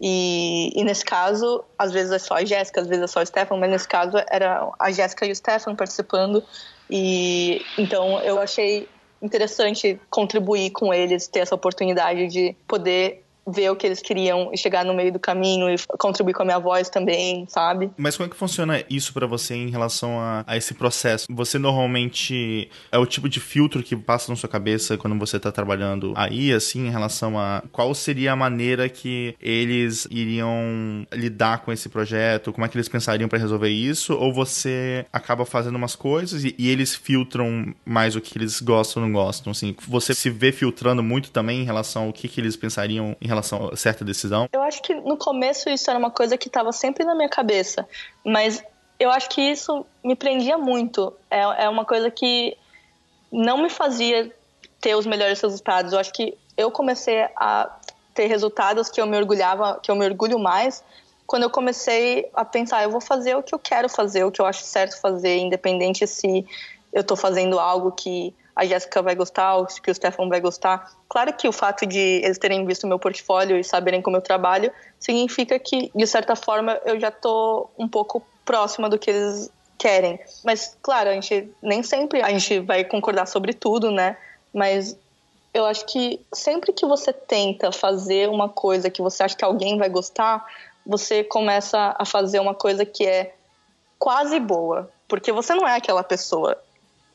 E, 0.00 0.72
e, 0.76 0.84
nesse 0.84 1.04
caso, 1.04 1.64
às 1.76 1.90
vezes 1.90 2.12
é 2.12 2.18
só 2.18 2.34
a 2.34 2.44
Jéssica, 2.44 2.80
às 2.80 2.86
vezes 2.86 3.04
é 3.04 3.06
só 3.08 3.20
o 3.20 3.26
Stefan, 3.26 3.56
mas 3.56 3.70
nesse 3.70 3.88
caso 3.88 4.16
era 4.30 4.70
a 4.78 4.90
Jéssica 4.92 5.26
e 5.26 5.32
o 5.32 5.36
Stefan 5.36 5.74
participando. 5.74 6.42
E 6.90 7.66
então 7.76 8.20
eu 8.22 8.38
achei 8.40 8.88
interessante 9.20 10.00
contribuir 10.10 10.70
com 10.70 10.92
eles, 10.94 11.26
ter 11.26 11.40
essa 11.40 11.54
oportunidade 11.54 12.28
de 12.28 12.54
poder 12.66 13.24
ver 13.48 13.70
o 13.70 13.76
que 13.76 13.86
eles 13.86 14.00
queriam 14.00 14.50
e 14.52 14.58
chegar 14.58 14.84
no 14.84 14.94
meio 14.94 15.12
do 15.12 15.18
caminho 15.18 15.70
e 15.70 15.76
contribuir 15.98 16.34
com 16.34 16.42
a 16.42 16.44
minha 16.44 16.58
voz 16.58 16.88
também, 16.88 17.46
sabe? 17.48 17.90
Mas 17.96 18.16
como 18.16 18.26
é 18.26 18.30
que 18.30 18.36
funciona 18.36 18.84
isso 18.90 19.12
para 19.12 19.26
você 19.26 19.54
em 19.54 19.70
relação 19.70 20.20
a, 20.20 20.44
a, 20.46 20.56
esse 20.56 20.74
processo? 20.74 21.26
Você 21.30 21.58
normalmente 21.58 22.70
é 22.92 22.98
o 22.98 23.06
tipo 23.06 23.28
de 23.28 23.40
filtro 23.40 23.82
que 23.82 23.96
passa 23.96 24.30
na 24.30 24.36
sua 24.36 24.48
cabeça 24.48 24.96
quando 24.96 25.18
você 25.18 25.38
tá 25.40 25.50
trabalhando 25.50 26.12
aí, 26.16 26.52
assim, 26.52 26.86
em 26.86 26.90
relação 26.90 27.38
a 27.38 27.62
qual 27.72 27.94
seria 27.94 28.32
a 28.32 28.36
maneira 28.36 28.88
que 28.88 29.34
eles 29.40 30.06
iriam 30.10 31.06
lidar 31.12 31.58
com 31.58 31.72
esse 31.72 31.88
projeto? 31.88 32.52
Como 32.52 32.64
é 32.64 32.68
que 32.68 32.76
eles 32.76 32.88
pensariam 32.88 33.28
para 33.28 33.38
resolver 33.38 33.70
isso? 33.70 34.14
Ou 34.14 34.32
você 34.32 35.06
acaba 35.12 35.44
fazendo 35.44 35.76
umas 35.76 35.94
coisas 35.94 36.44
e, 36.44 36.54
e 36.58 36.68
eles 36.68 36.94
filtram 36.94 37.74
mais 37.84 38.14
o 38.16 38.20
que 38.20 38.36
eles 38.36 38.60
gostam 38.60 39.02
ou 39.02 39.08
não 39.08 39.14
gostam? 39.14 39.50
Assim, 39.50 39.74
você 39.86 40.14
se 40.14 40.30
vê 40.30 40.52
filtrando 40.52 41.02
muito 41.02 41.30
também 41.30 41.60
em 41.60 41.64
relação 41.64 42.04
ao 42.04 42.12
que, 42.12 42.28
que 42.28 42.40
eles 42.40 42.56
pensariam 42.56 43.16
em 43.20 43.26
relação 43.26 43.37
relação 43.38 43.70
a 43.72 43.76
certa 43.76 44.04
decisão? 44.04 44.48
Eu 44.52 44.62
acho 44.62 44.82
que 44.82 44.94
no 44.94 45.16
começo 45.16 45.68
isso 45.68 45.88
era 45.90 45.98
uma 45.98 46.10
coisa 46.10 46.36
que 46.36 46.48
estava 46.48 46.72
sempre 46.72 47.04
na 47.04 47.14
minha 47.14 47.28
cabeça, 47.28 47.88
mas 48.24 48.62
eu 48.98 49.10
acho 49.10 49.28
que 49.30 49.40
isso 49.40 49.86
me 50.04 50.14
prendia 50.14 50.58
muito. 50.58 51.12
É, 51.30 51.64
é 51.64 51.68
uma 51.68 51.84
coisa 51.84 52.10
que 52.10 52.56
não 53.30 53.58
me 53.58 53.70
fazia 53.70 54.32
ter 54.80 54.94
os 54.94 55.06
melhores 55.06 55.40
resultados. 55.40 55.92
Eu 55.92 55.98
acho 55.98 56.12
que 56.12 56.36
eu 56.56 56.70
comecei 56.70 57.22
a 57.36 57.70
ter 58.14 58.26
resultados 58.26 58.88
que 58.88 59.00
eu 59.00 59.06
me 59.06 59.16
orgulhava, 59.16 59.78
que 59.82 59.90
eu 59.90 59.96
me 59.96 60.04
orgulho 60.04 60.38
mais 60.38 60.82
quando 61.28 61.42
eu 61.42 61.50
comecei 61.50 62.26
a 62.32 62.42
pensar, 62.42 62.82
eu 62.82 62.90
vou 62.90 63.02
fazer 63.02 63.36
o 63.36 63.42
que 63.42 63.54
eu 63.54 63.58
quero 63.58 63.86
fazer, 63.86 64.24
o 64.24 64.32
que 64.32 64.40
eu 64.40 64.46
acho 64.46 64.64
certo 64.64 64.98
fazer, 64.98 65.36
independente 65.36 66.06
se 66.06 66.46
eu 66.90 67.02
estou 67.02 67.18
fazendo 67.18 67.60
algo 67.60 67.92
que 67.92 68.34
a 68.58 68.66
Jéssica 68.66 69.00
vai 69.00 69.14
gostar, 69.14 69.54
que 69.80 69.88
o 69.88 69.94
Stefan 69.94 70.28
vai 70.28 70.40
gostar. 70.40 70.90
Claro 71.08 71.32
que 71.32 71.46
o 71.46 71.52
fato 71.52 71.86
de 71.86 72.20
eles 72.24 72.38
terem 72.38 72.66
visto 72.66 72.88
meu 72.88 72.98
portfólio 72.98 73.56
e 73.56 73.62
saberem 73.62 74.02
como 74.02 74.16
eu 74.16 74.20
trabalho 74.20 74.72
significa 74.98 75.56
que, 75.60 75.92
de 75.94 76.06
certa 76.08 76.34
forma, 76.34 76.72
eu 76.84 76.98
já 76.98 77.06
estou 77.06 77.70
um 77.78 77.86
pouco 77.86 78.20
próxima 78.44 78.88
do 78.88 78.98
que 78.98 79.10
eles 79.10 79.48
querem. 79.78 80.18
Mas, 80.44 80.76
claro, 80.82 81.08
a 81.08 81.12
gente 81.12 81.48
nem 81.62 81.84
sempre 81.84 82.20
a 82.20 82.30
gente 82.30 82.58
vai 82.58 82.82
concordar 82.82 83.26
sobre 83.26 83.52
tudo, 83.54 83.92
né? 83.92 84.16
Mas 84.52 84.98
eu 85.54 85.64
acho 85.64 85.86
que 85.86 86.20
sempre 86.32 86.72
que 86.72 86.84
você 86.84 87.12
tenta 87.12 87.70
fazer 87.70 88.28
uma 88.28 88.48
coisa 88.48 88.90
que 88.90 89.00
você 89.00 89.22
acha 89.22 89.36
que 89.36 89.44
alguém 89.44 89.78
vai 89.78 89.88
gostar, 89.88 90.44
você 90.84 91.22
começa 91.22 91.94
a 91.96 92.04
fazer 92.04 92.40
uma 92.40 92.54
coisa 92.54 92.84
que 92.84 93.06
é 93.06 93.36
quase 94.00 94.40
boa, 94.40 94.90
porque 95.06 95.30
você 95.30 95.54
não 95.54 95.68
é 95.68 95.76
aquela 95.76 96.02
pessoa. 96.02 96.60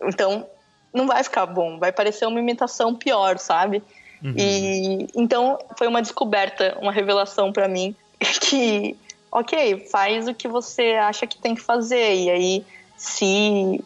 Então, 0.01 0.47
não 0.93 1.07
vai 1.07 1.23
ficar 1.23 1.45
bom, 1.45 1.79
vai 1.79 1.91
parecer 1.91 2.25
uma 2.25 2.39
imitação 2.39 2.93
pior, 2.95 3.37
sabe? 3.37 3.81
Uhum. 4.23 4.35
E 4.37 5.07
então 5.15 5.59
foi 5.77 5.87
uma 5.87 6.01
descoberta, 6.01 6.77
uma 6.81 6.91
revelação 6.91 7.51
para 7.51 7.67
mim 7.67 7.95
que, 8.41 8.95
ok, 9.31 9.87
faz 9.91 10.27
o 10.27 10.33
que 10.33 10.47
você 10.47 10.93
acha 10.93 11.27
que 11.27 11.37
tem 11.37 11.55
que 11.55 11.61
fazer 11.61 12.15
e 12.15 12.29
aí 12.29 12.65
se 12.95 13.83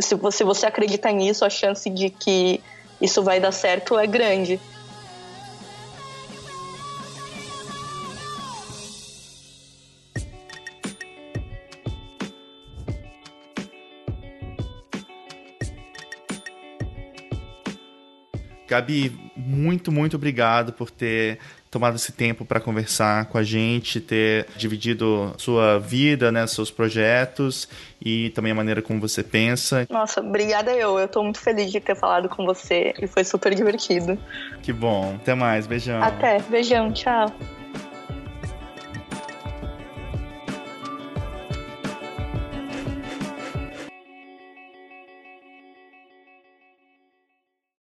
se 0.00 0.14
você, 0.14 0.44
você 0.44 0.66
acredita 0.66 1.10
nisso, 1.10 1.44
a 1.44 1.50
chance 1.50 1.90
de 1.90 2.10
que 2.10 2.60
isso 3.00 3.22
vai 3.22 3.40
dar 3.40 3.50
certo 3.50 3.98
é 3.98 4.06
grande. 4.06 4.60
Gabi, 18.70 19.12
muito, 19.36 19.90
muito 19.90 20.14
obrigado 20.14 20.72
por 20.72 20.92
ter 20.92 21.40
tomado 21.68 21.96
esse 21.96 22.12
tempo 22.12 22.44
para 22.44 22.60
conversar 22.60 23.26
com 23.26 23.36
a 23.36 23.42
gente, 23.42 24.00
ter 24.00 24.46
dividido 24.56 25.34
sua 25.38 25.78
vida, 25.80 26.30
né, 26.30 26.46
seus 26.46 26.70
projetos 26.70 27.68
e 28.00 28.30
também 28.30 28.52
a 28.52 28.54
maneira 28.54 28.80
como 28.80 29.00
você 29.00 29.24
pensa. 29.24 29.86
Nossa, 29.90 30.20
obrigada 30.20 30.72
eu. 30.72 30.98
Eu 30.98 31.08
tô 31.08 31.22
muito 31.22 31.40
feliz 31.40 31.72
de 31.72 31.80
ter 31.80 31.96
falado 31.96 32.28
com 32.28 32.46
você 32.46 32.94
e 33.00 33.08
foi 33.08 33.24
super 33.24 33.54
divertido. 33.54 34.16
Que 34.62 34.72
bom. 34.72 35.16
Até 35.16 35.34
mais. 35.34 35.66
Beijão. 35.66 36.00
Até. 36.00 36.40
Beijão. 36.42 36.92
Tchau. 36.92 37.26